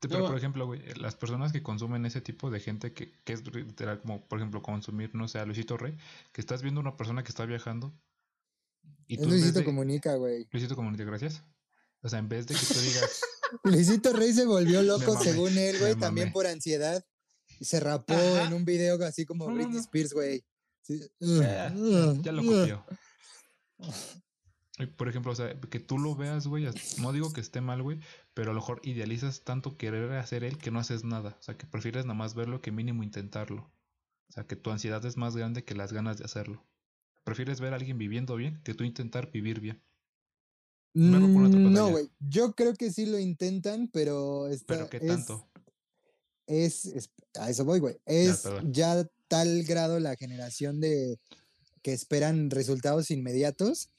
Pero, 0.00 0.20
No. 0.20 0.26
por 0.26 0.36
ejemplo, 0.36 0.66
güey, 0.66 0.80
las 0.94 1.16
personas 1.16 1.52
que 1.52 1.62
consumen 1.62 2.06
ese 2.06 2.20
tipo 2.20 2.50
de 2.50 2.60
gente 2.60 2.92
que, 2.92 3.12
que 3.24 3.32
es 3.32 3.42
literal 3.54 4.00
como, 4.00 4.24
por 4.26 4.38
ejemplo, 4.38 4.62
consumir, 4.62 5.14
no 5.14 5.26
sé, 5.26 5.38
a 5.40 5.46
Luisito 5.46 5.76
Rey, 5.76 5.96
que 6.32 6.40
estás 6.40 6.62
viendo 6.62 6.80
una 6.80 6.96
persona 6.96 7.24
que 7.24 7.30
está 7.30 7.44
viajando 7.44 7.92
y 9.08 9.14
Es 9.16 9.22
tú 9.22 9.28
Luisito 9.28 9.64
Comunica, 9.64 10.14
güey. 10.16 10.46
Luisito 10.52 10.76
Comunica, 10.76 11.04
gracias. 11.04 11.42
O 12.06 12.08
sea, 12.08 12.20
en 12.20 12.28
vez 12.28 12.46
de 12.46 12.54
que 12.54 12.64
tú 12.64 12.78
digas, 12.78 13.20
Luisito 13.64 14.12
Rey 14.12 14.32
se 14.32 14.46
volvió 14.46 14.80
loco 14.82 15.20
según 15.20 15.58
él, 15.58 15.76
güey, 15.80 15.96
también 15.96 16.32
por 16.32 16.46
ansiedad. 16.46 17.04
Y 17.58 17.64
se 17.64 17.80
rapó 17.80 18.14
Ajá. 18.14 18.44
en 18.44 18.52
un 18.52 18.64
video 18.64 19.02
así 19.04 19.26
como 19.26 19.46
Britney 19.46 19.74
no. 19.74 19.80
Spears, 19.80 20.12
güey. 20.12 20.44
Sí. 20.82 21.00
"Eh, 21.20 22.14
ya 22.22 22.30
lo 22.32 22.44
copió. 22.44 22.86
Por 24.96 25.08
ejemplo, 25.08 25.32
o 25.32 25.34
sea, 25.34 25.58
que 25.58 25.80
tú 25.80 25.98
lo 25.98 26.14
veas, 26.14 26.46
güey, 26.46 26.68
no 26.98 27.12
digo 27.12 27.32
que 27.32 27.40
esté 27.40 27.62
mal, 27.62 27.82
güey, 27.82 27.98
pero 28.34 28.50
a 28.50 28.54
lo 28.54 28.60
mejor 28.60 28.80
idealizas 28.84 29.42
tanto 29.42 29.78
querer 29.78 30.12
hacer 30.12 30.44
él 30.44 30.58
que 30.58 30.70
no 30.70 30.78
haces 30.78 31.02
nada. 31.02 31.36
O 31.40 31.42
sea, 31.42 31.56
que 31.56 31.66
prefieres 31.66 32.04
nada 32.04 32.14
más 32.14 32.34
verlo 32.34 32.60
que 32.60 32.70
mínimo 32.72 33.02
intentarlo. 33.02 33.72
O 34.28 34.32
sea, 34.32 34.46
que 34.46 34.54
tu 34.54 34.70
ansiedad 34.70 35.04
es 35.06 35.16
más 35.16 35.34
grande 35.34 35.64
que 35.64 35.74
las 35.74 35.92
ganas 35.94 36.18
de 36.18 36.26
hacerlo. 36.26 36.62
Prefieres 37.24 37.58
ver 37.58 37.72
a 37.72 37.76
alguien 37.76 37.96
viviendo 37.96 38.36
bien 38.36 38.60
que 38.64 38.74
tú 38.74 38.84
intentar 38.84 39.32
vivir 39.32 39.60
bien. 39.60 39.82
Verlo 40.85 40.85
por 40.85 40.85
una 40.85 40.85
otra 40.85 40.85
Mm, 40.85 40.85
No, 40.96 41.90
güey. 41.90 42.08
Yo 42.20 42.54
creo 42.54 42.74
que 42.74 42.90
sí 42.90 43.06
lo 43.06 43.18
intentan, 43.18 43.88
pero 43.92 44.48
está, 44.48 44.74
Pero 44.74 44.90
qué 44.90 44.96
es- 44.98 45.06
tanto. 45.06 45.46
Es, 46.46 46.86
es- 46.86 47.10
a 47.38 47.50
eso 47.50 47.64
voy, 47.64 47.80
güey. 47.80 47.96
Es 48.06 48.44
ya 48.70 49.06
tal 49.28 49.64
grado 49.64 49.98
la 50.00 50.16
generación 50.16 50.80
de 50.80 51.18
que 51.82 51.92
esperan 51.92 52.50
resultados 52.50 53.10
inmediatos 53.10 53.90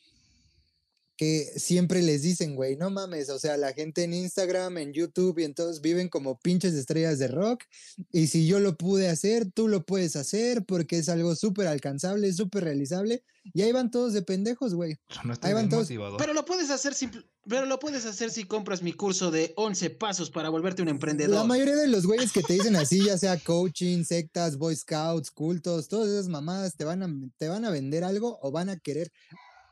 que 1.18 1.52
siempre 1.56 2.02
les 2.04 2.22
dicen, 2.22 2.56
güey, 2.56 2.76
no 2.78 2.90
mames, 2.92 3.30
o 3.30 3.40
sea, 3.40 3.58
la 3.58 3.74
gente 3.74 4.04
en 4.04 4.14
Instagram, 4.14 4.78
en 4.78 4.94
YouTube 4.94 5.40
y 5.40 5.44
en 5.44 5.54
todos 5.56 5.82
viven 5.82 6.10
como 6.10 6.40
pinches 6.40 6.76
estrellas 6.76 7.18
de 7.20 7.28
rock 7.28 7.64
y 8.12 8.28
si 8.28 8.46
yo 8.48 8.60
lo 8.60 8.78
pude 8.78 9.10
hacer, 9.10 9.52
tú 9.52 9.68
lo 9.68 9.84
puedes 9.84 10.16
hacer 10.16 10.64
porque 10.66 11.00
es 11.00 11.10
algo 11.10 11.36
súper 11.36 11.68
alcanzable, 11.68 12.32
súper 12.34 12.64
realizable 12.66 13.24
y 13.54 13.62
ahí 13.64 13.72
van 13.72 13.90
todos 13.92 14.14
de 14.14 14.22
pendejos, 14.22 14.76
güey. 14.76 14.98
No 15.26 15.34
Ahí 15.42 15.54
van 15.54 15.70
todos. 15.70 15.84
motivador. 15.86 16.18
Pero 16.20 16.34
lo 16.34 16.46
puedes 16.46 16.70
hacer 16.70 16.94
simple- 16.94 17.24
pero 17.50 17.66
lo 17.66 17.80
puedes 17.80 18.06
hacer 18.06 18.30
si 18.30 18.44
compras 18.44 18.84
mi 18.84 18.92
curso 18.92 19.32
de 19.32 19.54
11 19.56 19.90
pasos 19.90 20.30
para 20.30 20.50
volverte 20.50 20.82
un 20.82 20.90
emprendedor. 20.90 21.34
La 21.34 21.44
mayoría 21.46 21.78
de 21.78 21.88
los 21.88 22.06
güeyes 22.06 22.34
que 22.34 22.44
te 22.44 22.54
dicen 22.56 22.76
así, 22.76 23.06
ya 23.06 23.18
sea 23.18 23.40
coaching, 23.40 24.04
sectas, 24.04 24.58
boy 24.58 24.76
scouts, 24.76 25.32
cultos, 25.32 25.88
todas 25.88 26.10
esas 26.10 26.28
mamadas, 26.28 26.76
te 26.76 26.84
van 26.84 27.04
a, 27.04 27.10
te 27.38 27.48
van 27.48 27.64
a 27.64 27.70
vender 27.70 28.04
algo 28.04 28.38
o 28.42 28.52
van 28.52 28.68
a 28.70 28.78
querer 28.78 29.14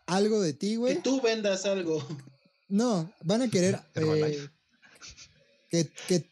algo 0.05 0.41
de 0.41 0.53
ti, 0.53 0.71
que 0.71 0.77
güey. 0.77 1.01
tú 1.01 1.21
vendas 1.21 1.65
algo. 1.65 2.05
No, 2.67 3.11
van 3.23 3.41
a 3.43 3.49
querer 3.49 3.79
eh, 3.95 4.47
que, 5.69 5.89
que... 6.07 6.25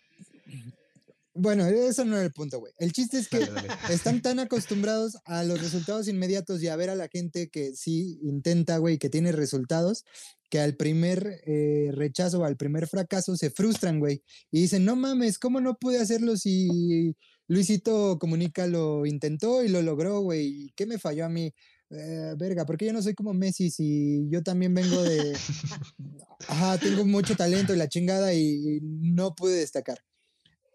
Bueno, 1.35 1.65
eso 1.65 2.05
no 2.05 2.15
era 2.15 2.25
el 2.25 2.31
punto, 2.31 2.59
güey. 2.59 2.73
El 2.77 2.91
chiste 2.93 3.17
es 3.17 3.27
que 3.27 3.39
Dale, 3.39 3.67
dale. 3.67 3.93
están 3.93 4.21
tan 4.21 4.39
acostumbrados 4.39 5.17
a 5.25 5.43
los 5.43 5.59
resultados 5.59 6.07
inmediatos 6.07 6.61
y 6.61 6.67
a 6.67 6.75
ver 6.75 6.91
a 6.91 6.95
la 6.95 7.07
gente 7.07 7.49
que 7.49 7.75
sí 7.75 8.19
intenta, 8.21 8.77
güey, 8.77 8.99
que 8.99 9.09
tiene 9.09 9.31
resultados, 9.31 10.05
que 10.51 10.59
al 10.59 10.75
primer 10.75 11.41
eh, 11.47 11.89
rechazo 11.93 12.39
o 12.41 12.43
al 12.43 12.55
primer 12.55 12.87
fracaso 12.87 13.35
se 13.35 13.49
frustran, 13.49 13.99
güey, 13.99 14.21
y 14.51 14.61
dicen, 14.61 14.85
no 14.85 14.95
mames, 14.95 15.39
¿cómo 15.39 15.59
no 15.59 15.75
pude 15.79 15.97
hacerlo 15.97 16.37
si 16.37 17.15
Luisito 17.47 18.19
Comunica 18.19 18.67
lo 18.67 19.07
intentó 19.07 19.63
y 19.63 19.69
lo 19.69 19.81
logró, 19.81 20.19
güey? 20.21 20.71
¿Qué 20.75 20.85
me 20.85 20.99
falló 20.99 21.25
a 21.25 21.29
mí? 21.29 21.51
Eh, 21.95 22.33
verga, 22.37 22.65
porque 22.65 22.85
yo 22.85 22.93
no 22.93 23.01
soy 23.01 23.13
como 23.13 23.33
Messi 23.33 23.69
si 23.69 24.27
yo 24.29 24.41
también 24.41 24.73
vengo 24.73 25.01
de... 25.03 25.33
Ajá, 26.47 26.77
tengo 26.77 27.05
mucho 27.05 27.35
talento 27.35 27.73
y 27.73 27.77
la 27.77 27.87
chingada 27.87 28.33
y 28.33 28.79
no 28.81 29.35
pude 29.35 29.55
destacar. 29.57 29.99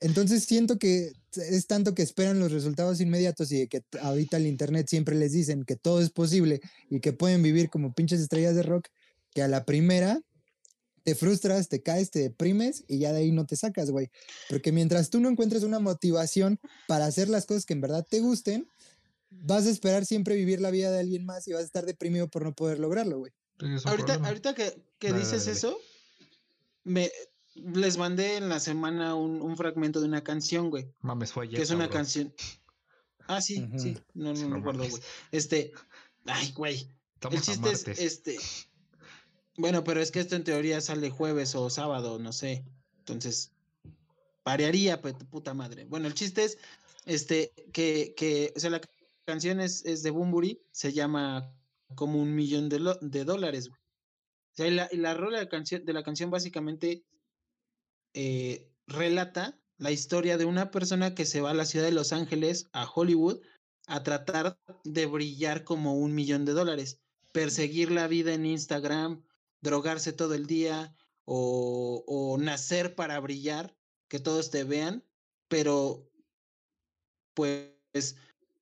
Entonces 0.01 0.45
siento 0.45 0.79
que 0.79 1.13
es 1.35 1.67
tanto 1.67 1.95
que 1.95 2.03
esperan 2.03 2.39
los 2.39 2.53
resultados 2.53 3.01
inmediatos 3.01 3.51
y 3.53 3.67
que 3.67 3.83
ahorita 4.01 4.37
el 4.37 4.47
internet 4.47 4.87
siempre 4.89 5.17
les 5.17 5.33
dicen 5.33 5.65
que 5.65 5.77
todo 5.77 6.01
es 6.01 6.11
posible 6.11 6.61
y 6.89 7.01
que 7.01 7.13
pueden 7.13 7.43
vivir 7.43 7.69
como 7.69 7.93
pinches 7.93 8.21
estrellas 8.21 8.55
de 8.55 8.63
rock, 8.63 8.89
que 9.35 9.43
a 9.43 9.49
la 9.49 9.65
primera 9.65 10.21
te 11.03 11.15
frustras, 11.15 11.69
te 11.69 11.83
caes, 11.83 12.11
te 12.11 12.21
deprimes 12.21 12.85
y 12.87 12.99
ya 12.99 13.13
de 13.13 13.21
ahí 13.21 13.33
no 13.33 13.47
te 13.47 13.57
sacas, 13.57 13.91
güey. 13.91 14.11
Porque 14.49 14.73
mientras 14.73 15.11
tú 15.11 15.21
no 15.21 15.29
encuentres 15.29 15.63
una 15.63 15.79
motivación 15.79 16.61
para 16.87 17.07
hacer 17.07 17.29
las 17.29 17.47
cosas 17.47 17.65
que 17.65 17.73
en 17.73 17.81
verdad 17.81 18.07
te 18.09 18.21
gusten, 18.21 18.69
vas 19.31 19.67
a 19.67 19.71
esperar 19.71 20.05
siempre 20.05 20.37
vivir 20.37 20.61
la 20.61 20.71
vida 20.71 20.91
de 20.91 21.01
alguien 21.01 21.25
más 21.25 21.47
y 21.49 21.53
vas 21.53 21.63
a 21.63 21.67
estar 21.67 21.87
deprimido 21.87 22.29
por 22.29 22.45
no 22.45 22.55
poder 22.55 22.79
lograrlo, 22.79 23.19
güey. 23.19 23.33
Ahorita, 23.61 24.05
problema. 24.05 24.29
ahorita 24.29 24.55
que, 24.55 24.83
que 24.99 25.09
Dale, 25.09 25.21
dices 25.21 25.45
dale, 25.45 25.57
eso, 25.57 25.79
me 26.85 27.11
les 27.55 27.99
mandé 27.99 28.37
en 28.37 28.49
la 28.49 28.61
semana 28.61 29.15
un, 29.15 29.43
un 29.43 29.57
fragmento 29.57 30.01
de 30.01 30.07
una 30.07 30.23
canción, 30.23 30.71
güey. 30.71 30.93
Mames, 31.01 31.33
fue 31.33 31.45
ayer. 31.45 31.57
que 31.57 31.63
es 31.63 31.71
una 31.71 31.89
canción. 31.89 32.33
Ah, 33.27 33.41
sí, 33.41 33.69
sí. 33.77 33.97
No, 34.15 34.33
no, 34.33 34.41
No 34.41 34.49
no 34.49 34.57
recuerdo, 34.57 34.89
güey. 34.89 35.03
Este. 35.33 35.73
Ay, 36.27 36.53
güey. 36.53 36.91
El 37.21 37.35
Estamos 37.35 37.43
chiste 37.43 37.93
es, 37.93 37.99
este. 37.99 38.39
Bueno, 39.57 39.83
pero 39.83 40.01
es 40.01 40.13
que 40.13 40.21
esto 40.21 40.37
en 40.37 40.45
teoría 40.45 40.81
sale 40.81 41.11
jueves 41.11 41.55
o 41.55 41.69
sábado, 41.69 42.19
no 42.19 42.33
sé. 42.33 42.65
Entonces, 43.01 43.51
variaría, 44.45 45.03
pues, 45.03 45.15
puta 45.31 45.53
madre. 45.53 45.85
Bueno, 45.85 46.07
el 46.07 46.15
chiste 46.15 46.45
es, 46.45 46.59
este, 47.07 47.53
que, 47.73 48.15
que, 48.17 48.53
o 48.57 48.61
sea, 48.61 48.71
la 48.71 48.81
canción 49.29 49.61
es, 49.61 49.85
es 49.85 50.03
de 50.03 50.11
Bumburi, 50.11 50.63
se 50.73 50.95
llama 50.95 51.55
como 51.95 52.19
un 52.19 52.35
millón 52.35 52.71
de, 52.71 52.81
lo- 52.81 52.99
de 53.03 53.25
dólares, 53.25 53.69
y 54.57 54.71
la, 54.71 54.89
la 54.93 55.13
rola 55.13 55.39
de, 55.39 55.49
canción, 55.51 55.85
de 55.85 55.93
la 55.93 56.03
canción 56.03 56.31
básicamente 56.31 57.05
eh, 58.15 58.73
relata 58.87 59.61
la 59.77 59.91
historia 59.91 60.39
de 60.39 60.47
una 60.47 60.71
persona 60.71 61.15
que 61.15 61.27
se 61.27 61.43
va 61.43 61.51
a 61.51 61.55
la 61.55 61.67
ciudad 61.67 61.85
de 61.85 61.93
Los 61.93 62.15
Ángeles, 62.15 62.69
a 62.73 62.91
Hollywood, 62.91 63.41
a 63.87 64.03
tratar 64.03 64.59
de 64.85 65.05
brillar 65.05 65.63
como 65.63 65.95
un 65.95 66.15
millón 66.15 66.47
de 66.47 66.53
dólares, 66.53 66.99
perseguir 67.33 67.91
la 67.91 68.09
vida 68.09 68.33
en 68.33 68.47
Instagram, 68.47 69.23
drogarse 69.61 70.15
todo 70.15 70.33
el 70.33 70.47
día 70.47 70.97
o, 71.27 72.03
o 72.07 72.39
nacer 72.39 72.95
para 72.95 73.21
brillar, 73.21 73.77
que 74.09 74.21
todos 74.21 74.51
te 74.51 74.65
vean, 74.65 75.05
pero 75.49 76.11
pues 77.35 78.17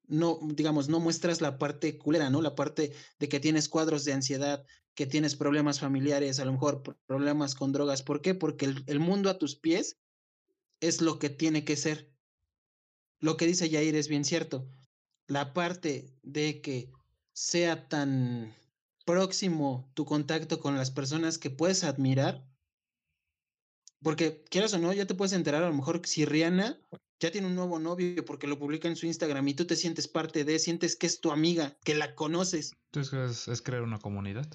no, 0.09 0.39
digamos, 0.43 0.89
no 0.89 1.01
muestras 1.01 1.41
la 1.41 1.59
parte 1.59 1.99
culera, 1.99 2.31
¿no? 2.31 2.43
La 2.43 2.55
parte 2.55 2.93
de 3.19 3.29
que 3.29 3.41
tienes 3.41 3.69
cuadros 3.69 4.05
de 4.05 4.13
ansiedad, 4.13 4.65
que 4.95 5.07
tienes 5.07 5.37
problemas 5.37 5.81
familiares, 5.81 6.41
a 6.41 6.45
lo 6.45 6.53
mejor 6.53 6.83
pro- 6.83 6.99
problemas 7.07 7.55
con 7.55 7.73
drogas. 7.73 8.03
¿Por 8.03 8.23
qué? 8.23 8.35
Porque 8.35 8.67
el, 8.67 8.85
el 8.87 9.01
mundo 9.01 9.31
a 9.31 9.39
tus 9.39 9.57
pies 9.57 9.99
es 10.81 11.01
lo 11.01 11.19
que 11.19 11.31
tiene 11.31 11.65
que 11.65 11.77
ser. 11.77 12.13
Lo 13.21 13.37
que 13.37 13.47
dice 13.47 13.69
Yair 13.69 13.95
es 13.97 14.09
bien 14.09 14.25
cierto. 14.25 14.69
La 15.27 15.53
parte 15.53 16.15
de 16.23 16.61
que 16.61 16.93
sea 17.33 17.89
tan 17.89 18.55
próximo 19.05 19.91
tu 19.95 20.05
contacto 20.05 20.61
con 20.61 20.77
las 20.77 20.91
personas 20.91 21.39
que 21.39 21.51
puedes 21.51 21.85
admirar, 21.85 22.47
porque 24.03 24.45
quieras 24.45 24.75
o 24.75 24.79
no, 24.79 24.93
ya 24.93 25.07
te 25.07 25.15
puedes 25.15 25.33
enterar 25.33 25.63
a 25.63 25.69
lo 25.69 25.75
mejor 25.75 26.01
si 26.07 26.25
Rihanna 26.25 26.81
ya 27.21 27.31
tiene 27.31 27.47
un 27.47 27.55
nuevo 27.55 27.79
novio 27.79 28.25
porque 28.25 28.47
lo 28.47 28.59
publica 28.59 28.89
en 28.89 28.97
su 28.97 29.07
Instagram 29.07 29.47
y 29.49 29.55
tú 29.55 29.64
te 29.67 29.77
sientes 29.77 30.07
parte 30.09 30.45
de, 30.45 30.59
sientes 30.59 30.97
que 30.97 31.07
es 31.07 31.21
tu 31.21 31.31
amiga, 31.33 31.77
que 31.85 31.95
la 31.95 32.14
conoces. 32.14 32.73
Entonces 32.93 33.31
es, 33.31 33.49
es 33.49 33.62
crear 33.62 33.83
una 33.83 33.99
comunidad. 33.99 34.47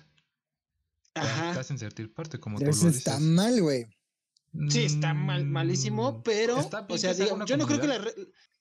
Ajá. 1.13 1.53
te 1.53 1.59
hacen 1.59 1.77
sentir 1.77 2.13
parte, 2.13 2.39
como 2.39 2.57
Pero 2.57 2.71
tú 2.71 2.77
eso 2.77 2.85
lo 2.85 2.91
está 2.91 3.17
dices. 3.17 3.27
mal, 3.27 3.61
güey. 3.61 3.85
Sí, 4.69 4.83
está 4.85 5.13
mal, 5.13 5.45
malísimo, 5.45 6.11
Mm, 6.19 6.23
pero, 6.23 6.57
está 6.59 6.81
bien 6.81 6.95
o 6.95 6.97
sea, 6.97 7.33
una 7.33 7.45
yo 7.45 7.57
no 7.57 7.65
creo 7.67 7.79
que 7.81 7.87
la, 7.87 7.97
re- 7.99 8.15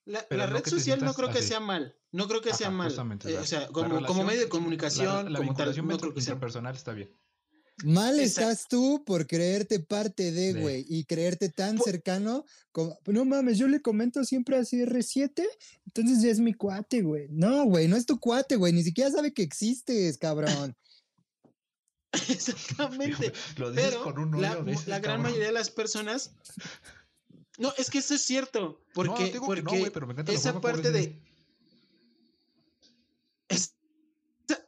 la, 0.05 0.24
la 0.30 0.46
red 0.46 0.64
social 0.64 1.01
no 1.05 1.14
creo 1.14 1.30
que 1.30 1.38
así. 1.40 1.48
sea 1.48 1.61
mal, 1.61 1.96
no 2.12 2.26
creo 2.28 2.40
que 2.40 2.55
sea 2.55 2.68
Ajá, 2.68 2.76
mal, 2.76 2.88
justamente, 2.88 3.28
eh, 3.28 3.34
la- 3.34 3.40
o 3.40 3.44
sea, 3.44 3.66
como, 3.68 4.05
como 4.07 4.24
medio 4.24 4.40
de 4.40 4.48
comunicación, 4.48 5.32
la 5.32 5.38
como 5.40 5.55
tal, 5.55 5.74
no 5.86 5.98
creo 5.98 6.14
que 6.14 6.20
sea 6.20 6.34
mal. 6.34 6.36
interpersonal 6.38 6.74
está 6.76 6.92
bien. 6.92 7.16
Mal 7.85 8.20
Exacto. 8.20 8.51
estás 8.51 8.68
tú 8.68 9.03
por 9.05 9.26
creerte 9.26 9.81
parte 9.81 10.33
de, 10.33 10.53
güey, 10.61 10.85
y 10.89 11.05
creerte 11.05 11.49
tan 11.49 11.78
cercano 11.78 12.45
como, 12.72 12.99
no 13.07 13.24
mames, 13.24 13.59
yo 13.59 13.68
le 13.68 13.81
comento 13.81 14.24
siempre 14.24 14.57
a 14.57 14.61
CR7, 14.61 15.47
entonces 15.87 16.22
ya 16.22 16.31
es 16.31 16.41
mi 16.41 16.53
cuate, 16.55 17.03
güey. 17.03 17.28
No, 17.31 17.64
güey, 17.64 17.89
no 17.89 17.97
es 17.97 18.05
tu 18.07 18.18
cuate, 18.20 18.57
güey, 18.57 18.72
ni 18.72 18.83
siquiera 18.83 19.11
sabe 19.11 19.33
que 19.33 19.43
existes, 19.43 20.18
cabrón. 20.18 20.76
Exactamente. 22.28 23.33
Lo 23.57 23.70
dices 23.70 23.91
Pero 23.91 24.03
con 24.05 24.18
un 24.18 24.41
la, 24.43 24.59
odio 24.59 24.74
la 24.87 24.99
gran 24.99 25.01
cabrón. 25.01 25.22
mayoría 25.22 25.47
de 25.47 25.53
las 25.53 25.70
personas. 25.70 26.33
No, 27.59 27.74
es 27.76 27.91
que 27.91 27.99
eso 27.99 28.14
es 28.14 28.22
cierto. 28.22 28.81
Porque, 28.95 29.33
digo 29.33 29.47
que 29.53 29.61
no, 29.61 29.70
pero 29.93 30.07
me 30.07 30.14
esa 30.33 30.59
parte 30.62 30.91
de. 30.91 30.99
dices. 30.99 31.14
es- 33.49 33.74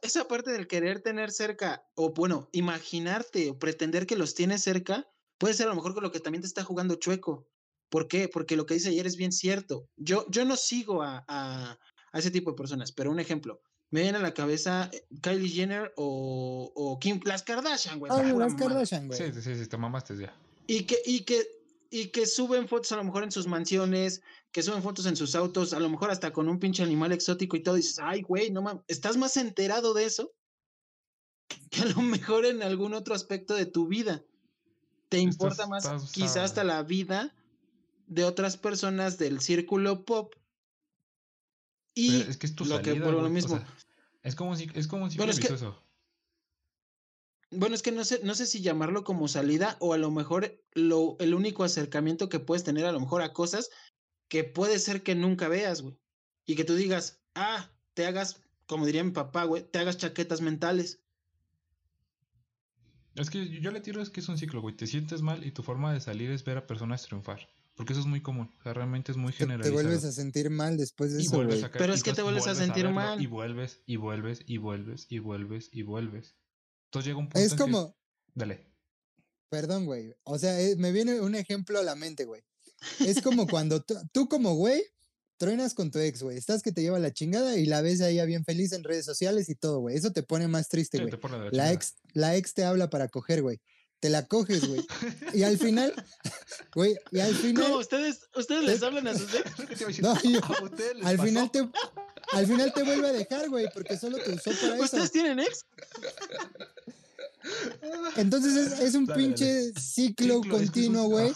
esa, 0.03 0.27
parte 0.27 0.51
del 0.51 0.67
querer 0.67 1.01
tener 1.01 1.31
cerca, 1.31 1.85
o 1.95 2.13
bueno, 2.13 2.49
imaginarte 2.51 3.49
o 3.49 3.57
pretender 3.59 4.05
que 4.05 4.15
los 4.15 4.35
tienes 4.35 4.61
cerca, 4.63 5.07
puede 5.37 5.53
ser 5.53 5.67
a 5.67 5.69
lo 5.69 5.75
mejor 5.75 5.93
con 5.93 6.03
lo 6.03 6.11
que 6.11 6.19
también 6.19 6.41
te 6.41 6.47
está 6.47 6.63
jugando 6.63 6.95
chueco. 6.95 7.47
¿Por 7.89 8.07
qué? 8.07 8.27
Porque 8.27 8.55
lo 8.55 8.65
que 8.65 8.73
dice 8.73 8.89
ayer 8.89 9.05
es 9.07 9.17
bien 9.17 9.31
cierto. 9.31 9.87
Yo, 9.97 10.25
yo 10.29 10.45
no 10.45 10.55
sigo 10.55 11.03
a, 11.03 11.23
a- 11.27 11.77
a 12.11 12.19
ese 12.19 12.31
tipo 12.31 12.51
de 12.51 12.57
personas, 12.57 12.91
pero 12.91 13.09
un 13.11 13.19
ejemplo. 13.19 13.61
Me 13.91 14.01
viene 14.01 14.17
a 14.17 14.21
la 14.21 14.33
cabeza 14.33 14.89
eh, 14.91 15.05
Kylie 15.21 15.49
Jenner 15.49 15.93
o, 15.97 16.71
o 16.75 16.99
Kim, 16.99 17.19
las 17.25 17.43
Kardashian, 17.43 17.99
güey. 17.99 18.11
Ah, 18.13 18.23
las. 18.23 18.55
Kardashian, 18.55 19.07
güey. 19.07 19.19
Sí, 19.19 19.31
sí, 19.33 19.41
sí, 19.41 19.55
sí, 19.55 19.67
te 19.67 19.77
mamaste 19.77 20.17
ya. 20.17 20.35
Y 20.65 20.83
que, 20.85 20.97
y 21.05 21.21
que, 21.25 21.45
y 21.95 22.07
que 22.07 22.25
suben 22.25 22.67
fotos 22.67 22.91
a 22.91 22.95
lo 22.95 23.03
mejor 23.03 23.23
en 23.23 23.31
sus 23.31 23.45
mansiones, 23.45 24.21
que 24.51 24.63
suben 24.63 24.81
fotos 24.81 25.05
en 25.05 25.15
sus 25.15 25.35
autos, 25.35 25.73
a 25.73 25.79
lo 25.79 25.89
mejor 25.89 26.09
hasta 26.09 26.33
con 26.33 26.49
un 26.49 26.57
pinche 26.59 26.81
animal 26.81 27.11
exótico 27.11 27.55
y 27.55 27.61
todo, 27.61 27.75
y 27.77 27.81
dices, 27.81 27.99
ay, 28.01 28.23
güey, 28.23 28.49
no 28.49 28.63
mames, 28.63 28.83
estás 28.87 29.15
más 29.15 29.37
enterado 29.37 29.93
de 29.93 30.05
eso 30.05 30.33
que 31.69 31.81
a 31.81 31.85
lo 31.85 32.01
mejor 32.01 32.47
en 32.47 32.63
algún 32.63 32.95
otro 32.95 33.13
aspecto 33.13 33.53
de 33.53 33.67
tu 33.67 33.87
vida. 33.87 34.23
Te 35.09 35.19
importa 35.19 35.53
Estás- 35.65 35.69
más 35.69 35.85
estás, 35.85 36.11
quizás 36.11 36.37
hasta 36.37 36.63
la 36.63 36.81
vida 36.81 37.35
de 38.07 38.23
otras 38.23 38.57
personas 38.57 39.19
del 39.19 39.39
círculo 39.39 40.03
pop. 40.03 40.33
Y 41.93 42.17
Pero 42.19 42.31
es 42.31 42.37
que 42.37 42.47
es 42.47 42.55
tu 42.55 42.65
lo 42.65 42.79
que 42.81 42.85
salida, 42.91 43.07
a 43.07 43.11
lo 43.11 43.25
o 43.25 43.29
mismo. 43.29 43.57
sea, 43.57 43.67
es 44.23 44.33
como 44.33 44.55
si 44.55 44.67
es 44.73 44.87
como 44.87 45.03
un 45.03 45.11
ciclo 45.11 45.25
Bueno, 45.25 45.31
es 45.33 45.39
que- 45.39 45.53
vicioso. 45.53 45.79
Bueno, 47.55 47.75
es 47.75 47.81
que 47.81 47.91
no 47.91 48.03
sé, 48.03 48.21
no 48.23 48.35
sé 48.35 48.45
si 48.45 48.61
llamarlo 48.61 49.03
como 49.03 49.27
salida 49.27 49.77
o 49.79 49.93
a 49.93 49.97
lo 49.97 50.11
mejor 50.11 50.61
lo, 50.73 51.17
el 51.19 51.33
único 51.33 51.63
acercamiento 51.63 52.29
que 52.29 52.39
puedes 52.39 52.63
tener 52.63 52.85
a 52.85 52.91
lo 52.91 52.99
mejor 52.99 53.21
a 53.21 53.33
cosas 53.33 53.69
que 54.27 54.43
puede 54.43 54.79
ser 54.79 55.03
que 55.03 55.15
nunca 55.15 55.47
veas, 55.47 55.81
güey. 55.81 55.97
Y 56.45 56.55
que 56.55 56.63
tú 56.65 56.75
digas, 56.75 57.21
ah, 57.35 57.71
te 57.93 58.05
hagas, 58.05 58.41
como 58.65 58.85
diría 58.85 59.03
mi 59.03 59.11
papá, 59.11 59.43
güey, 59.45 59.63
te 59.63 59.79
hagas 59.79 59.97
chaquetas 59.97 60.41
mentales. 60.41 61.01
Es 63.15 63.29
que 63.29 63.47
yo 63.61 63.71
le 63.71 63.79
tiro 63.81 64.01
es 64.01 64.09
que 64.09 64.21
es 64.21 64.29
un 64.29 64.37
ciclo, 64.37 64.61
güey. 64.61 64.75
Te 64.75 64.87
sientes 64.87 65.21
mal 65.21 65.45
y 65.45 65.51
tu 65.51 65.61
forma 65.63 65.93
de 65.93 66.01
salir 66.01 66.31
es 66.31 66.43
ver 66.43 66.57
a 66.57 66.67
personas 66.67 67.03
triunfar. 67.03 67.47
Porque 67.75 67.93
eso 67.93 68.01
es 68.01 68.07
muy 68.07 68.21
común. 68.21 68.51
O 68.59 68.63
sea, 68.63 68.73
realmente 68.73 69.11
es 69.11 69.17
muy 69.17 69.31
Te, 69.37 69.45
te 69.45 69.45
generalizado. 69.45 69.73
vuelves 69.73 70.03
a 70.05 70.11
sentir 70.11 70.49
mal 70.49 70.77
después 70.77 71.13
de 71.13 71.21
y 71.21 71.25
eso, 71.25 71.35
vuelves 71.35 71.63
a 71.63 71.69
caer, 71.71 71.77
Pero 71.77 71.93
y 71.93 71.95
es 71.95 72.03
que 72.03 72.13
te 72.13 72.21
vuelves 72.21 72.47
a 72.47 72.55
sentir 72.55 72.85
verlo, 72.85 72.91
mal. 72.91 73.21
Y 73.21 73.27
vuelves, 73.27 73.81
y 73.85 73.95
vuelves, 73.97 74.41
y 74.45 74.57
vuelves, 74.57 75.07
y 75.09 75.19
vuelves, 75.19 75.69
y 75.71 75.83
vuelves. 75.83 76.35
Entonces 76.93 77.07
llega 77.07 77.19
un 77.19 77.25
punto 77.25 77.39
Es 77.39 77.51
en 77.53 77.57
que 77.57 77.63
como, 77.63 77.97
Dale. 78.35 78.71
Perdón, 79.49 79.85
güey. 79.85 80.13
O 80.23 80.37
sea, 80.37 80.61
eh, 80.61 80.75
me 80.75 80.91
viene 80.91 81.19
un 81.21 81.33
ejemplo 81.33 81.79
a 81.79 81.83
la 81.83 81.95
mente, 81.95 82.25
güey. 82.25 82.43
Es 82.99 83.19
como 83.21 83.47
cuando 83.47 83.83
tú, 83.83 84.27
como 84.27 84.53
güey 84.53 84.83
truenas 85.37 85.73
con 85.73 85.89
tu 85.89 85.97
ex, 85.97 86.21
güey. 86.21 86.37
Estás 86.37 86.61
que 86.61 86.71
te 86.71 86.81
lleva 86.81 86.99
la 86.99 87.11
chingada 87.11 87.57
y 87.57 87.65
la 87.65 87.81
ves 87.81 88.01
a 88.01 88.09
ella 88.09 88.25
bien 88.25 88.45
feliz 88.45 88.73
en 88.73 88.83
redes 88.83 89.05
sociales 89.05 89.49
y 89.49 89.55
todo, 89.55 89.79
güey. 89.79 89.97
Eso 89.97 90.11
te 90.11 90.21
pone 90.21 90.47
más 90.47 90.69
triste, 90.69 90.99
güey. 90.99 91.11
la 91.51 91.71
ex, 91.71 91.95
la 92.13 92.35
ex 92.35 92.53
te 92.53 92.63
habla 92.63 92.91
para 92.91 93.07
coger, 93.07 93.41
güey. 93.41 93.59
Te 94.03 94.09
la 94.09 94.25
coges, 94.25 94.67
güey. 94.67 94.85
Y 95.33 95.43
al 95.43 95.57
final, 95.57 95.93
güey, 96.75 96.93
y 97.09 97.19
al 97.21 97.33
final, 97.33 97.63
¿Cómo? 97.63 97.77
¿Ustedes, 97.77 98.19
ustedes 98.35 98.63
les 98.65 98.83
hablan 98.83 99.07
a 99.07 99.13
sus. 99.17 99.29
No, 100.01 100.21
yo- 100.21 100.43
¿A 100.43 100.61
ustedes 100.61 100.95
les 100.97 101.05
al 101.05 101.15
pasó? 101.15 101.27
final 101.29 101.51
te, 101.51 101.69
al 102.33 102.45
final 102.47 102.73
te 102.73 102.83
vuelve 102.83 103.07
a 103.07 103.11
dejar, 103.13 103.47
güey, 103.49 103.69
porque 103.73 103.97
solo 103.97 104.17
te 104.17 104.31
usó 104.33 104.51
para 104.59 104.75
eso. 104.75 104.83
¿Ustedes 104.83 105.11
tienen 105.13 105.39
ex? 105.39 105.65
Entonces 108.17 108.55
es, 108.57 108.79
es 108.81 108.95
un 108.95 109.05
Dale, 109.05 109.21
dale. 109.23 109.35
pinche 109.35 109.71
ciclo, 109.79 110.41
continuo, 110.49 111.03
güey. 111.05 111.31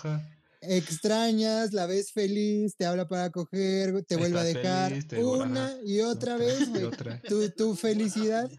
Extrañas, 0.59 1.71
la 1.71 1.85
ves 1.85 2.11
feliz, 2.11 2.75
te 2.75 2.85
habla 2.85 3.07
para 3.07 3.29
coger, 3.29 4.03
te 4.03 4.17
vuelve 4.17 4.39
a 4.39 4.43
dejar 4.43 4.89
feliz, 5.03 5.23
una 5.23 5.73
y 5.85 6.01
otra 6.01 6.35
Otra 6.35 6.37
vez, 6.37 6.67
güey. 6.67 6.89
Tu, 7.29 7.49
tu 7.51 7.75
felicidad 7.75 8.49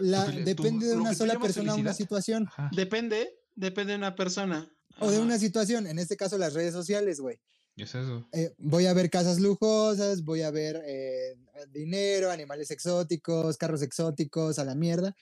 la, 0.00 0.26
tu- 0.26 0.44
depende 0.44 0.86
de 0.86 0.96
una 0.96 1.14
sola 1.14 1.38
persona, 1.38 1.74
una 1.74 1.82
felicidad. 1.82 1.96
situación. 1.96 2.46
Ajá. 2.48 2.70
Depende, 2.74 3.30
depende 3.54 3.92
de 3.92 3.98
una 3.98 4.14
persona. 4.14 4.70
O 4.98 5.10
de 5.10 5.18
una 5.20 5.38
situación, 5.38 5.86
en 5.86 5.98
este 5.98 6.16
caso 6.16 6.36
las 6.38 6.52
redes 6.54 6.72
sociales, 6.72 7.20
güey. 7.20 7.38
Es 7.76 7.94
eso. 7.94 8.28
Eh, 8.32 8.52
voy 8.58 8.84
a 8.86 8.92
ver 8.92 9.08
casas 9.08 9.40
lujosas, 9.40 10.22
voy 10.24 10.42
a 10.42 10.50
ver 10.50 10.82
eh, 10.86 11.36
dinero, 11.70 12.30
animales 12.30 12.70
exóticos, 12.70 13.56
carros 13.56 13.80
exóticos, 13.82 14.58
a 14.58 14.64
la 14.64 14.74
mierda. 14.74 15.16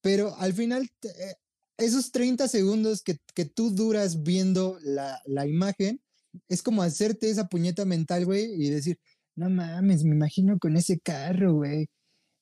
Pero 0.00 0.36
al 0.38 0.52
final, 0.52 0.88
eh, 1.02 1.34
esos 1.78 2.10
30 2.12 2.48
segundos 2.48 3.02
que, 3.02 3.18
que 3.34 3.44
tú 3.44 3.70
duras 3.70 4.22
viendo 4.22 4.78
la, 4.82 5.20
la 5.26 5.46
imagen, 5.46 6.00
es 6.48 6.62
como 6.62 6.82
hacerte 6.82 7.30
esa 7.30 7.48
puñeta 7.48 7.84
mental, 7.84 8.24
güey, 8.24 8.44
y 8.54 8.70
decir, 8.70 8.98
no 9.36 9.48
mames, 9.50 10.04
me 10.04 10.14
imagino 10.14 10.58
con 10.58 10.76
ese 10.76 10.98
carro, 10.98 11.54
güey. 11.54 11.88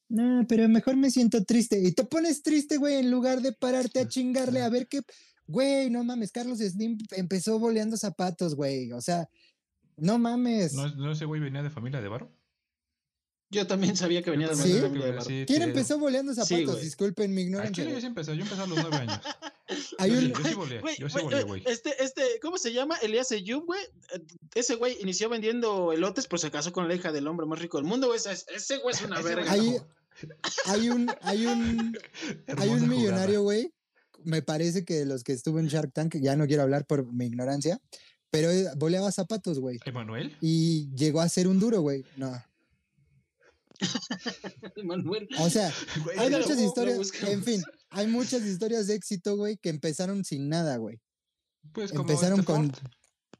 No, 0.09 0.46
pero 0.48 0.68
mejor 0.68 0.96
me 0.96 1.11
siento 1.11 1.44
triste. 1.44 1.80
Y 1.80 1.92
te 1.92 2.05
pones 2.05 2.42
triste, 2.42 2.76
güey, 2.76 2.96
en 2.96 3.11
lugar 3.11 3.40
de 3.40 3.52
pararte 3.52 4.00
a 4.00 4.09
chingarle 4.09 4.62
a 4.62 4.68
ver 4.68 4.86
qué. 4.86 5.00
Güey, 5.46 5.90
no 5.90 6.05
mames, 6.05 6.32
Carlos 6.32 6.59
Slim 6.59 6.98
empezó 7.12 7.59
boleando 7.59 7.96
zapatos, 7.96 8.55
güey. 8.55 8.92
O 8.92 9.00
sea, 9.00 9.28
no 9.96 10.18
mames. 10.18 10.74
¿No, 10.74 10.88
no 10.94 11.12
ese 11.12 11.24
güey 11.24 11.40
venía 11.40 11.62
de 11.62 11.70
familia 11.70 12.00
de 12.00 12.09
varo? 12.09 12.30
Yo 13.55 13.66
también 13.66 13.96
sabía 13.96 14.22
que 14.22 14.30
venía 14.30 14.48
de 14.48 14.57
¿Sí? 14.57 14.62
Sí, 14.72 14.80
sí, 15.26 15.44
¿Quién 15.46 15.62
empezó 15.62 15.98
boleando 15.98 16.34
Sí, 16.34 16.40
zapatos? 16.42 16.72
güey. 16.74 16.84
Disculpen 16.84 17.32
mi 17.34 17.42
ignorancia. 17.42 17.84
chile 17.84 17.94
yo 17.94 18.00
sí 18.00 18.07
empecé, 18.07 18.36
yo 18.36 18.42
empecé 18.42 18.61
a 18.62 18.66
los 18.66 18.78
nueve 18.78 18.96
años. 18.96 19.20
Hay 19.98 20.11
yo, 20.11 20.18
un, 20.18 20.24
sí, 20.24 20.32
yo 20.36 20.48
sí 20.48 20.55
volé, 20.55 20.80
Güey, 20.80 20.96
yo 20.98 21.09
sí 21.09 21.12
güey, 21.14 21.24
volé, 21.24 21.42
güey, 21.44 21.61
güey. 21.62 21.72
Este, 21.72 22.02
este, 22.05 22.22
¿cómo 22.42 22.59
se 22.59 22.72
llama? 22.72 22.96
Elías 22.98 23.32
Ayub, 23.32 23.64
güey. 23.64 23.80
Eh, 24.14 24.20
Ese 24.55 24.74
güey 24.74 24.96
inició 25.00 25.28
vendiendo 25.28 25.92
elotes, 25.92 26.26
pero 26.26 26.38
se 26.38 26.50
casó 26.50 26.72
con 26.72 26.86
la 26.88 26.94
hija 26.94 27.12
del 27.12 27.26
hombre 27.28 27.46
más 27.46 27.59
rico 27.61 27.78
del 27.78 27.86
mundo, 27.86 28.09
güey. 28.09 28.18
Ese, 28.18 28.78
güey 28.78 28.94
es 28.94 29.02
una 29.02 29.20
Ese 29.20 29.28
verga. 29.28 29.55
güey 29.57 29.70
Hay, 29.70 29.78
hay 30.66 30.90
un, 30.90 31.11
hay 31.22 31.46
un, 31.46 31.96
hay 32.59 32.68
un 32.68 32.88
millonario, 32.88 33.42
güey. 33.42 33.72
Me 34.22 34.42
parece 34.42 34.84
que 34.84 34.94
de 34.94 35.07
los 35.07 35.22
que 35.24 35.32
estuvo 35.32 35.59
en 35.61 35.66
Shark 35.68 35.92
Tank, 35.92 36.16
ya 36.20 36.36
no 36.36 36.46
quiero 36.46 36.62
hablar 36.62 36.86
por 36.86 37.11
mi 37.12 37.26
ignorancia, 37.26 37.80
pero 38.30 38.50
eh, 38.50 38.66
boleaba 38.76 39.12
zapatos, 39.12 39.61
güey. 39.61 39.78
¿Emanuel? 39.84 40.36
Y 40.40 40.90
llegó 40.94 41.20
a 41.20 41.28
ser 41.28 41.46
un 41.48 41.59
duro, 41.61 41.80
güey. 41.80 42.05
No. 42.16 42.32
Manuel. 44.85 45.28
O 45.39 45.49
sea, 45.51 45.72
Güey, 46.03 46.18
hay 46.18 46.30
muchas 46.30 46.57
lo 46.59 46.64
historias, 46.64 47.22
en 47.22 47.43
fin, 47.45 47.62
hay 47.91 48.07
muchas 48.07 48.43
historias 48.43 48.87
de 48.87 48.95
éxito, 48.95 49.37
güey, 49.37 49.57
que 49.57 49.68
empezaron 49.70 50.24
sin 50.24 50.49
nada, 50.49 50.76
güey. 50.76 51.01
Pues 51.72 51.91
como 51.93 52.03
empezaron 52.11 52.41
este 52.41 52.53
con- 52.53 52.70
Ford. 52.72 52.87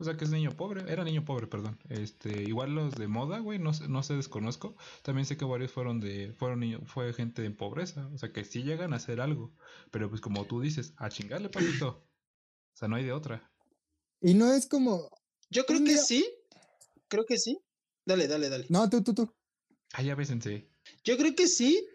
O 0.01 0.03
sea 0.05 0.17
que 0.17 0.25
es 0.25 0.31
niño 0.31 0.51
pobre, 0.51 0.91
era 0.93 1.05
niño 1.05 1.25
pobre, 1.25 1.47
perdón. 1.47 1.79
Este, 1.89 2.43
igual 2.43 2.75
los 2.75 2.95
de 2.97 3.07
moda, 3.07 3.39
güey, 3.39 3.61
no, 3.61 3.73
sé- 3.73 3.87
no 3.89 4.03
sé, 4.03 4.15
desconozco. 4.15 4.75
También 5.03 5.25
sé 5.25 5.37
que 5.37 5.45
varios 5.45 5.71
fueron 5.71 6.01
de, 6.01 6.33
fueron 6.33 6.61
niños, 6.61 6.81
fue 6.87 7.13
gente 7.13 7.45
en 7.45 7.57
pobreza. 7.57 8.09
O 8.13 8.19
sea 8.19 8.33
que 8.33 8.45
sí 8.45 8.65
llegan 8.65 8.93
a 8.93 8.97
hacer 8.97 9.21
algo. 9.21 9.55
Pero 9.93 10.09
pues 10.11 10.21
como 10.21 10.47
tú 10.47 10.61
dices, 10.61 10.95
a 10.97 11.11
chingarle, 11.11 11.49
papito. 11.49 11.89
O 11.89 12.77
sea, 12.77 12.89
no 12.89 12.97
hay 12.97 13.05
de 13.05 13.13
otra. 13.13 13.53
Y 14.21 14.35
no 14.35 14.53
es 14.53 14.67
como, 14.67 15.09
Yo 15.49 15.65
creo 15.65 15.79
Un 15.79 15.85
que 15.85 15.93
día- 15.93 16.03
sí. 16.03 16.27
Creo 17.07 17.25
que 17.25 17.39
sí. 17.39 17.61
Dale, 18.05 18.27
dale, 18.27 18.49
dale. 18.49 18.67
no, 18.71 18.91
tú, 18.91 19.01
tú, 19.05 19.15
tú. 19.15 19.33
Ah, 19.97 20.03
ya 20.03 20.15
bésense. 20.15 20.69
Yo 21.05 21.17
creo 21.17 21.35
que 21.35 21.47
sí. 21.47 21.87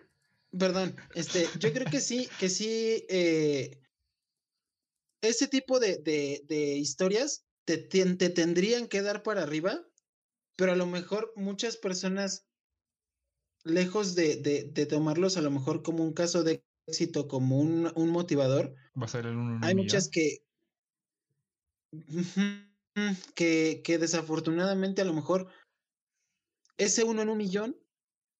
Perdón, 0.57 0.95
este, 1.13 1.47
yo 1.59 1.71
creo 1.73 1.85
que 1.85 1.99
sí, 1.99 2.27
que 2.39 2.49
sí. 2.49 3.05
eh, 3.09 3.79
ese 5.21 5.47
tipo 5.47 5.79
de, 5.79 5.97
de, 5.97 6.41
de 6.47 6.77
historias 6.77 7.45
te, 7.65 7.77
te 7.77 8.29
tendrían 8.29 8.87
que 8.87 9.01
dar 9.01 9.21
para 9.21 9.43
arriba, 9.43 9.85
pero 10.55 10.71
a 10.71 10.75
lo 10.75 10.85
mejor 10.85 11.33
muchas 11.35 11.77
personas, 11.77 12.47
lejos 13.63 14.15
de, 14.15 14.37
de, 14.37 14.63
de 14.63 14.85
tomarlos 14.85 15.37
a 15.37 15.41
lo 15.41 15.51
mejor 15.51 15.83
como 15.83 16.03
un 16.03 16.13
caso 16.13 16.43
de 16.43 16.63
éxito, 16.87 17.27
como 17.27 17.59
un, 17.59 17.91
un 17.95 18.09
motivador, 18.09 18.75
Va 18.99 19.05
a 19.05 19.09
ser 19.09 19.25
el 19.25 19.35
uno 19.35 19.51
en 19.51 19.57
un 19.57 19.63
hay 19.63 19.75
muchas 19.75 20.09
que, 20.09 20.37
que, 23.35 23.81
que 23.83 23.97
desafortunadamente 23.97 25.01
a 25.01 25.05
lo 25.05 25.13
mejor 25.13 25.47
ese 26.77 27.03
uno 27.03 27.21
en 27.21 27.29
un 27.29 27.37
millón 27.37 27.77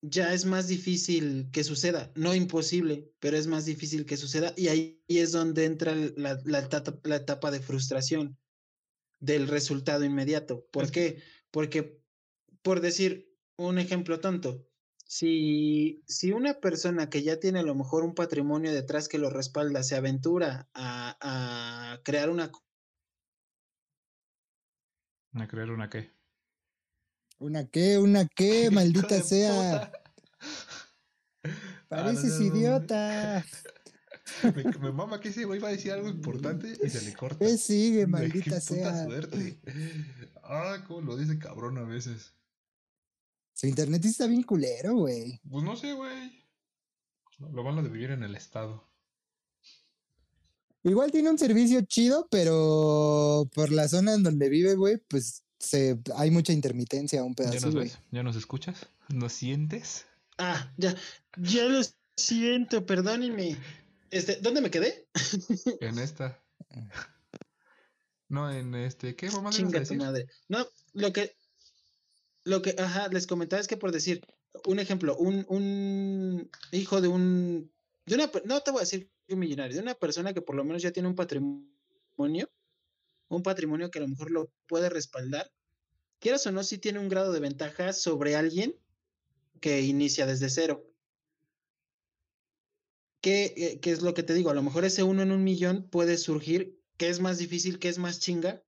ya 0.02 0.34
es 0.34 0.46
más 0.46 0.68
difícil 0.68 1.50
que 1.52 1.64
suceda. 1.64 2.12
No 2.16 2.34
imposible, 2.34 3.12
pero 3.20 3.38
es 3.38 3.48
más 3.48 3.66
difícil 3.66 4.06
que 4.06 4.18
suceda. 4.18 4.54
Y 4.56 4.68
ahí 4.68 5.04
es 5.08 5.32
donde 5.32 5.66
entra 5.66 5.94
la, 5.96 6.40
la, 6.46 6.60
etapa, 6.60 7.00
la 7.04 7.18
etapa 7.18 7.52
de 7.52 7.60
frustración 7.60 8.38
del 9.20 9.48
resultado 9.48 10.04
inmediato. 10.06 10.66
¿Por 10.72 10.92
qué? 10.92 11.22
Porque, 11.52 12.02
por 12.62 12.80
decir 12.82 13.36
un 13.58 13.78
ejemplo 13.78 14.20
tonto, 14.20 14.66
si, 15.06 16.04
si 16.08 16.32
una 16.32 16.60
persona 16.60 17.10
que 17.10 17.24
ya 17.24 17.40
tiene 17.40 17.60
a 17.60 17.64
lo 17.64 17.76
mejor 17.76 18.04
un 18.04 18.14
patrimonio 18.14 18.72
detrás 18.72 19.10
que 19.10 19.18
lo 19.18 19.30
respalda 19.30 19.84
se 19.84 19.96
aventura 19.96 20.70
a, 20.74 21.18
a 21.20 22.02
crear 22.04 22.30
una... 22.30 22.52
¿A 25.34 25.48
crear 25.48 25.72
una 25.72 25.90
qué? 25.90 26.19
¿Una 27.40 27.66
qué? 27.66 27.98
¿Una 27.98 28.28
qué? 28.28 28.70
Maldita 28.72 29.22
sea. 29.24 29.92
Pareces 31.88 32.40
idiota. 32.40 33.46
Me, 34.82 34.92
mama 34.92 35.20
que 35.20 35.30
ese 35.30 35.46
güey 35.46 35.60
va 35.60 35.70
a 35.70 35.72
decir 35.72 35.92
algo 35.92 36.08
importante 36.08 36.78
y 36.84 36.90
se 36.90 37.02
le 37.02 37.14
corta. 37.14 37.40
¿Qué 37.40 37.58
sigue, 37.58 38.06
maldita 38.08 38.56
qué 38.56 38.62
sea? 38.62 38.92
Puta 38.92 39.06
suerte. 39.06 39.60
Ah, 40.44 40.84
cómo 40.88 41.02
lo 41.02 41.18
dice 41.18 41.40
cabrón 41.40 41.78
a 41.78 41.84
veces. 41.84 42.34
Su 43.54 43.68
internet 43.68 44.06
está 44.06 44.28
bien 44.28 44.44
culero, 44.44 44.96
güey. 44.96 45.42
Pues 45.50 45.64
no 45.64 45.76
sé, 45.76 45.94
güey. 45.94 46.46
Lo 47.40 47.64
malo 47.64 47.82
de 47.82 47.90
vivir 47.90 48.12
en 48.12 48.24
el 48.24 48.36
estado. 48.36 48.88
Igual 50.84 51.12
tiene 51.12 51.30
un 51.30 51.38
servicio 51.38 51.82
chido, 51.82 52.28
pero 52.30 53.50
por 53.54 53.72
la 53.72 53.88
zona 53.88 54.14
en 54.14 54.24
donde 54.24 54.48
vive, 54.48 54.76
güey, 54.76 54.98
pues 54.98 55.44
se, 55.60 56.00
hay 56.16 56.32
mucha 56.32 56.54
intermitencia, 56.54 57.24
un 57.24 57.36
pedazo. 57.36 57.56
¿Ya 57.56 57.66
nos 57.66 57.76
ves? 57.76 58.00
¿Ya 58.12 58.24
nos 58.24 58.36
escuchas? 58.36 58.88
¿Nos 59.10 59.34
sientes? 59.34 60.06
Ah, 60.38 60.72
ya, 60.78 60.96
ya 61.38 61.66
lo 61.66 61.82
siento, 62.16 62.86
perdónenme. 62.86 63.58
Este, 64.10 64.38
¿dónde 64.38 64.62
me 64.62 64.72
quedé? 64.72 65.08
en 65.82 66.00
esta. 66.00 66.42
No, 68.30 68.52
en 68.52 68.74
este, 68.76 69.16
¿qué 69.16 69.30
mamá 69.32 69.50
Chinga 69.50 69.84
tu 69.84 69.96
madre. 69.96 70.28
No, 70.48 70.66
lo 70.94 71.12
que, 71.12 71.36
lo 72.44 72.62
que, 72.62 72.76
ajá, 72.78 73.10
les 73.10 73.28
comentaba 73.28 73.60
es 73.60 73.68
que 73.68 73.78
por 73.78 73.92
decir, 73.92 74.22
un 74.66 74.80
ejemplo, 74.80 75.18
un, 75.18 75.46
un 75.50 76.50
hijo 76.72 77.02
de 77.02 77.08
un, 77.08 77.72
de 78.06 78.16
una, 78.16 78.32
no 78.46 78.62
te 78.62 78.72
voy 78.72 78.80
a 78.80 78.82
decir 78.82 79.10
un 79.28 79.40
millonario, 79.40 79.76
de 79.76 79.82
una 79.82 79.96
persona 79.96 80.34
que 80.34 80.42
por 80.42 80.56
lo 80.56 80.64
menos 80.64 80.82
ya 80.82 80.92
tiene 80.92 81.10
un 81.10 81.16
patrimonio, 81.16 82.50
un 83.30 83.44
patrimonio 83.44 83.90
que 83.90 84.00
a 84.00 84.02
lo 84.02 84.08
mejor 84.08 84.32
lo 84.32 84.52
puede 84.68 84.90
respaldar, 84.90 85.52
quieras 86.20 86.46
o 86.48 86.52
no, 86.52 86.64
si 86.64 86.78
tiene 86.78 87.00
un 87.00 87.10
grado 87.10 87.32
de 87.32 87.40
ventaja 87.40 87.94
sobre 87.94 88.36
alguien 88.36 88.76
que 89.62 89.82
inicia 89.82 90.26
desde 90.26 90.50
cero. 90.50 90.86
¿Qué, 93.22 93.54
eh, 93.58 93.80
¿Qué, 93.82 93.92
es 93.92 94.02
lo 94.02 94.14
que 94.14 94.24
te 94.24 94.34
digo? 94.34 94.50
A 94.50 94.54
lo 94.54 94.64
mejor 94.64 94.86
ese 94.86 95.04
uno 95.04 95.22
en 95.22 95.32
un 95.32 95.44
millón 95.44 95.90
puede 95.90 96.18
surgir, 96.18 96.80
que 96.98 97.10
es 97.10 97.20
más 97.20 97.38
difícil, 97.38 97.80
que 97.80 97.90
es 97.90 97.98
más 97.98 98.20
chinga, 98.20 98.64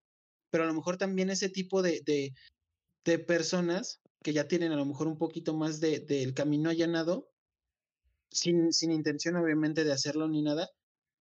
pero 0.50 0.64
a 0.64 0.68
lo 0.68 0.74
mejor 0.74 0.98
también 0.98 1.30
ese 1.30 1.50
tipo 1.50 1.82
de, 1.82 2.02
de 3.04 3.20
personas 3.20 4.02
que 4.22 4.34
ya 4.34 4.48
tienen 4.48 4.72
a 4.72 4.76
lo 4.76 4.86
mejor 4.86 5.08
un 5.08 5.18
poquito 5.18 5.54
más 5.54 5.80
del 5.80 6.06
de, 6.06 6.34
camino 6.34 6.70
allanado, 6.70 7.30
sin, 8.30 8.72
sin 8.72 8.92
intención 8.92 9.36
obviamente 9.36 9.84
de 9.84 9.92
hacerlo 9.92 10.28
ni 10.28 10.42
nada, 10.42 10.70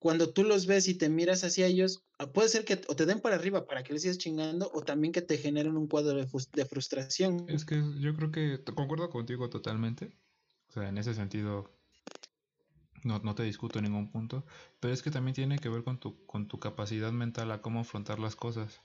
cuando 0.00 0.32
tú 0.32 0.44
los 0.44 0.66
ves 0.66 0.88
y 0.88 0.94
te 0.94 1.10
miras 1.10 1.44
hacia 1.44 1.66
ellos, 1.66 2.02
ah, 2.18 2.26
puede 2.32 2.48
ser 2.48 2.64
que 2.64 2.80
o 2.88 2.96
te 2.96 3.04
den 3.04 3.20
para 3.20 3.36
arriba 3.36 3.66
para 3.66 3.84
que 3.84 3.92
les 3.92 4.02
sigas 4.02 4.16
chingando 4.18 4.70
o 4.72 4.82
también 4.82 5.12
que 5.12 5.20
te 5.20 5.36
generen 5.36 5.76
un 5.76 5.86
cuadro 5.86 6.16
de, 6.16 6.26
de, 6.54 6.64
frustración. 6.64 7.44
Es 7.48 7.66
que 7.66 7.82
yo 8.00 8.16
creo 8.16 8.32
que 8.32 8.64
concuerdo 8.74 9.10
contigo 9.10 9.50
totalmente. 9.50 10.10
O 10.70 10.72
sea, 10.72 10.88
en 10.88 10.96
ese 10.96 11.14
sentido 11.14 11.70
no, 13.04 13.18
no 13.18 13.34
te 13.34 13.42
discuto 13.42 13.78
en 13.78 13.84
ningún 13.84 14.10
punto, 14.10 14.44
pero 14.80 14.94
es 14.94 15.02
que 15.02 15.10
también 15.10 15.34
tiene 15.34 15.58
que 15.58 15.68
ver 15.68 15.84
con 15.84 15.98
tu, 15.98 16.24
con 16.24 16.48
tu 16.48 16.58
capacidad 16.58 17.12
mental 17.12 17.50
a 17.50 17.60
cómo 17.60 17.80
afrontar 17.80 18.18
las 18.18 18.36
cosas. 18.36 18.80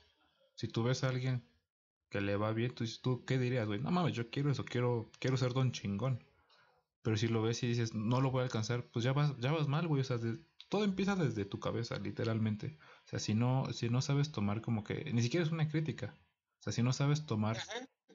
Si 0.54 0.68
tú 0.68 0.82
ves 0.82 1.02
a 1.02 1.08
alguien 1.08 1.42
que 2.10 2.20
le 2.20 2.36
va 2.36 2.52
bien, 2.52 2.74
tú, 2.74 2.84
tú 3.02 3.24
¿qué 3.24 3.38
dirías, 3.38 3.66
güey? 3.66 3.80
No 3.80 3.90
mames, 3.90 4.14
yo 4.14 4.28
quiero 4.30 4.50
eso, 4.50 4.66
quiero, 4.66 5.10
quiero 5.18 5.38
ser 5.38 5.54
don 5.54 5.72
chingón. 5.72 6.22
Pero 7.06 7.16
si 7.16 7.28
lo 7.28 7.40
ves 7.40 7.62
y 7.62 7.68
dices, 7.68 7.94
no 7.94 8.20
lo 8.20 8.32
voy 8.32 8.40
a 8.40 8.42
alcanzar, 8.46 8.90
pues 8.90 9.04
ya 9.04 9.12
vas, 9.12 9.38
ya 9.38 9.52
vas 9.52 9.68
mal, 9.68 9.86
güey. 9.86 10.00
O 10.00 10.04
sea, 10.04 10.18
todo 10.68 10.82
empieza 10.82 11.14
desde 11.14 11.44
tu 11.44 11.60
cabeza, 11.60 12.00
literalmente. 12.00 12.78
O 13.04 13.08
sea, 13.08 13.20
si 13.20 13.32
no, 13.32 13.72
si 13.72 13.88
no 13.88 14.02
sabes 14.02 14.32
tomar 14.32 14.60
como 14.60 14.82
que, 14.82 15.12
ni 15.12 15.22
siquiera 15.22 15.46
es 15.46 15.52
una 15.52 15.68
crítica. 15.68 16.18
O 16.58 16.62
sea, 16.64 16.72
si 16.72 16.82
no 16.82 16.92
sabes 16.92 17.24
tomar 17.24 17.58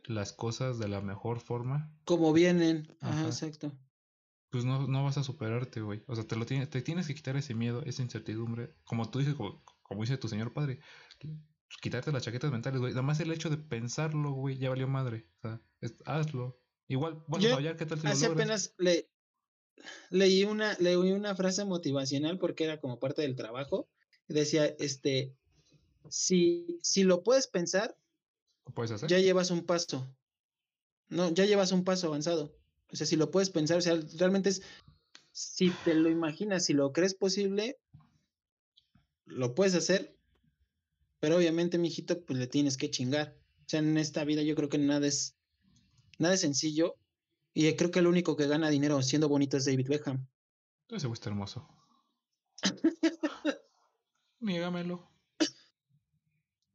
las 0.04 0.34
cosas 0.34 0.78
de 0.78 0.90
la 0.90 1.00
mejor 1.00 1.40
forma. 1.40 1.90
Como 2.04 2.34
vienen. 2.34 2.94
Ajá, 3.00 3.28
exacto. 3.28 3.72
Pues 4.50 4.66
no, 4.66 4.86
no 4.86 5.06
vas 5.06 5.18
a 5.18 5.24
superarte, 5.24 5.80
güey. 5.80 6.04
O 6.08 6.16
sea, 6.18 6.28
te 6.28 6.36
lo 6.36 6.46
tienes, 6.46 6.70
te 6.70 6.82
tienes 6.82 7.08
que 7.08 7.16
quitar 7.16 7.38
ese 7.38 7.56
miedo, 7.56 7.84
esa 7.86 8.02
incertidumbre. 8.02 8.76
Como 8.84 9.10
tú 9.10 9.20
dices, 9.20 9.36
como, 9.36 9.64
como 9.84 10.02
dice 10.02 10.18
tu 10.18 10.28
señor 10.28 10.52
padre, 10.52 10.82
quitarte 11.82 12.12
las 12.12 12.24
chaquetas 12.24 12.52
mentales, 12.52 12.82
güey. 12.82 12.92
Nada 12.92 13.04
más 13.04 13.22
el 13.22 13.32
hecho 13.32 13.50
de 13.50 13.56
pensarlo, 13.56 14.34
güey, 14.34 14.58
ya 14.58 14.68
valió 14.68 14.90
madre. 14.90 15.30
O 15.38 15.48
sea, 15.48 15.62
hazlo. 16.04 16.61
Igual, 16.92 17.24
bueno, 17.28 17.60
Yo, 17.60 17.78
¿qué 17.78 17.86
tal 17.86 18.02
si 18.02 18.08
Hace 18.08 18.26
apenas 18.26 18.74
le, 18.78 19.10
leí, 20.10 20.44
una, 20.44 20.76
leí 20.80 20.96
una 20.96 21.36
frase 21.36 21.64
motivacional 21.66 22.38
porque 22.38 22.66
era 22.66 22.80
como 22.80 23.00
parte 23.00 23.22
del 23.22 23.36
trabajo. 23.36 23.90
Decía, 24.28 24.66
este, 24.66 25.36
si, 26.10 26.80
si 26.82 27.04
lo 27.04 27.24
puedes 27.24 27.48
pensar, 27.48 27.98
puedes 28.74 28.92
hacer? 28.92 29.10
ya 29.10 29.20
llevas 29.20 29.52
un 29.52 29.66
paso. 29.66 30.14
No, 31.10 31.30
ya 31.34 31.46
llevas 31.46 31.72
un 31.72 31.84
paso 31.84 32.08
avanzado. 32.08 32.58
O 32.92 32.96
sea, 32.96 33.08
si 33.08 33.16
lo 33.16 33.32
puedes 33.32 33.50
pensar, 33.50 33.78
o 33.78 33.82
sea, 33.82 34.00
realmente 34.18 34.50
es, 34.50 34.62
si 35.32 35.70
te 35.86 35.94
lo 35.94 36.10
imaginas, 36.10 36.66
si 36.66 36.74
lo 36.74 36.92
crees 36.92 37.14
posible, 37.14 37.80
lo 39.26 39.56
puedes 39.56 39.76
hacer 39.76 40.18
pero 41.22 41.38
obviamente, 41.38 41.78
mijito, 41.78 42.26
pues 42.26 42.40
le 42.40 42.48
tienes 42.48 42.78
que 42.78 42.90
chingar. 42.90 43.38
O 43.60 43.70
sea, 43.70 43.80
en 43.80 43.96
esta 43.98 44.26
vida 44.26 44.42
yo 44.42 44.56
creo 44.56 44.70
que 44.70 44.80
nada 44.80 45.06
es, 45.06 45.38
nada 46.22 46.36
es 46.36 46.42
sencillo. 46.42 46.96
Y 47.54 47.76
creo 47.76 47.92
que 47.92 48.00
el 48.00 48.08
único 48.08 48.38
que 48.38 48.48
gana 48.48 48.70
dinero 48.70 49.02
siendo 49.02 49.28
bonito 49.28 49.58
es 49.58 49.66
David 49.66 49.90
Beckham. 49.90 50.26
Ese 50.88 51.08
güey 51.08 51.16
está 51.16 51.30
hermoso. 51.30 51.68
Niégamelo. 54.40 55.12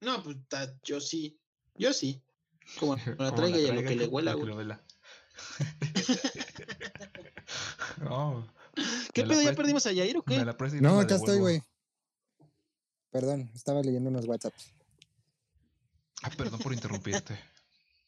No, 0.01 0.23
pues 0.23 0.37
yo 0.83 1.01
sí. 1.01 1.41
Yo 1.75 1.93
sí. 1.93 2.23
Como 2.81 2.97
la 3.19 3.35
traiga 3.35 3.59
y 3.59 3.69
a 3.69 3.75
lo 3.75 3.83
que 3.83 3.97
le 3.97 4.07
huela, 4.07 4.35
güey. 4.35 4.57
¿Qué 9.13 9.25
pedo? 9.25 9.43
¿Ya 9.43 9.53
perdimos 9.55 9.85
a 9.87 9.93
Yair 9.93 10.19
o 10.19 10.23
qué? 10.23 10.45
no, 10.81 11.01
acá 11.01 11.17
estoy, 11.17 11.39
güey. 11.39 11.63
Perdón, 13.11 13.51
estaba 13.55 13.83
leyendo 13.83 14.11
unos 14.11 14.27
WhatsApps. 14.27 14.73
Ah, 16.23 16.31
perdón 16.37 16.61
por 16.61 16.73
interrumpirte. 16.73 17.39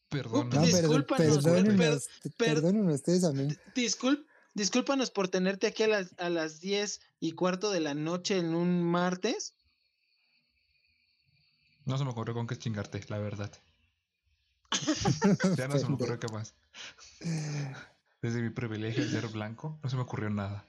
Perdón. 0.09 0.49
No, 0.49 0.63
perdónenos, 0.63 2.09
perdónenos 2.37 2.95
ustedes 2.95 3.25
a 3.25 3.33
mí. 3.33 3.49
Disculp, 3.75 4.27
discúlpanos 4.55 5.11
por 5.11 5.29
tenerte 5.29 5.67
aquí 5.67 5.83
a 5.83 5.89
las, 5.89 6.15
a 6.19 6.31
las 6.31 6.61
10 6.61 7.01
y 7.21 7.33
cuarto 7.33 7.71
de 7.71 7.81
la 7.81 7.95
noche 7.95 8.39
en 8.39 8.55
un 8.55 8.83
martes. 8.83 9.55
No 11.85 11.99
se 11.99 12.05
me 12.05 12.11
ocurrió 12.11 12.35
con 12.35 12.47
qué 12.47 12.57
chingarte, 12.57 13.05
la 13.09 13.19
verdad. 13.19 13.53
ya 15.57 15.69
no 15.69 15.79
se 15.79 15.87
me 15.87 15.95
ocurrió 15.95 16.19
qué 16.19 16.29
más. 16.29 16.55
Desde 18.21 18.43
mi 18.43 18.51
privilegio 18.51 19.05
de 19.05 19.11
ser 19.11 19.29
blanco, 19.29 19.79
no 19.83 19.91
se 19.91 19.97
me 19.97 20.03
ocurrió 20.03 20.31
nada. 20.31 20.67